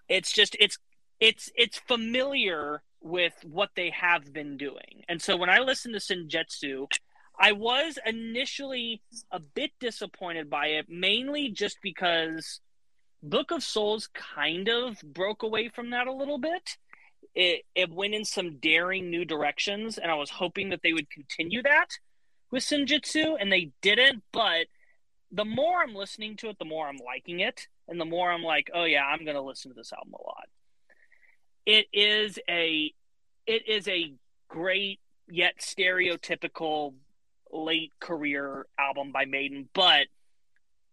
[0.08, 0.78] It's just it's
[1.20, 5.98] it's it's familiar with what they have been doing, and so when I listen to
[5.98, 6.88] Senjutsu,
[7.40, 9.00] I was initially
[9.30, 12.60] a bit disappointed by it, mainly just because
[13.22, 16.76] Book of Souls kind of broke away from that a little bit
[17.34, 21.10] it it went in some daring new directions, and I was hoping that they would
[21.10, 21.88] continue that
[22.50, 24.22] with Senjutsu, and they didn't.
[24.32, 24.66] But
[25.30, 28.42] the more I'm listening to it, the more I'm liking it, and the more I'm
[28.42, 30.48] like, oh yeah, I'm gonna listen to this album a lot.
[31.66, 32.92] It is a
[33.46, 34.14] it is a
[34.48, 36.94] great yet stereotypical
[37.52, 40.06] late career album by Maiden, but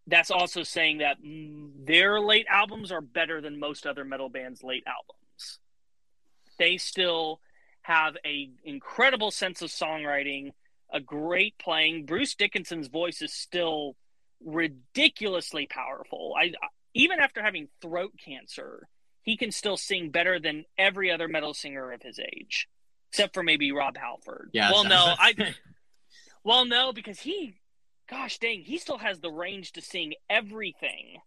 [0.08, 4.84] that's also saying that their late albums are better than most other metal bands' late
[4.88, 5.18] albums
[6.58, 7.40] they still
[7.82, 10.52] have a incredible sense of songwriting,
[10.92, 12.06] a great playing.
[12.06, 13.96] Bruce Dickinson's voice is still
[14.44, 16.36] ridiculously powerful.
[16.40, 16.54] I
[16.94, 18.88] even after having throat cancer,
[19.22, 22.68] he can still sing better than every other metal singer of his age,
[23.12, 24.50] except for maybe Rob Halford.
[24.54, 24.72] Yeah.
[24.72, 25.34] Well, no, I
[26.48, 27.56] well no because he,
[28.10, 31.18] gosh dang, he still has the range to sing everything,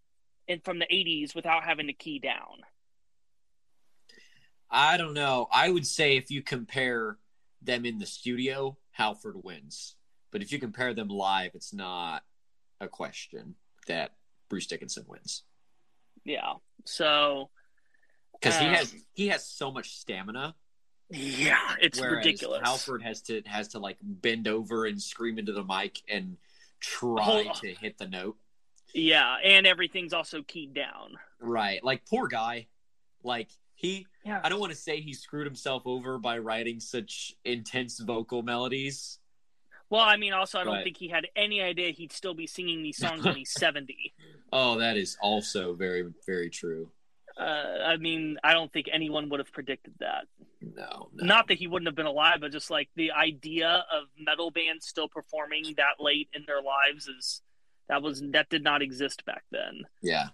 [0.49, 2.63] in from the '80s without having to key down.
[4.71, 5.47] I don't know.
[5.53, 7.19] I would say if you compare
[7.61, 9.97] them in the studio, Halford wins.
[10.31, 12.23] But if you compare them live, it's not
[12.81, 13.57] a question
[13.89, 14.13] that
[14.49, 15.43] Bruce Dickinson wins
[16.25, 16.55] Yeah.
[16.87, 17.51] So
[18.33, 20.55] because he Um, has he has so much stamina.
[21.11, 22.61] Yeah, it's whereas ridiculous.
[22.65, 26.37] Halford has to has to like bend over and scream into the mic and
[26.81, 28.37] try Hold- to hit the note.
[28.95, 31.19] Yeah, and everything's also keyed down.
[31.41, 31.83] Right.
[31.83, 32.67] Like poor guy.
[33.23, 34.41] Like he Yeah.
[34.45, 39.19] I don't want to say he screwed himself over by writing such intense vocal melodies.
[39.89, 40.85] Well, I mean, also, I don't Right.
[40.85, 44.15] think he had any idea he'd still be singing these songs when he's 70.
[44.53, 46.93] Oh, that is also very, very true.
[47.41, 50.27] Uh, I mean, I don't think anyone would have predicted that.
[50.61, 51.25] No, no.
[51.27, 54.87] Not that he wouldn't have been alive, but just like the idea of metal bands
[54.87, 57.41] still performing that late in their lives is
[57.89, 59.85] that was that did not exist back then.
[60.03, 60.29] Yeah.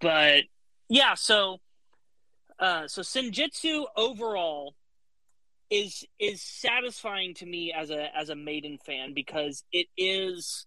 [0.00, 0.44] But
[0.88, 1.58] yeah, so
[2.60, 4.76] uh, so Senjutsu overall
[5.70, 10.66] is is satisfying to me as a as a Maiden fan because it is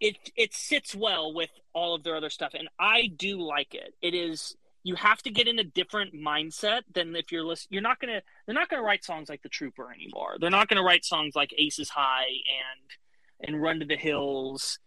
[0.00, 3.94] it it sits well with all of their other stuff and I do like it.
[4.00, 7.74] It is you have to get in a different mindset than if you're listening.
[7.74, 10.36] You're not gonna they're not gonna write songs like The Trooper anymore.
[10.40, 12.28] They're not gonna write songs like Aces High
[12.62, 14.78] and and Run to the Hills.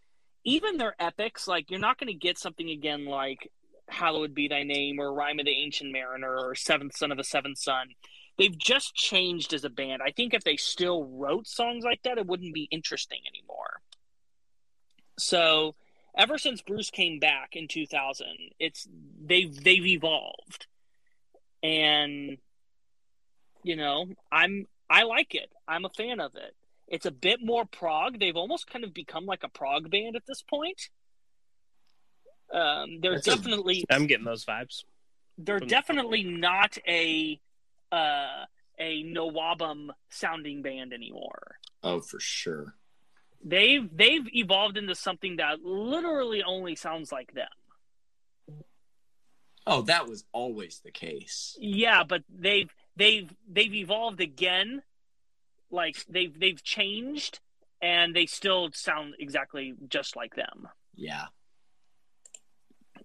[0.44, 3.52] Even their epics, like you're not gonna get something again like
[3.88, 7.24] Hallowed Be Thy Name or Rime of the Ancient Mariner or Seventh Son of a
[7.24, 7.90] Seventh Son.
[8.40, 10.02] They've just changed as a band.
[10.02, 13.82] I think if they still wrote songs like that, it wouldn't be interesting anymore.
[15.20, 15.76] So
[16.18, 18.28] ever since Bruce came back in 2000,
[18.60, 18.88] it's
[19.22, 20.68] they've they've evolved,
[21.64, 22.38] and
[23.64, 25.52] you know I'm I like it.
[25.68, 26.56] I'm a fan of it.
[26.88, 28.20] It's a bit more prog.
[28.20, 30.90] They've almost kind of become like a prog band at this point.
[32.54, 34.84] Um, they're That's definitely I'm getting those vibes.
[35.38, 37.40] they're from- definitely not a
[37.92, 38.46] uh,
[38.80, 41.58] a Nawabum sounding band anymore.
[41.84, 42.76] Oh, for sure.
[43.44, 47.48] They've they've evolved into something that literally only sounds like them.
[49.66, 51.56] Oh, that was always the case.
[51.60, 54.82] Yeah, but they've they've they've evolved again.
[55.72, 57.40] Like they've they've changed
[57.82, 60.68] and they still sound exactly just like them.
[60.96, 61.26] Yeah.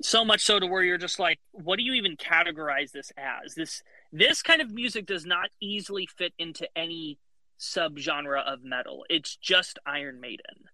[0.03, 3.55] So much so to where you're just like, what do you even categorize this as?
[3.55, 3.83] This
[4.13, 7.19] this kind of music does not easily fit into any
[7.59, 9.05] subgenre of metal.
[9.09, 10.69] It's just Iron Maiden.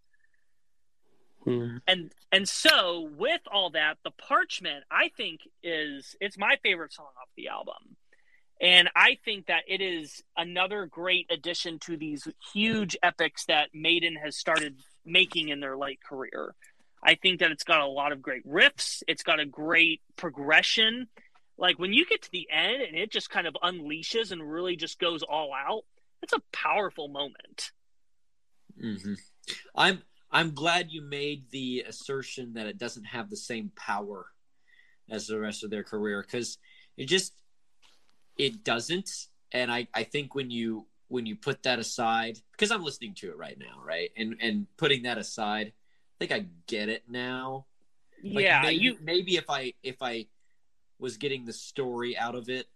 [1.44, 1.76] Hmm.
[1.86, 7.06] and and so with all that the parchment i think is it's my favorite song
[7.18, 7.96] off the album.
[8.60, 14.16] And i think that it is another great addition to these huge epics that maiden
[14.16, 14.76] has started
[15.06, 16.54] making in their late career.
[17.02, 19.02] I think that it's got a lot of great riffs.
[19.08, 21.08] It's got a great progression.
[21.56, 24.76] Like when you get to the end and it just kind of unleashes and really
[24.76, 25.84] just goes all out
[26.32, 27.72] it's a powerful moment
[28.78, 29.14] hmm
[29.74, 34.26] I'm I'm glad you made the assertion that it doesn't have the same power
[35.10, 36.58] as the rest of their career because
[36.96, 37.34] it just
[38.36, 39.10] it doesn't.
[39.50, 43.30] And I I think when you when you put that aside because I'm listening to
[43.30, 47.66] it right now, right, and and putting that aside, I think I get it now.
[48.22, 50.26] Like, yeah maybe, you maybe if I if I
[51.00, 52.68] was getting the story out of it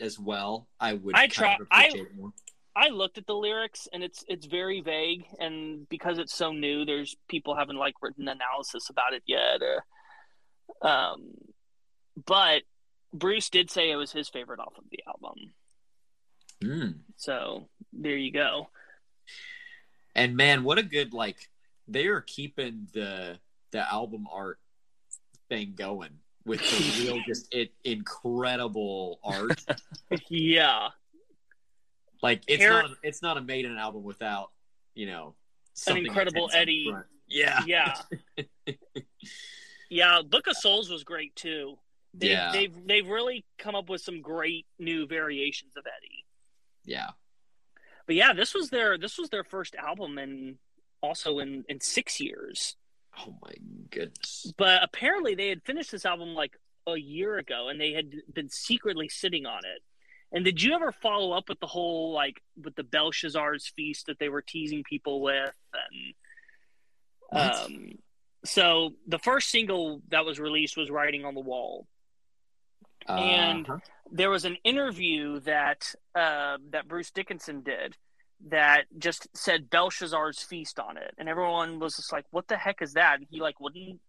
[0.00, 1.16] as well, I would.
[1.16, 2.32] I try- I- it more.
[2.74, 6.84] I looked at the lyrics and it's it's very vague and because it's so new
[6.84, 9.84] there's people haven't like written analysis about it yet or
[10.88, 11.34] um
[12.26, 12.62] but
[13.12, 15.52] Bruce did say it was his favorite off of the album.
[16.62, 16.94] Mm.
[17.16, 18.68] So there you go.
[20.14, 21.50] And man, what a good like
[21.88, 23.38] they are keeping the
[23.70, 24.58] the album art
[25.48, 29.64] thing going with the real just it incredible art.
[30.28, 30.88] yeah.
[32.22, 34.50] Like it's Hair- not it's not a Maiden album without
[34.94, 35.34] you know
[35.86, 36.86] An incredible Eddie.
[36.90, 37.06] front.
[37.28, 37.94] Yeah, Yeah.
[39.90, 41.78] yeah, Book of Souls was great too.
[42.14, 46.24] They've, yeah, they've they've really come up with some great new variations of Eddie.
[46.84, 47.10] yeah.
[48.06, 50.56] But yeah, this was their this was their first album and
[51.00, 52.76] also in in 6 years.
[53.18, 53.52] Oh my
[53.90, 54.52] goodness.
[54.58, 58.48] But apparently they had finished this album like a year ago and they had been
[58.48, 59.82] secretly sitting on it.
[60.32, 64.18] And did you ever follow up with the whole like with the Belshazzar's feast that
[64.18, 66.14] they were teasing people with and
[67.28, 67.54] What?
[67.66, 67.98] um
[68.44, 71.86] so the first single that was released was Writing on the Wall.
[73.08, 73.78] and- Uh-huh.
[74.14, 77.96] There was an interview that uh, that Bruce Dickinson did
[78.48, 82.82] that just said Belshazzar's feast on it, and everyone was just like, "What the heck
[82.82, 84.00] is that?" And he like wouldn't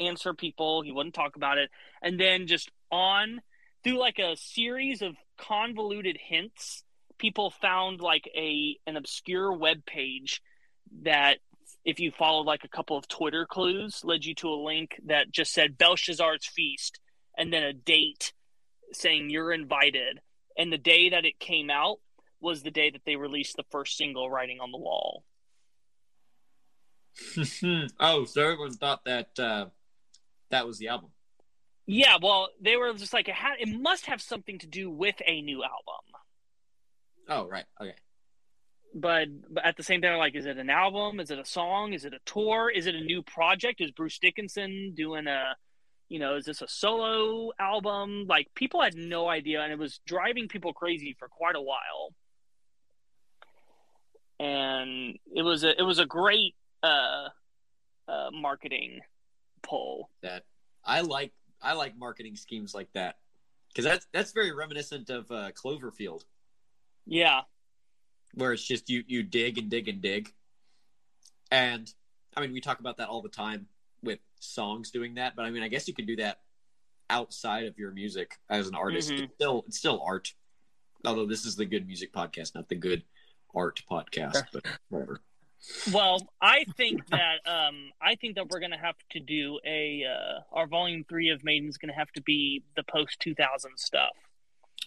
[0.00, 1.70] answer people, he wouldn't talk about it,
[2.00, 3.42] and then just on
[3.86, 6.82] through like a series of convoluted hints,
[7.18, 10.42] people found like a an obscure web page
[11.02, 11.38] that
[11.84, 15.30] if you followed like a couple of Twitter clues led you to a link that
[15.30, 16.98] just said Belshazzar's feast
[17.38, 18.32] and then a date
[18.92, 20.20] saying you're invited.
[20.58, 21.98] And the day that it came out
[22.40, 25.22] was the day that they released the first single, Writing on the Wall.
[28.00, 29.66] oh, so everyone thought that uh,
[30.50, 31.10] that was the album.
[31.86, 33.54] Yeah, well, they were just like it had.
[33.60, 36.04] It must have something to do with a new album,
[37.28, 37.64] Oh, right.
[37.80, 37.94] Okay.
[38.94, 41.20] but, but at the same time, like, is it an album?
[41.20, 41.92] Is it a song?
[41.92, 42.70] Is it a tour?
[42.70, 43.80] Is it a new project?
[43.80, 45.54] Is Bruce Dickinson doing a,
[46.08, 48.26] you know, is this a solo album?
[48.28, 52.14] Like, people had no idea, and it was driving people crazy for quite a while.
[54.38, 57.28] And it was a it was a great uh,
[58.06, 59.00] uh, marketing
[59.62, 60.10] pull.
[60.22, 60.42] That
[60.84, 61.32] I like.
[61.66, 63.16] I like marketing schemes like that
[63.68, 66.24] because that's that's very reminiscent of uh, Cloverfield,
[67.06, 67.42] Yeah.
[68.34, 70.32] where it's just you you dig and dig and dig,
[71.50, 71.92] and
[72.36, 73.66] I mean we talk about that all the time
[74.02, 76.40] with songs doing that, but I mean I guess you could do that
[77.10, 79.10] outside of your music as an artist.
[79.10, 79.24] Mhm.
[79.24, 80.34] It's still it's still art,
[81.04, 83.02] although this is the good music podcast, not the good
[83.54, 85.20] art podcast, but whatever.
[85.92, 90.40] Well, I think that um, I think that we're gonna have to do a uh,
[90.52, 94.16] our volume three of Maiden is gonna have to be the post two thousand stuff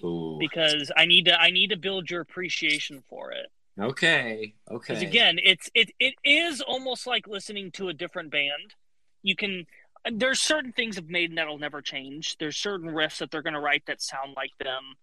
[0.04, 0.38] Ooh.
[0.40, 3.48] because I need to I need to build your appreciation for it.
[3.80, 4.54] Okay.
[4.70, 4.94] Okay.
[4.94, 8.76] Because again, it's it it is almost like listening to a different band.
[9.22, 9.66] You can
[10.12, 12.38] there's certain things of Maiden that'll never change.
[12.38, 14.96] There's certain riffs that they're gonna write that sound like them.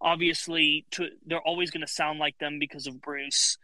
[0.00, 3.58] Obviously, to they're always gonna sound like them because of Bruce,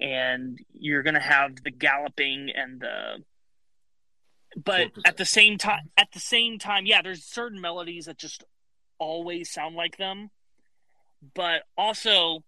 [0.00, 3.24] and you're gonna have the galloping and the.
[4.54, 5.02] But 4%.
[5.06, 8.44] at the same time, at the same time, yeah, there's certain melodies that just
[8.98, 10.30] always sound like them.
[11.34, 12.44] But also,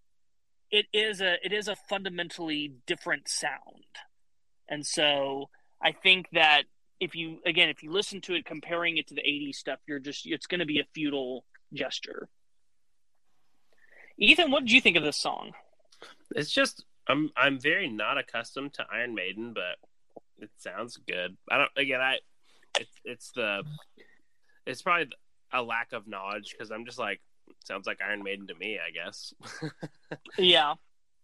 [0.71, 3.85] it is a it is a fundamentally different sound
[4.67, 5.49] and so
[5.81, 6.63] i think that
[6.99, 9.99] if you again if you listen to it comparing it to the 80s stuff you're
[9.99, 12.27] just it's going to be a futile gesture
[14.17, 15.51] ethan what did you think of this song
[16.35, 19.77] It's just I'm I'm very not accustomed to Iron Maiden, but
[20.39, 21.37] it sounds good.
[21.49, 22.17] I don't again I
[22.79, 23.63] it's it's the
[24.65, 25.09] it's probably
[25.53, 27.21] a lack of knowledge because I'm just like
[27.63, 29.33] sounds like Iron Maiden to me, I guess.
[30.37, 30.73] yeah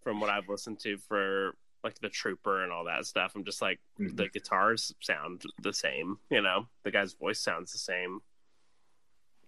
[0.04, 3.62] From what I've listened to for like the Trooper and all that stuff, I'm just
[3.62, 4.16] like Mhm.
[4.16, 6.68] the guitars sound the same, you know.
[6.84, 8.20] The guy's voice sounds the same.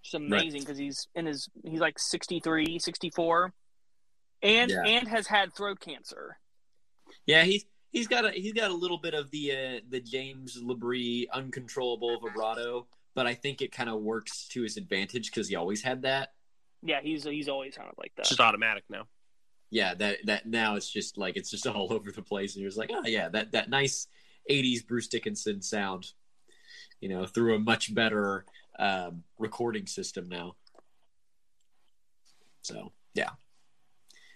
[0.03, 3.53] it's amazing because he's in his he's like 63 64
[4.43, 4.83] and Yeah.
[4.85, 6.37] and has had throat cancer
[7.25, 10.61] Yeah, he's he's got a he's got a little bit of the uh, the James
[10.61, 15.55] LaBrie uncontrollable vibrato, but I think it kind of works to his advantage because he
[15.55, 16.33] always had that.
[16.83, 19.07] yeah he's he's always sounded like that It's just automatic now.
[19.71, 22.69] Yeah, that that now it's just like it's just all over the place, and you're
[22.69, 24.07] just like, oh yeah, that that nice
[24.51, 26.11] '80s Bruce Dickinson sound,
[26.99, 28.45] you know, through a much better
[28.77, 30.55] um, recording system now.
[32.61, 33.31] So yeah, It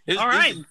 [0.08, 0.66] was- All this is-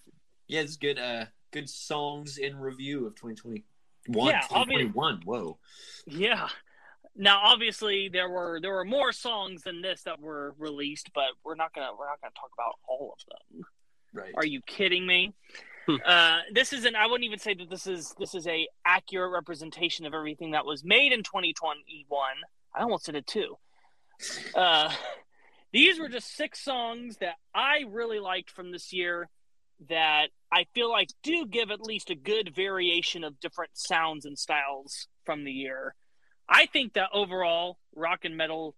[0.48, 0.98] yeah, it's good.
[0.98, 4.28] Uh, good songs in review of 2021.
[4.28, 5.22] Yeah, obvi- 2021.
[5.24, 5.58] Whoa.
[6.06, 6.48] Yeah.
[7.18, 11.54] Now, obviously, there were there were more songs than this that were released, but we're
[11.54, 13.64] not gonna we're not gonna talk about all of them.
[14.12, 14.34] Right.
[14.36, 15.32] Are you kidding me?
[15.86, 15.96] Hmm.
[16.04, 16.94] uh, this isn't.
[16.96, 20.66] I wouldn't even say that this is this is a accurate representation of everything that
[20.66, 22.34] was made in 2021.
[22.74, 23.56] I almost did it too.
[24.54, 24.92] Uh,
[25.76, 29.28] these were just six songs that I really liked from this year
[29.90, 34.38] that I feel like do give at least a good variation of different sounds and
[34.38, 35.94] styles from the year.
[36.48, 38.74] I think that overall, rock and metal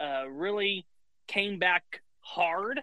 [0.00, 0.86] uh, really
[1.26, 2.80] came back hard,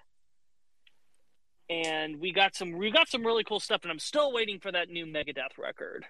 [1.67, 3.81] and we got some we got some really cool stuff.
[3.81, 6.05] And I'm still waiting for that new Megadeth record.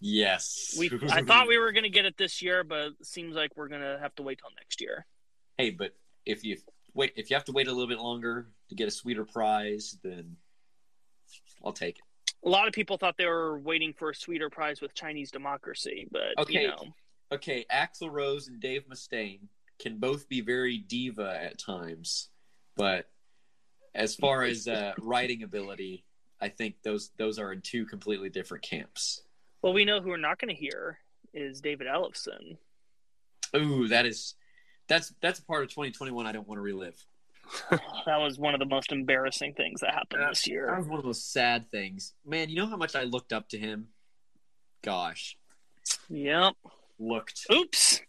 [0.00, 0.74] Yes.
[0.76, 3.68] We I thought we were gonna get it this year, but it seems like we're
[3.68, 5.06] gonna have to wait till next year.
[5.56, 5.92] Hey, but
[6.26, 6.56] if you
[6.94, 9.98] wait, if you have to wait a little bit longer to get a sweeter prize,
[10.02, 10.36] then
[11.64, 12.04] I'll take it.
[12.44, 16.06] A lot of people thought they were waiting for a sweeter prize with Chinese democracy,
[16.10, 16.62] but Okay.
[16.62, 16.94] you know,
[17.32, 19.40] Okay, Axl Rose and Dave Mustaine
[19.80, 22.28] can both be very diva at times,
[22.76, 23.08] but
[23.94, 26.04] as far as uh, writing ability,
[26.40, 29.22] I think those those are in two completely different camps.
[29.62, 30.98] well, we know who we're not going to hear
[31.32, 32.56] is David Ellefson.
[33.56, 34.34] Ooh, that is
[34.88, 36.96] that's that's a part of 2021 I don't want to relive.
[38.06, 40.66] That was one of the most embarrassing things that happened Uh, this year.
[40.70, 42.12] That was one of those sad things.
[42.26, 43.88] Man, you know how much I looked up to him?
[44.82, 45.36] Gosh,
[46.10, 46.54] Yep.
[46.98, 47.46] looked.
[47.52, 48.00] Oops.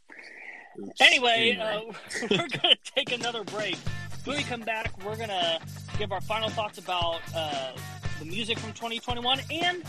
[0.80, 1.02] Oops.
[1.02, 1.82] Anyway, Uh,
[2.30, 3.78] we're going to take another break.
[4.26, 5.60] When we come back, we're going to
[5.98, 7.72] give our final thoughts about uh,
[8.20, 9.84] the music from 2021 and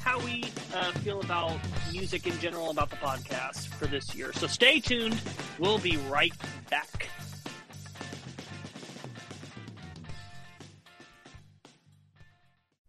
[0.00, 0.44] how we
[0.74, 1.58] uh, feel about
[1.92, 4.32] music in general, about the podcast for this year.
[4.32, 5.20] So stay tuned.
[5.58, 6.32] We'll be right
[6.70, 7.08] back.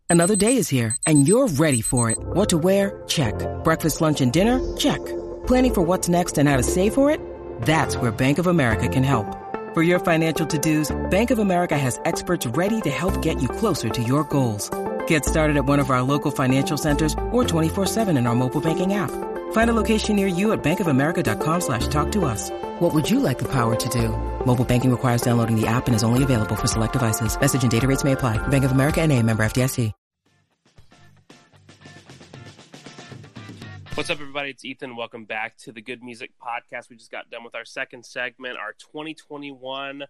[0.10, 2.18] Another day is here, and you're ready for it.
[2.20, 3.02] What to wear?
[3.08, 3.34] Check.
[3.64, 4.60] Breakfast, lunch, and dinner?
[4.76, 5.00] Check.
[5.48, 7.22] Planning for what's next and how to save for it?
[7.62, 9.26] That's where Bank of America can help.
[9.74, 13.88] For your financial to-dos, Bank of America has experts ready to help get you closer
[13.88, 14.70] to your goals.
[15.12, 18.94] Get started at one of our local financial centers or 24-7 in our mobile banking
[18.94, 19.12] app.
[19.52, 22.50] Find a location near you at bankofamerica.com slash talk to us.
[22.80, 24.08] What would you like the power to do?
[24.46, 27.38] Mobile banking requires downloading the app and is only available for select devices.
[27.38, 28.38] Message and data rates may apply.
[28.48, 29.92] Bank of America and a member FDIC.
[33.96, 34.52] What's up, everybody?
[34.52, 34.96] It's Ethan.
[34.96, 36.90] Welcome back to the Good Music Podcast.
[36.90, 40.06] We just got done with our second segment, our 2021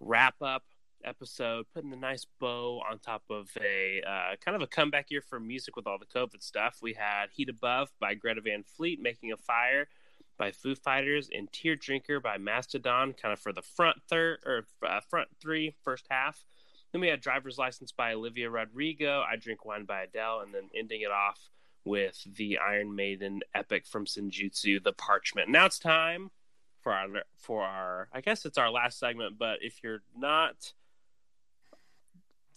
[0.00, 0.64] wrap up
[1.04, 5.20] episode, putting a nice bow on top of a uh, kind of a comeback year
[5.20, 6.78] for music with all the COVID stuff.
[6.82, 9.88] We had Heat Above by Greta Van Fleet, Making a Fire
[10.38, 14.66] by Foo Fighters, and Tear Drinker by Mastodon, kind of for the front third or
[14.86, 16.44] uh, front three, first half.
[16.92, 20.70] Then we had Driver's License by Olivia Rodrigo, I Drink Wine by Adele, and then
[20.74, 21.50] ending it off
[21.84, 25.48] with the Iron Maiden epic from Senjutsu, The Parchment.
[25.48, 26.30] Now it's time
[26.80, 30.72] for our for our I guess it's our last segment, but if you're not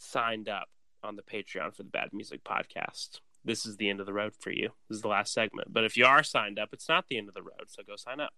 [0.04, 0.70] signed up
[1.04, 4.34] on the Patreon for the Bad Music Podcast, this is the end of the road
[4.40, 4.70] for you.
[4.90, 5.74] This is the last segment.
[5.74, 7.96] But if you are signed up, it's not the end of the road, so go
[7.96, 8.34] sign up.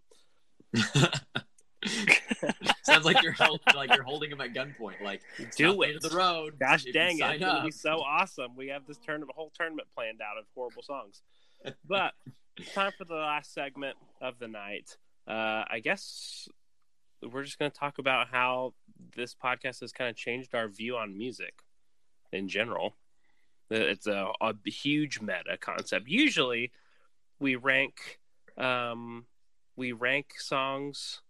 [2.84, 5.02] Sounds like you're held, like you're holding him at gunpoint.
[5.04, 5.22] Like
[5.56, 5.88] Do it.
[5.88, 6.56] End of the road.
[6.60, 7.42] Gosh dang it!
[7.42, 8.56] It's be so awesome.
[8.56, 11.22] We have this tournament, whole tournament planned out of horrible songs.
[11.88, 12.14] But
[12.58, 14.98] it's time for the last segment of the night.
[15.28, 16.48] Uh, I guess
[17.32, 18.74] we're just going to talk about how
[19.16, 21.54] this podcast has kind of changed our view on music
[22.32, 22.96] in general.
[23.70, 26.08] It's a, a huge meta concept.
[26.08, 26.72] Usually,
[27.40, 28.20] we rank
[28.58, 29.26] um,
[29.76, 31.22] we rank songs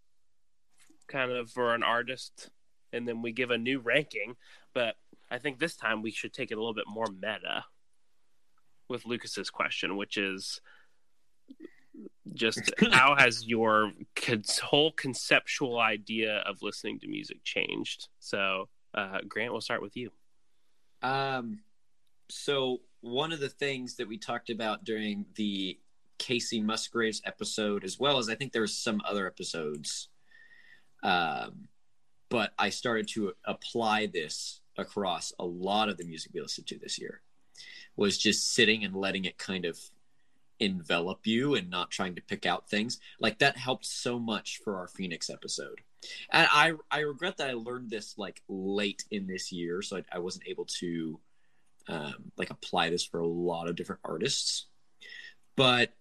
[1.08, 2.50] kind of for an artist,
[2.92, 4.36] and then we give a new ranking.
[4.74, 4.96] But
[5.30, 7.64] I think this time we should take it a little bit more meta
[8.88, 10.60] with Lucas's question, which is
[12.34, 18.08] just how has your con- whole conceptual idea of listening to music changed?
[18.20, 20.10] So, uh, Grant, we'll start with you.
[21.02, 21.60] Um,
[22.28, 25.78] so one of the things that we talked about during the
[26.18, 30.08] Kacey Musgraves episode, as well as I think there was some other episodes,
[31.02, 31.68] um,
[32.28, 36.78] but I started to apply this across a lot of the music we listened to
[36.78, 37.20] this year.
[37.96, 39.78] Was just sitting and letting it kind of
[40.60, 44.76] envelop you and not trying to pick out things like that helped so much for
[44.78, 45.80] our Phoenix episode.
[46.30, 50.02] And I I regret that I learned this like late in this year, so I,
[50.12, 51.20] I wasn't able to
[51.88, 54.66] um, like apply this for a lot of different artists.
[55.56, 55.92] But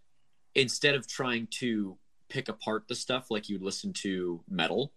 [0.53, 1.97] instead of trying to
[2.29, 4.93] pick apart the stuff like you listen to metal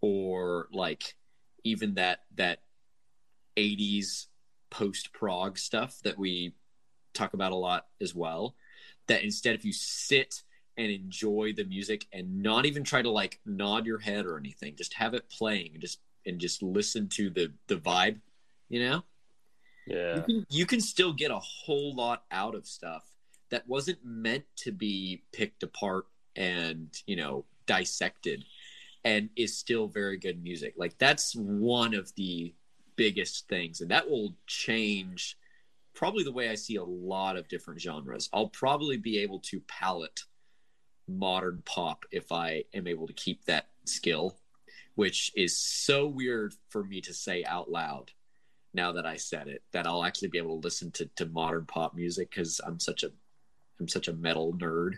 [0.00, 1.14] or like
[1.62, 2.60] even that that
[3.56, 4.26] 80s
[4.70, 6.54] post prog stuff that we
[7.14, 8.54] talk about a lot as well
[9.06, 10.42] that instead if you sit
[10.76, 14.74] and enjoy the music and not even try to like nod your head or anything
[14.76, 18.18] just have it playing and just and just listen to the the vibe
[18.68, 19.02] you know
[19.86, 20.22] you Yeah.
[20.22, 23.04] can, you can still get a whole lot out of stuff
[23.50, 28.44] that wasn't meant to be picked apart and you know dissected
[29.04, 32.54] and is still very good music like that's one of the
[32.96, 35.36] biggest things and that will change
[35.94, 39.60] probably the way i see a lot of different genres i'll probably be able to
[39.60, 40.20] palette
[41.08, 44.36] modern pop if i am able to keep that skill
[44.94, 48.10] which is so weird for me to say out loud
[48.74, 51.64] now that I said it, that I'll actually be able to listen to, to modern
[51.64, 53.10] pop music because I'm such a
[53.80, 54.94] I'm such a metal nerd.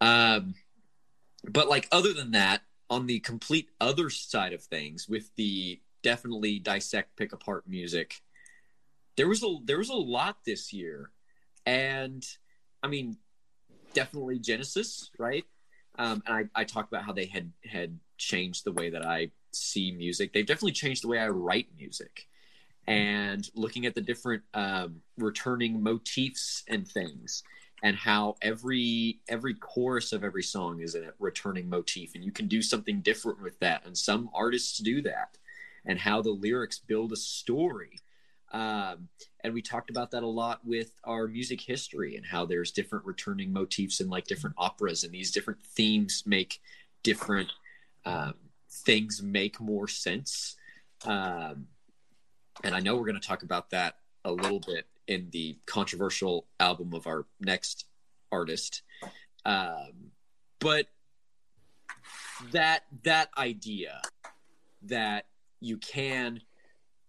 [0.00, 0.54] Um,
[1.44, 6.58] but like other than that, on the complete other side of things, with the definitely
[6.58, 8.20] dissect, pick apart music,
[9.16, 11.10] there was a there was a lot this year,
[11.66, 12.24] and
[12.82, 13.16] I mean,
[13.94, 15.44] definitely Genesis, right?
[15.98, 19.30] Um, and I, I talked about how they had had changed the way that I
[19.52, 20.32] see music.
[20.32, 22.28] They've definitely changed the way I write music
[22.86, 27.42] and looking at the different um, returning motifs and things
[27.82, 32.48] and how every every chorus of every song is a returning motif and you can
[32.48, 35.38] do something different with that and some artists do that
[35.86, 37.98] and how the lyrics build a story
[38.52, 39.08] um,
[39.44, 43.04] and we talked about that a lot with our music history and how there's different
[43.04, 46.60] returning motifs in like different operas and these different themes make
[47.02, 47.52] different
[48.04, 48.34] um,
[48.68, 50.56] things make more sense
[51.06, 51.66] um,
[52.62, 56.46] and I know we're going to talk about that a little bit in the controversial
[56.58, 57.86] album of our next
[58.30, 58.82] artist.
[59.44, 60.12] Um,
[60.58, 60.86] but
[62.52, 64.00] that that idea
[64.82, 65.26] that
[65.60, 66.40] you can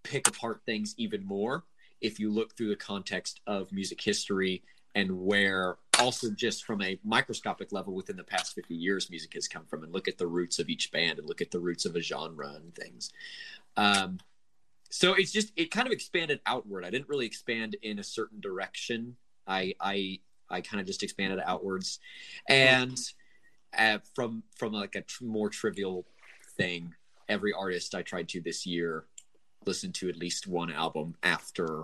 [0.03, 1.63] pick apart things even more
[2.01, 4.63] if you look through the context of music history
[4.95, 9.47] and where also just from a microscopic level within the past 50 years music has
[9.47, 11.85] come from and look at the roots of each band and look at the roots
[11.85, 13.11] of a genre and things.
[13.77, 14.17] Um,
[14.89, 16.83] so it's just it kind of expanded outward.
[16.83, 19.15] I didn't really expand in a certain direction.
[19.47, 20.19] I i
[20.49, 21.99] i kind of just expanded outwards.
[22.49, 22.99] And
[23.77, 26.05] uh, from from like a tr- more trivial
[26.57, 26.93] thing
[27.29, 29.05] every artist i tried to this year
[29.65, 31.83] listen to at least one album after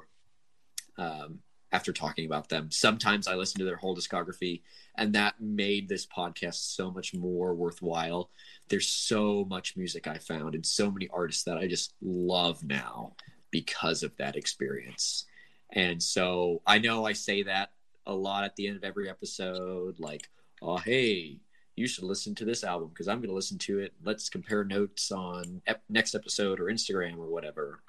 [0.98, 1.40] um
[1.72, 2.72] after talking about them.
[2.72, 4.62] Sometimes I listen to their whole discography,
[4.96, 8.30] and that made this podcast so much more worthwhile.
[8.70, 13.16] There's so much music I found and so many artists that I just love now
[13.52, 15.26] because of that experience.
[15.72, 17.72] And so I know I say that
[18.06, 20.30] a lot at the end of every episode, like,
[20.62, 21.42] oh, hey,
[21.78, 23.94] you should listen to this album because I'm going to listen to it.
[24.04, 27.80] Let's compare notes on ep- next episode or Instagram or whatever.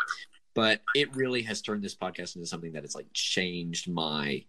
[0.55, 4.45] But it really has turned this podcast into something that has like changed my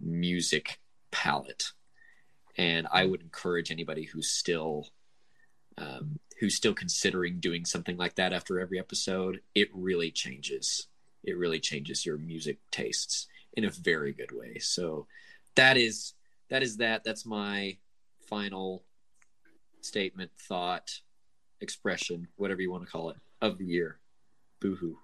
[0.00, 0.80] music
[1.10, 1.72] palette.
[2.56, 4.88] And i would encourage anybody who's still
[5.78, 10.88] um, who's still considering doing something like that after every episode it really changes.
[11.24, 14.58] It really changes your music tastes in a very good way.
[14.58, 15.06] So
[15.56, 16.14] that is
[16.48, 17.04] that is that.
[17.04, 17.76] That's my
[18.32, 18.82] final
[19.82, 21.00] statement thought
[21.60, 23.98] expression whatever you want to call it of the year
[24.58, 24.96] Boo hoo.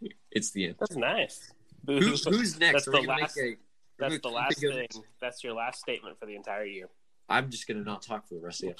[0.30, 0.76] it's the end.
[0.78, 1.52] That's nice.
[1.86, 2.84] Who's, who's next?
[2.84, 3.38] That's the last.
[3.38, 3.56] A,
[3.98, 4.76] that's the last thing.
[4.76, 5.00] Next.
[5.20, 6.90] That's your last statement for the entire year.
[7.30, 8.72] I'm just gonna not talk for the rest of the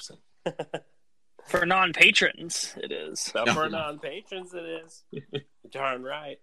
[0.53, 0.83] episode.
[1.47, 3.31] for non patrons, it is.
[3.33, 3.79] No, for no.
[3.79, 5.03] non patrons, it is.
[5.71, 6.37] Darn right.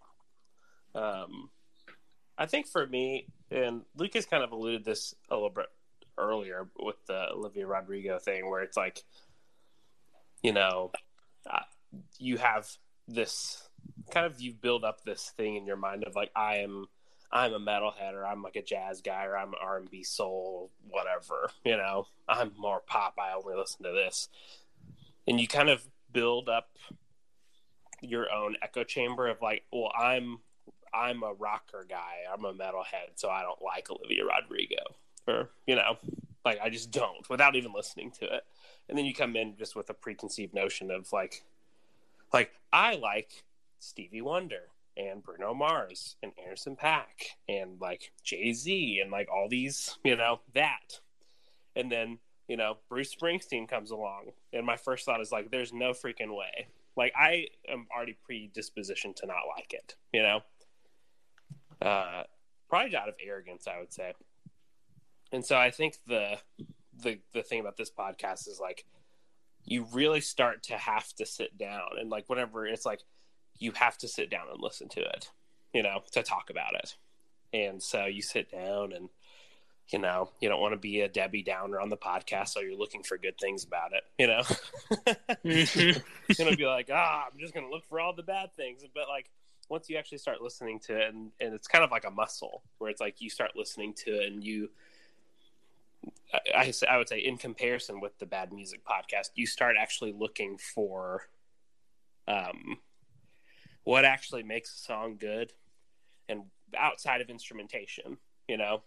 [0.95, 1.51] Um,
[2.37, 5.67] I think for me, and Lucas kind of alluded this a little bit
[6.19, 9.03] earlier with the Olivia Rodrigo thing, where it's like,
[10.43, 10.93] you know,
[11.49, 11.61] uh,
[12.19, 12.69] you have
[13.09, 13.69] this
[14.11, 16.87] kind of you build up this thing in your mind of like I am
[17.33, 20.71] I'm a metalhead or I'm like a jazz guy or I'm R and B soul
[20.89, 24.29] whatever you know I'm more pop I only listen to this.
[25.27, 26.71] And you kind of build up
[28.01, 30.39] your own echo chamber of like well I'm
[30.93, 32.25] I'm a rocker guy.
[32.33, 34.83] I'm a metalhead so I don't like Olivia Rodrigo
[35.31, 35.97] or you know
[36.45, 38.45] like I just don't without even listening to it
[38.89, 41.45] and then you come in just with a preconceived notion of like
[42.33, 43.45] like I like
[43.79, 49.49] Stevie Wonder and Bruno Mars and Anderson Paak and like Jay Z and like all
[49.49, 51.01] these, you know, that.
[51.77, 54.33] And then, you know, Bruce Springsteen comes along.
[54.53, 56.67] And my first thought is like, there's no freaking way.
[56.97, 60.41] Like, I am already predispositioned to not like it, you know?
[61.81, 62.25] Uh,
[62.69, 64.13] probably out of arrogance, I would say.
[65.33, 66.39] And so I think the,
[67.03, 68.85] the, the thing about this podcast is like,
[69.65, 73.01] you really start to have to sit down and like whatever it's like
[73.59, 75.31] you have to sit down and listen to it,
[75.73, 76.97] you know, to talk about it.
[77.53, 79.09] And so you sit down and
[79.93, 82.79] you know, you don't want to be a Debbie Downer on the podcast, so you're
[82.79, 84.43] looking for good things about it, you know.
[85.45, 86.01] Mm-hmm.
[86.29, 88.83] you're gonna be like, ah, I'm just gonna look for all the bad things.
[88.95, 89.31] But like
[89.69, 92.63] once you actually start listening to it and, and it's kind of like a muscle
[92.79, 94.69] where it's like you start listening to it and you
[96.55, 100.59] I, I would say in comparison with the bad music podcast, you start actually looking
[100.59, 101.29] for
[102.29, 102.79] um
[103.85, 105.53] what actually makes a song good
[106.29, 106.43] and
[106.77, 108.83] outside of instrumentation, you know?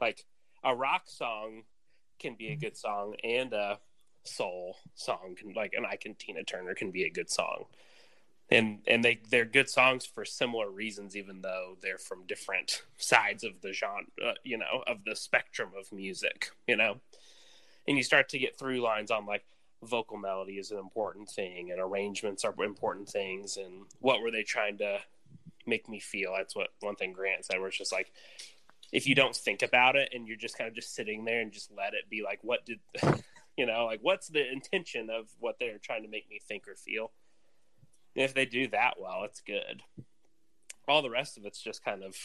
[0.00, 0.24] Like
[0.64, 1.62] a rock song
[2.18, 3.78] can be a good song and a
[4.24, 7.64] soul song can like and I can Tina Turner can be a good song.
[8.52, 13.44] And and they they're good songs for similar reasons even though they're from different sides
[13.44, 16.96] of the genre, uh, you know, of the spectrum of music, you know.
[17.88, 19.44] And you start to get through lines on like
[19.82, 24.42] vocal melody is an important thing and arrangements are important things and what were they
[24.42, 24.98] trying to
[25.66, 28.12] make me feel that's what one thing grant said where it's just like
[28.92, 31.52] if you don't think about it and you're just kind of just sitting there and
[31.52, 32.78] just let it be like what did
[33.56, 36.76] you know like what's the intention of what they're trying to make me think or
[36.76, 37.10] feel
[38.14, 39.82] if they do that well it's good
[40.88, 42.16] all the rest of it's just kind of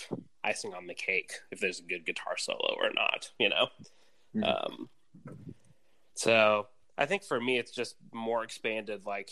[0.44, 3.68] icing on the cake if there's a good guitar solo or not you know
[4.36, 4.44] mm-hmm.
[4.44, 4.90] um
[6.18, 9.06] so I think for me, it's just more expanded.
[9.06, 9.30] Like,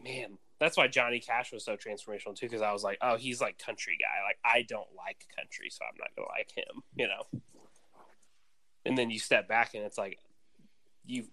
[0.00, 2.46] man, that's why Johnny Cash was so transformational too.
[2.46, 4.24] Because I was like, oh, he's like country guy.
[4.24, 6.82] Like, I don't like country, so I'm not gonna like him.
[6.94, 7.40] You know.
[8.84, 10.18] And then you step back, and it's like,
[11.06, 11.24] you,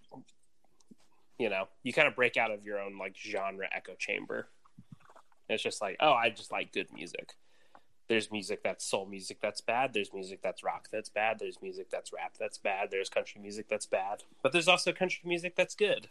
[1.40, 4.48] you know, you kind of break out of your own like genre echo chamber.
[5.50, 7.34] it's just like, oh, I just like good music.
[8.08, 9.94] There's music that's soul music that's bad.
[9.94, 11.38] There's music that's rock that's bad.
[11.40, 12.90] There's music that's rap that's bad.
[12.92, 14.24] There's country music that's bad.
[14.44, 16.10] But there's also country music that's good.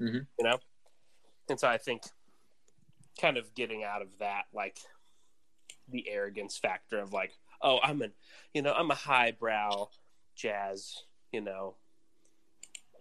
[0.00, 0.18] Mm-hmm.
[0.38, 0.58] you know?
[1.48, 2.02] And so i think
[3.20, 4.78] kind of getting out of that like
[5.88, 8.12] the arrogance factor of like oh i'm an
[8.52, 9.88] you know i'm a highbrow
[10.34, 11.76] jazz you know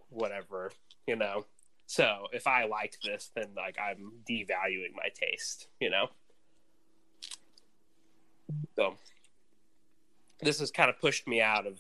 [0.10, 0.72] whatever
[1.08, 1.46] you know
[1.86, 6.08] so if i like this then like i'm devaluing my taste you know
[8.76, 8.96] so
[10.42, 11.80] this has kind of pushed me out of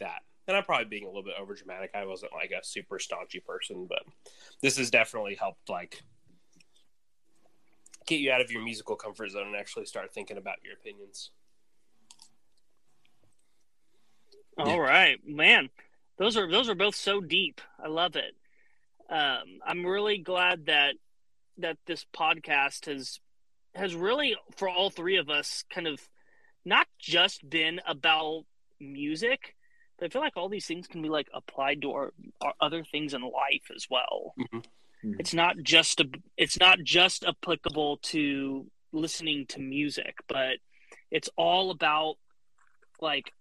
[0.00, 0.22] that.
[0.46, 1.92] And I'm probably being a little bit over dramatic.
[1.94, 4.02] I wasn't like a super staunchy person, but
[4.60, 6.02] this has definitely helped like
[8.06, 11.30] get you out of your musical comfort zone and actually start thinking about your opinions.
[14.58, 15.70] All right, man.
[16.18, 17.60] Those are those are both so deep.
[17.82, 18.34] I love it.
[19.10, 20.94] Um, I'm really glad that
[21.58, 23.20] that this podcast has
[23.74, 26.00] has really for all three of us kind of
[26.64, 28.44] not just been about
[28.80, 29.54] music,
[29.98, 32.82] but I feel like all these things can be like applied to our, our other
[32.84, 34.34] things in life as well.
[34.38, 34.64] Mhm.
[35.04, 35.16] Mhm.
[35.20, 40.56] It's not just a, it's not just applicable to listening to music, but
[41.10, 42.16] it's all about
[43.00, 43.32] like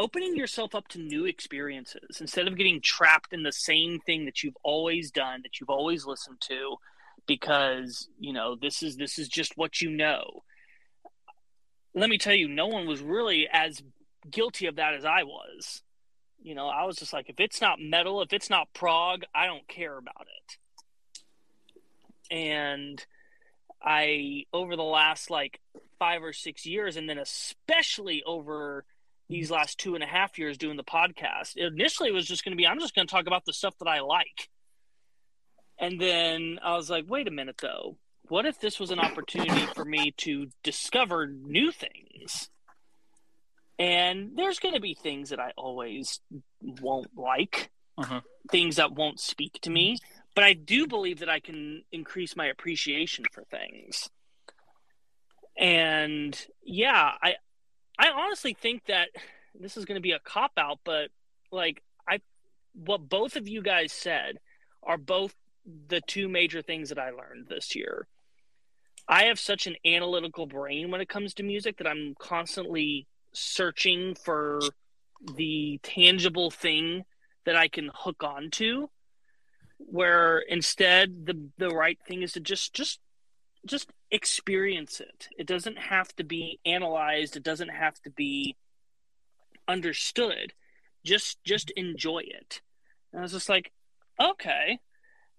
[0.00, 4.42] opening yourself up to new experiences instead of getting trapped in the same thing that
[4.42, 6.76] you've always done that you've always listened to
[7.26, 10.42] because you know this is this is just what you know.
[11.94, 13.82] Let me tell you no one was really as
[14.30, 15.82] guilty of that as i was.
[16.42, 19.46] You know i was just like if it's not metal if it's not prog i
[19.46, 20.26] don't care about
[22.30, 22.34] it.
[22.34, 23.04] And
[23.82, 25.60] i over the last like
[25.98, 28.86] five or six years and then especially over
[29.30, 31.56] these last two and a half years doing the podcast.
[31.56, 33.78] Initially, it was just going to be I'm just going to talk about the stuff
[33.78, 34.50] that I like.
[35.78, 37.96] And then I was like, wait a minute, though.
[38.28, 42.50] What if this was an opportunity for me to discover new things?
[43.78, 46.20] And there's going to be things that I always
[46.60, 48.22] won't like, Mhm.
[48.50, 49.96] things that won't speak to me.
[50.34, 54.10] But I do believe that I can increase my appreciation for things.
[55.56, 57.36] And yeah, I
[58.00, 59.10] I honestly think that
[59.54, 61.10] this is going to be a cop out, but
[61.52, 62.20] like I,
[62.72, 64.38] what both of you guys said
[64.82, 65.34] are both
[65.88, 68.08] the two major things that I learned this year.
[69.06, 74.14] I have such an analytical brain when it comes to music that I'm constantly searching
[74.14, 74.60] for
[75.34, 77.04] the tangible thing
[77.44, 78.88] that I can hook onto.
[79.76, 82.98] Where instead the the right thing is to just just
[83.66, 85.28] just experience it.
[85.38, 87.36] It doesn't have to be analyzed.
[87.36, 88.56] It doesn't have to be
[89.68, 90.52] understood.
[91.04, 92.60] Just just enjoy it.
[93.12, 93.72] And I was just like,
[94.20, 94.80] okay.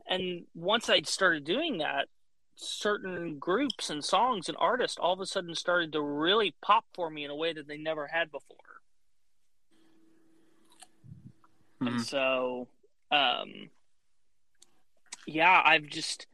[0.08, 2.08] And once I started doing that,
[2.56, 7.10] certain groups and songs and artists all of a sudden started to really pop for
[7.10, 8.58] me in a way that they never had before.
[11.82, 12.06] And Mhm.
[12.06, 12.68] so,
[13.12, 13.70] um,
[15.26, 16.28] yeah, I've just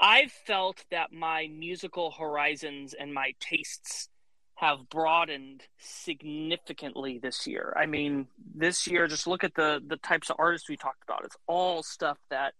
[0.00, 4.08] I've felt that my musical horizons and my tastes
[4.54, 7.72] have broadened significantly this year.
[7.76, 11.24] I mean, this year, just look at the the types of artists we talked about.
[11.24, 12.54] It's all stuff that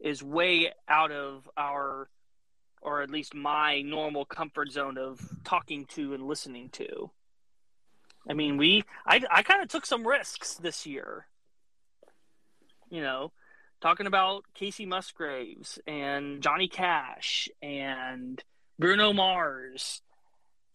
[0.00, 2.08] is way out of our,
[2.80, 7.10] or at least my normal comfort zone of talking to and listening to.
[8.28, 11.26] I mean, we I I kind of took some risks this year.
[12.88, 13.32] You know,
[13.86, 18.42] talking about Kacey Musgraves and Johnny Cash and
[18.80, 20.02] Bruno Mars.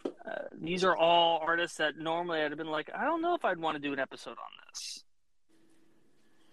[0.06, 3.44] Uh, these are all artists that normally I'd have been like, I don't know if
[3.44, 5.04] I'd want to do an episode on this.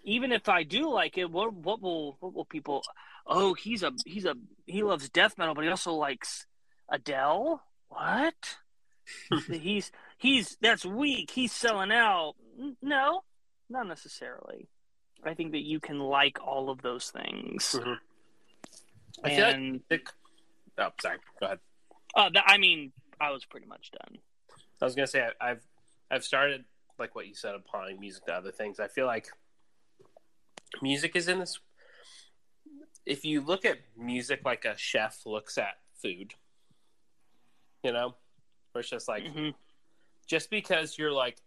[0.03, 2.83] Even if I do like it, what what will what will people?
[3.25, 6.45] Oh, he's a he's a he loves death metal, but he also likes
[6.89, 7.63] Adele.
[7.87, 8.57] What?
[9.49, 11.31] he's he's that's weak.
[11.31, 12.33] He's selling out.
[12.81, 13.23] No,
[13.69, 14.67] not necessarily.
[15.23, 17.75] I think that you can like all of those things.
[17.77, 17.97] Mhm.
[19.23, 20.09] I feel like and Nick-
[20.77, 21.17] oh, sorry.
[21.39, 21.59] Go ahead.
[22.15, 24.19] uh, that, I mean, I was pretty much done.
[24.81, 25.63] I was gonna say I- I've
[26.09, 26.65] I've started
[26.97, 28.79] like what you said applying music to other things.
[28.79, 29.27] I feel like
[30.81, 31.59] music is in this.
[33.05, 36.33] If you look at music like a chef looks at food,
[37.83, 38.15] you know,
[38.71, 39.53] where it's just like Mhm.
[40.27, 41.41] just because you're like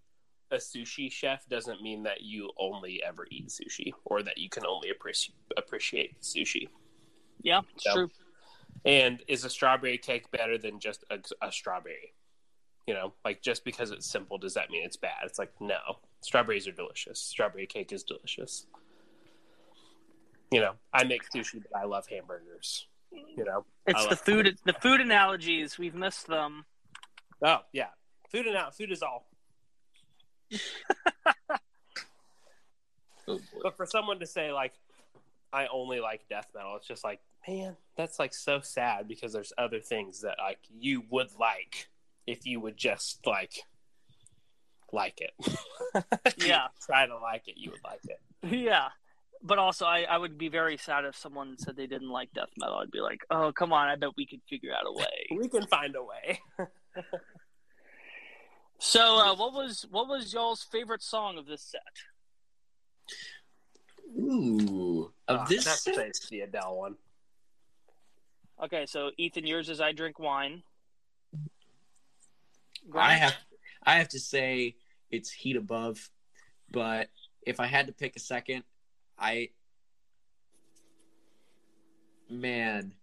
[0.53, 4.65] a sushi chef doesn't mean that you only ever eat sushi or that you can
[4.67, 6.69] only appreciate appreciate sushi.
[7.41, 7.93] Yeah, it's Yeah.
[7.95, 8.11] true.
[8.85, 12.15] And is a strawberry cake better than just a, a strawberry?
[12.87, 15.25] You know, like just because it's simple, does that mean it's bad?
[15.25, 15.79] It's like, no.
[16.21, 17.21] Strawberries are delicious.
[17.21, 18.67] Strawberry cake is delicious.
[20.51, 22.87] You know, I make sushi, but I love hamburgers.
[23.11, 23.65] You know?
[23.87, 24.47] It's the food.
[24.47, 24.59] food.
[24.65, 25.79] The food analogies.
[25.79, 26.65] We've missed them.
[27.43, 27.89] Oh, yeah.
[28.31, 28.77] Food and out.
[28.77, 29.27] Food is all.
[33.29, 33.41] Oh.
[33.63, 34.73] But for someone to say, like,
[35.53, 39.53] I only like death metal, it's just like, man, that's like so sad because there's
[39.59, 41.89] other things that like you would like
[42.27, 43.63] if you would just like
[44.93, 45.33] like it.
[46.39, 46.69] Yeah.
[46.85, 48.21] try to like it, you would like it.
[48.43, 48.89] Yeah,
[49.43, 52.51] but also I, I would be very sad if someone said they didn't like death
[52.57, 52.77] metal.
[52.77, 55.39] I'd be like, oh come on, I bet we could figure out a way.
[55.39, 56.41] We can find a way.
[58.85, 61.81] so, uh, what was what was y'all's favorite song of this set?
[64.19, 66.07] Ooh, of Uh, this I'd have to say set?
[66.09, 66.97] it's the Adele one.
[68.61, 70.65] Okay, so Ethan, yours is I drink wine.
[72.93, 73.37] I have
[73.85, 74.75] I have to say
[75.13, 76.11] it's heat above,
[76.73, 77.09] but
[77.47, 78.65] if I had to pick a second,
[79.17, 79.51] I
[82.29, 82.95] man,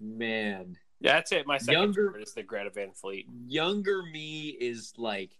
[0.00, 1.46] man, Yeah, that's it.
[1.46, 3.26] My second Younger- favorite is the Greta Van Fleet.
[3.46, 5.30] younger me is like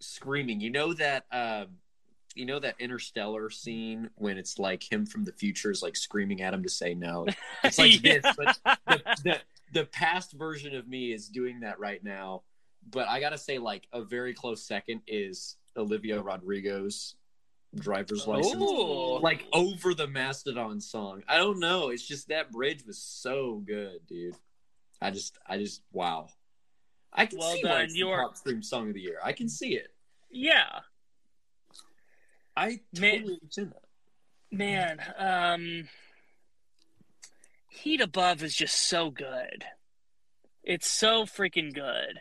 [0.00, 0.60] screaming.
[0.60, 1.68] You know that um
[2.34, 6.40] you know that interstellar scene when it's like him from the future is like screaming
[6.42, 7.26] at him to say no.
[7.64, 8.18] It's like Yeah.
[8.20, 9.38] this, but the, the
[9.72, 12.42] the past version of me is doing that right now.
[12.90, 17.16] But I gotta say, like a very close second is Olivia Rodrigo's
[17.74, 18.62] driver's license.
[18.62, 19.18] Ooh.
[19.20, 21.22] Like over the Mastodon song.
[21.28, 21.88] I don't know.
[21.90, 24.34] It's just that bridge was so good, dude.
[25.00, 26.28] I just I just wow.
[27.12, 27.70] I can Well see done.
[27.70, 29.18] why it's the pop stream song of the year.
[29.24, 29.88] I can see it.
[30.30, 30.80] Yeah,
[32.56, 33.82] I Man- totally understand that.
[34.56, 35.00] man.
[35.16, 35.88] Um,
[37.70, 39.64] Heat Above is just so good.
[40.64, 42.20] It's so freaking good.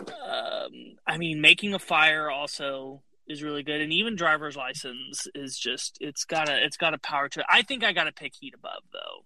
[0.00, 5.56] Um, I mean, making a fire also is really good, and even driver's license is
[5.56, 7.46] just it's got a it's got a power to it.
[7.48, 9.24] I think I got to pick Heat Above though.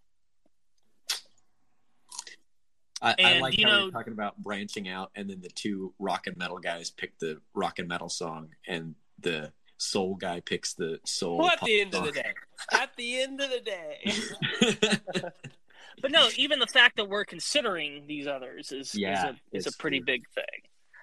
[3.02, 5.92] I, I like you how know- you're talking about branching out, and then the two
[5.98, 10.72] rock and metal guys pick the rock and metal song, and the soul guy picks
[10.74, 11.38] the soul.
[11.38, 12.32] Well, at the end of the day,
[12.72, 14.90] at the end of the day,
[16.02, 19.66] But no, even the fact that we're considering these others is Yeah, is, a, is
[19.66, 20.06] it's a pretty true.
[20.06, 20.44] big thing.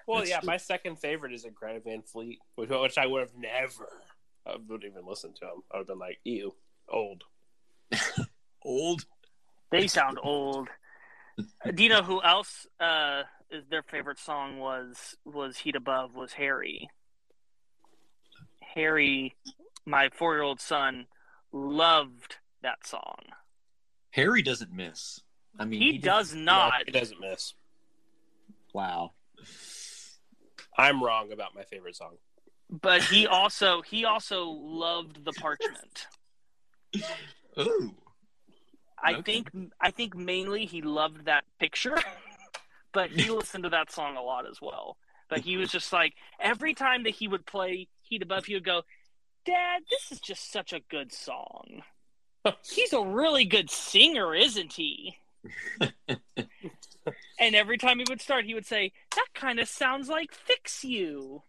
[0.06, 0.46] well, That's yeah, true.
[0.46, 3.88] my second favorite is a Greta Van Fleet, which, which I would have never,
[4.46, 5.62] I wouldn't even listen to him.
[5.72, 6.54] I would have been like, ew,
[6.88, 7.24] old.
[8.64, 9.04] Old.
[9.70, 10.68] They sound old.
[11.74, 16.32] Do you know who else uh, is their favorite song was was Heat Above was
[16.34, 16.88] Harry.
[18.74, 19.34] Harry,
[19.86, 21.06] my four year old son,
[21.52, 23.18] loved that song.
[24.10, 25.20] Harry doesn't miss.
[25.58, 26.72] I mean, He, did- does not.
[26.86, 27.54] He doesn't miss.
[28.72, 29.12] Wow.
[30.76, 32.16] I'm wrong about my favorite song.
[32.68, 36.06] but he also he also loved the parchment.
[37.58, 37.94] Ooh.
[39.04, 39.22] I Okay.
[39.22, 39.50] think
[39.80, 41.96] I think mainly he loved that picture,
[42.92, 44.96] but he listened to that song a lot as well.
[45.28, 45.76] But he was mm-hmm.
[45.76, 48.82] just like every time that he would play Heat Above, he would go,
[49.44, 51.82] "Dad, this is just such a good song.
[52.70, 55.18] He's a really good singer, isn't he?"
[57.38, 60.82] and every time he would start, he would say, "That kind of sounds like Fix
[60.82, 61.42] You."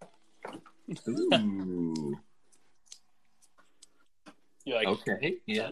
[1.07, 2.17] Ooh.
[4.65, 5.37] You're like, okay.
[5.45, 5.69] Yeah.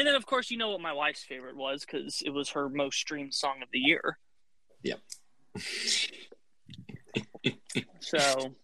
[0.00, 2.70] And then, of course, you know what my wife's favorite was because it was her
[2.70, 4.18] most streamed song of the year.
[4.82, 4.98] Yep.
[7.98, 8.54] So,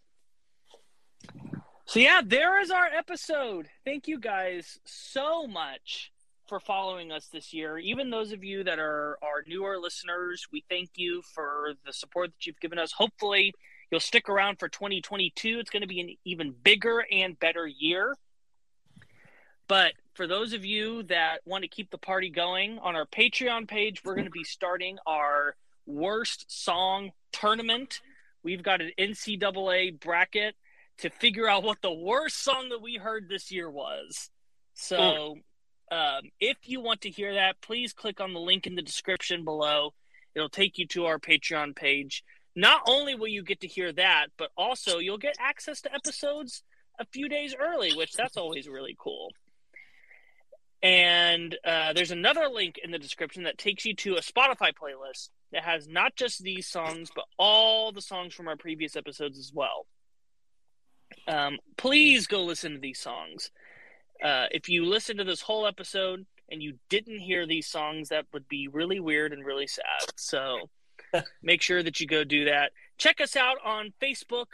[1.85, 3.69] so yeah, there is our episode.
[3.85, 6.11] Thank you guys so much
[6.49, 7.77] for following us this year.
[7.77, 12.31] Even those of you that are our newer listeners, we thank you for the support
[12.31, 12.93] that you've given us.
[12.93, 13.53] Hopefully,
[13.91, 15.59] you'll stick around for 2022.
[15.59, 18.17] It's going to be an even bigger and better year.
[19.69, 23.69] But for those of you that want to keep the party going, on our Patreon
[23.69, 28.01] page, we're going to be starting our worst song tournament.
[28.43, 30.57] We've got an NCAA bracket
[30.99, 34.31] to figure out what the worst song that we heard this year was.
[34.75, 35.37] So,
[35.93, 39.45] um, if you want to hear that, please click on the link in the description
[39.45, 39.93] below.
[40.35, 42.25] It'll take you to our Patreon page.
[42.55, 46.63] Not only will you get to hear that, but also you'll get access to episodes
[46.99, 49.31] a few days early, which that's always really cool.
[50.83, 55.31] And uh, there's another link in the description that takes you to a Spotify playlist
[55.53, 59.53] that has not just these songs, but all the songs from our previous episodes as
[59.55, 59.87] well.
[61.29, 63.51] Um, please go listen to these songs.
[64.23, 68.27] Uh, if you listen to this whole episode and you didn't hear these songs, that
[68.33, 69.85] would be really weird and really sad.
[70.17, 70.71] So
[71.43, 72.73] make sure that you go do that.
[72.99, 74.47] Check us out on Facebook,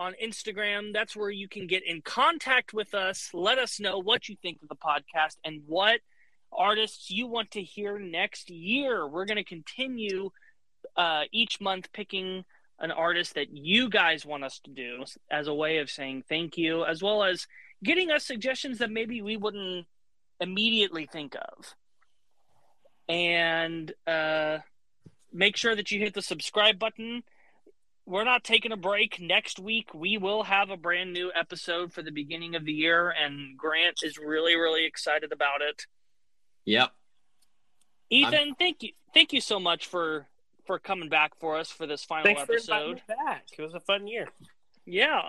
[0.00, 0.94] on Instagram.
[0.94, 3.30] That's where you can get in contact with us.
[3.34, 6.00] Let us know what you think of the podcast and what
[6.50, 9.06] artists you want to hear next year.
[9.06, 10.30] We're going to continue
[10.96, 12.44] uh, each month picking
[12.78, 16.56] an artist that you guys want us to do as a way of saying thank
[16.56, 17.46] you, as well as
[17.84, 19.86] getting us suggestions that maybe we wouldn't
[20.40, 21.74] immediately think of.
[23.06, 24.58] And uh,
[25.30, 27.22] make sure that you hit the subscribe button.
[28.10, 29.20] We're not taking a break.
[29.20, 33.08] Next week, we will have a brand new episode for the beginning of the year,
[33.08, 35.86] and Grant is really, really excited about it.
[36.64, 36.90] Yep.
[38.10, 40.26] Ethan, thank you, thank you so much for
[40.66, 42.96] for coming back for us for this final thanks episode.
[42.96, 43.44] me back.
[43.56, 44.26] It was a fun year.
[44.84, 45.28] Yeah,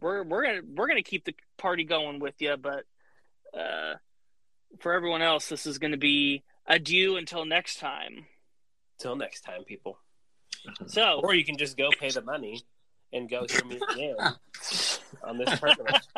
[0.00, 2.86] we're we're gonna we're gonna keep the party going with you, but
[3.56, 3.94] uh,
[4.80, 8.26] for everyone else, this is going to be adieu until next time.
[8.98, 10.00] Till next time, people.
[10.86, 12.62] So, Or you can just go pay the money
[13.12, 14.16] and go hear me again
[15.24, 16.06] on this tournament.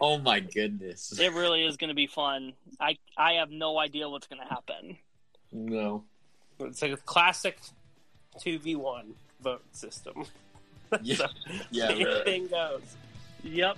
[0.00, 1.18] Oh my goodness.
[1.18, 2.52] it really is going to be fun.
[2.78, 4.96] I I have no idea what's going to happen.
[5.50, 6.04] No.
[6.60, 7.58] It's like a classic
[8.44, 9.06] 2v1
[9.42, 10.14] vote system.
[11.02, 11.14] Yeah.
[11.16, 11.26] So,
[11.70, 12.04] Yeah, really.
[12.04, 12.82] anything goes.
[13.44, 13.76] Yep.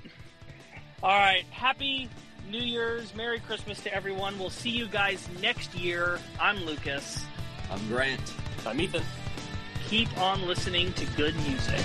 [1.03, 1.45] All right.
[1.51, 2.09] Happy
[2.51, 3.15] New Year's.
[3.15, 4.39] Merry Christmas to everyone.
[4.39, 6.19] We'll see you guys next year.
[6.41, 7.23] I'm Lucas.
[7.71, 8.21] I'm Grant.
[8.65, 9.03] I'm Ethan.
[9.89, 11.81] Keep on listening to good music.